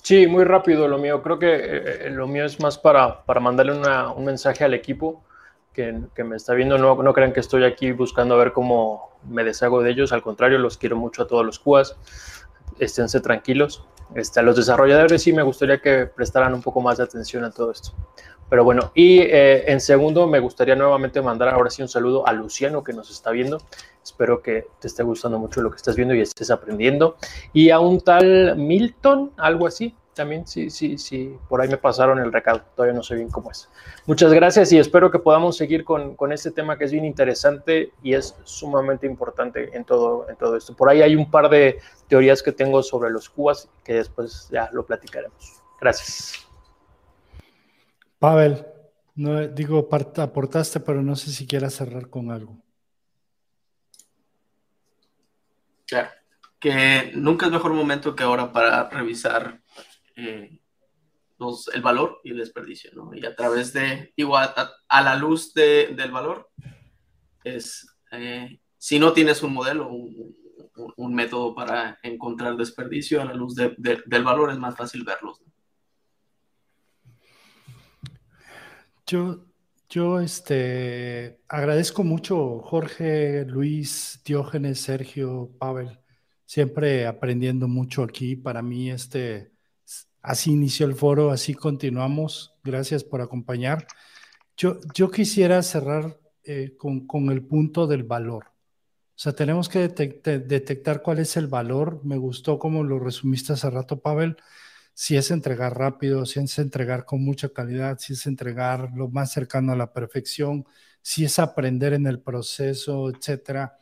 Sí, 0.00 0.28
muy 0.28 0.44
rápido 0.44 0.86
lo 0.86 0.98
mío. 0.98 1.20
Creo 1.20 1.40
que 1.40 1.48
eh, 1.52 2.10
lo 2.10 2.28
mío 2.28 2.44
es 2.44 2.60
más 2.60 2.78
para, 2.78 3.24
para 3.24 3.40
mandarle 3.40 3.72
un 3.72 4.24
mensaje 4.24 4.62
al 4.62 4.72
equipo 4.72 5.24
que, 5.72 6.02
que, 6.14 6.22
me 6.22 6.36
está 6.36 6.54
viendo. 6.54 6.78
No, 6.78 7.02
no 7.02 7.12
crean 7.12 7.32
que 7.32 7.40
estoy 7.40 7.64
aquí 7.64 7.90
buscando 7.90 8.36
a 8.36 8.38
ver 8.38 8.52
cómo 8.52 9.18
me 9.28 9.42
deshago 9.42 9.82
de 9.82 9.90
ellos. 9.90 10.12
Al 10.12 10.22
contrario, 10.22 10.58
los 10.58 10.78
quiero 10.78 10.94
mucho 10.94 11.24
a 11.24 11.26
todos 11.26 11.44
los 11.44 11.58
CUAS. 11.58 11.96
Esténse 12.78 13.18
tranquilos. 13.18 13.84
Este, 14.14 14.40
a 14.40 14.42
los 14.42 14.56
desarrolladores 14.56 15.22
sí 15.22 15.32
me 15.32 15.42
gustaría 15.42 15.78
que 15.78 16.06
prestaran 16.06 16.54
un 16.54 16.62
poco 16.62 16.80
más 16.80 16.98
de 16.98 17.04
atención 17.04 17.44
a 17.44 17.50
todo 17.50 17.70
esto. 17.70 17.92
Pero 18.50 18.62
bueno, 18.62 18.92
y 18.94 19.20
eh, 19.20 19.70
en 19.70 19.80
segundo 19.80 20.26
me 20.26 20.38
gustaría 20.38 20.76
nuevamente 20.76 21.22
mandar 21.22 21.48
ahora 21.48 21.70
sí 21.70 21.82
un 21.82 21.88
saludo 21.88 22.26
a 22.26 22.32
Luciano 22.32 22.84
que 22.84 22.92
nos 22.92 23.10
está 23.10 23.30
viendo. 23.30 23.58
Espero 24.02 24.42
que 24.42 24.66
te 24.78 24.86
esté 24.86 25.02
gustando 25.02 25.38
mucho 25.38 25.62
lo 25.62 25.70
que 25.70 25.76
estás 25.76 25.96
viendo 25.96 26.14
y 26.14 26.20
estés 26.20 26.50
aprendiendo. 26.50 27.16
Y 27.52 27.70
a 27.70 27.80
un 27.80 28.00
tal 28.00 28.56
Milton, 28.56 29.32
algo 29.38 29.66
así, 29.66 29.94
también 30.14 30.46
sí, 30.46 30.70
sí, 30.70 30.96
sí, 30.98 31.36
por 31.48 31.60
ahí 31.60 31.68
me 31.68 31.76
pasaron 31.76 32.18
el 32.18 32.32
recado, 32.32 32.62
todavía 32.74 32.94
no 32.94 33.02
sé 33.02 33.14
bien 33.16 33.30
cómo 33.30 33.50
es. 33.50 33.68
Muchas 34.06 34.32
gracias 34.32 34.72
y 34.72 34.78
espero 34.78 35.10
que 35.10 35.18
podamos 35.18 35.56
seguir 35.56 35.84
con, 35.84 36.16
con, 36.16 36.32
este 36.32 36.50
tema 36.50 36.78
que 36.78 36.84
es 36.84 36.92
bien 36.92 37.04
interesante 37.04 37.92
y 38.02 38.14
es 38.14 38.36
sumamente 38.44 39.06
importante 39.06 39.76
en 39.76 39.84
todo, 39.84 40.28
en 40.28 40.36
todo 40.36 40.56
esto. 40.56 40.74
Por 40.74 40.88
ahí 40.88 41.02
hay 41.02 41.16
un 41.16 41.30
par 41.30 41.48
de 41.48 41.80
teorías 42.08 42.42
que 42.42 42.52
tengo 42.52 42.82
sobre 42.82 43.10
los 43.10 43.28
cubas 43.28 43.68
que 43.84 43.94
después 43.94 44.48
ya 44.50 44.70
lo 44.72 44.86
platicaremos. 44.86 45.62
Gracias. 45.80 46.46
Pavel, 48.18 48.64
no, 49.16 49.46
digo, 49.48 49.88
aportaste, 50.18 50.80
pero 50.80 51.02
no 51.02 51.14
sé 51.14 51.30
si 51.30 51.46
quieras 51.46 51.74
cerrar 51.74 52.08
con 52.08 52.30
algo. 52.30 52.56
Claro, 55.86 56.08
que 56.58 57.12
nunca 57.14 57.46
es 57.46 57.52
mejor 57.52 57.74
momento 57.74 58.16
que 58.16 58.22
ahora 58.22 58.52
para 58.52 58.88
revisar 58.88 59.60
eh, 60.16 60.60
los, 61.38 61.68
el 61.68 61.82
valor 61.82 62.20
y 62.24 62.30
el 62.30 62.38
desperdicio, 62.38 62.90
¿no? 62.94 63.10
Y 63.14 63.24
a 63.24 63.34
través 63.34 63.72
de, 63.72 64.12
igual, 64.16 64.52
a, 64.88 65.02
la 65.02 65.16
luz 65.16 65.52
de, 65.54 65.94
del 65.96 66.10
valor, 66.10 66.50
es, 67.42 67.86
eh, 68.12 68.60
si 68.78 68.98
no 68.98 69.12
tienes 69.12 69.42
un 69.42 69.52
modelo, 69.52 69.88
un, 69.88 71.14
método 71.14 71.54
para 71.54 71.98
encontrar 72.02 72.56
desperdicio, 72.56 73.22
a 73.22 73.24
la 73.24 73.34
luz 73.34 73.54
de, 73.54 73.74
del 73.78 74.24
valor 74.24 74.50
es 74.50 74.58
más 74.58 74.76
fácil 74.76 75.04
verlos. 75.04 75.40
Yo, 79.06 79.44
yo 79.88 80.18
este, 80.20 81.40
agradezco 81.46 82.04
mucho 82.04 82.60
Jorge, 82.60 83.44
Luis, 83.44 84.20
Diógenes, 84.24 84.80
Sergio, 84.80 85.50
Pavel, 85.58 86.00
siempre 86.46 87.06
aprendiendo 87.06 87.68
mucho 87.68 88.02
aquí. 88.02 88.34
Para 88.34 88.62
mí, 88.62 88.90
este, 88.90 89.53
así 90.24 90.50
inició 90.50 90.86
el 90.86 90.96
foro, 90.96 91.30
así 91.30 91.54
continuamos. 91.54 92.56
Gracias 92.64 93.04
por 93.04 93.20
acompañar. 93.20 93.86
Yo, 94.56 94.80
yo 94.94 95.10
quisiera 95.10 95.62
cerrar 95.62 96.18
eh, 96.42 96.74
con, 96.76 97.06
con, 97.06 97.30
el 97.30 97.44
punto 97.46 97.86
del 97.86 98.02
valor. 98.02 98.46
O 98.46 99.18
sea, 99.18 99.32
tenemos 99.32 99.68
que 99.68 99.88
detectar 99.88 101.02
cuál 101.02 101.20
es 101.20 101.36
el 101.36 101.46
valor. 101.46 102.00
Me 102.04 102.16
gustó 102.16 102.58
como 102.58 102.82
lo 102.82 102.98
resumiste 102.98 103.52
hace 103.52 103.70
rato, 103.70 104.00
Pavel 104.00 104.36
si 104.94 105.16
es 105.16 105.30
entregar 105.30 105.76
rápido, 105.76 106.24
si 106.24 106.40
es 106.40 106.58
entregar 106.58 107.04
con 107.04 107.22
mucha 107.24 107.48
calidad, 107.50 107.98
si 107.98 108.14
es 108.14 108.26
entregar 108.26 108.92
lo 108.94 109.08
más 109.08 109.32
cercano 109.32 109.72
a 109.72 109.76
la 109.76 109.92
perfección, 109.92 110.66
si 111.02 111.24
es 111.24 111.38
aprender 111.38 111.92
en 111.94 112.06
el 112.06 112.20
proceso, 112.20 113.10
etcétera. 113.10 113.76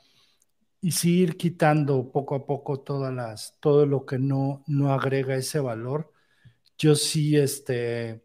Y 0.80 0.92
si 0.92 1.20
ir 1.20 1.36
quitando 1.36 2.10
poco 2.10 2.34
a 2.34 2.46
poco 2.46 2.80
todas 2.80 3.14
las, 3.14 3.56
todo 3.60 3.86
lo 3.86 4.06
que 4.06 4.18
no, 4.18 4.64
no 4.66 4.92
agrega 4.92 5.36
ese 5.36 5.60
valor. 5.60 6.11
Yo 6.82 6.96
sí, 6.96 7.36
este, 7.36 8.24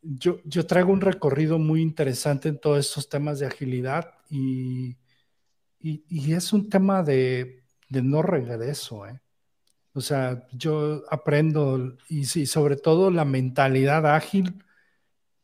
yo, 0.00 0.40
yo 0.44 0.66
traigo 0.66 0.90
un 0.90 1.02
recorrido 1.02 1.58
muy 1.58 1.82
interesante 1.82 2.48
en 2.48 2.58
todos 2.58 2.78
estos 2.78 3.10
temas 3.10 3.38
de 3.38 3.46
agilidad 3.46 4.14
y, 4.30 4.96
y, 5.80 6.32
es 6.32 6.54
un 6.54 6.70
tema 6.70 7.02
de, 7.02 7.62
de 7.90 8.02
no 8.02 8.22
regreso, 8.22 9.06
¿eh? 9.06 9.20
O 9.92 10.00
sea, 10.00 10.48
yo 10.52 11.02
aprendo 11.10 11.94
y 12.08 12.24
sobre 12.24 12.76
todo 12.76 13.10
la 13.10 13.26
mentalidad 13.26 14.06
ágil, 14.06 14.64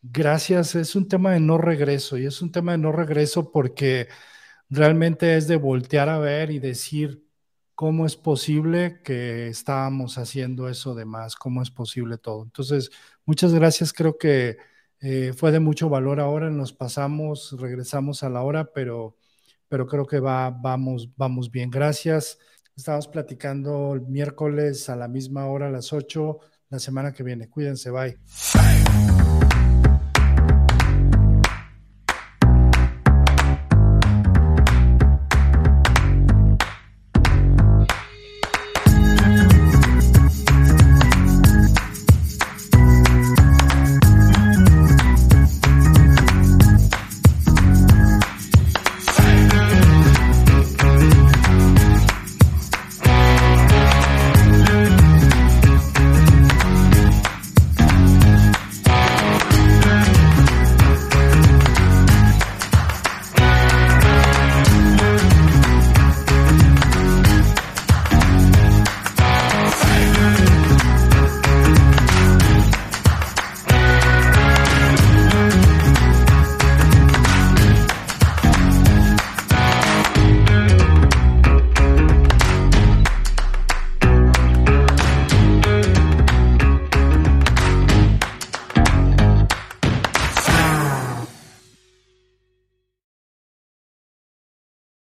gracias, 0.01 0.75
es 0.77 0.97
un 0.97 1.09
tema 1.09 1.33
de 1.33 1.41
no 1.41 1.59
regreso 1.59 2.17
y 2.17 2.25
es 2.25 2.41
un 2.41 2.53
tema 2.53 2.73
de 2.73 2.79
no 2.79 2.93
regreso 2.93 3.53
porque 3.53 4.09
realmente 4.71 5.37
es 5.37 5.47
de 5.47 5.57
voltear 5.57 6.09
a 6.09 6.19
ver 6.19 6.51
y 6.53 6.59
decir 6.59 7.30
cómo 7.81 8.05
es 8.05 8.15
posible 8.15 9.01
que 9.03 9.49
estábamos 9.49 10.19
haciendo 10.19 10.69
eso 10.69 10.95
de 10.95 11.07
más, 11.07 11.35
cómo 11.35 11.63
es 11.63 11.71
posible 11.71 12.19
todo. 12.19 12.43
Entonces, 12.43 12.91
muchas 13.25 13.55
gracias, 13.55 13.95
creo 13.95 14.19
que 14.19 14.59
eh, 15.01 15.33
fue 15.35 15.51
de 15.51 15.61
mucho 15.61 15.89
valor 15.89 16.21
ahora, 16.21 16.51
nos 16.51 16.75
pasamos, 16.75 17.57
regresamos 17.59 18.23
a 18.23 18.29
la 18.29 18.43
hora, 18.43 18.71
pero, 18.75 19.17
pero 19.67 19.87
creo 19.87 20.07
que 20.07 20.21
va, 20.21 20.51
vamos, 20.51 21.09
vamos 21.17 21.51
bien. 21.51 21.71
Gracias. 21.71 22.39
Estamos 22.77 23.09
platicando 23.09 23.95
el 23.95 24.03
miércoles 24.03 24.91
a 24.91 24.97
la 24.97 25.09
misma 25.09 25.47
hora, 25.47 25.69
a 25.69 25.71
las 25.71 25.95
8, 25.95 26.39
la 26.69 26.79
semana 26.79 27.15
que 27.15 27.23
viene. 27.23 27.49
Cuídense, 27.49 27.91
bye. 27.91 28.19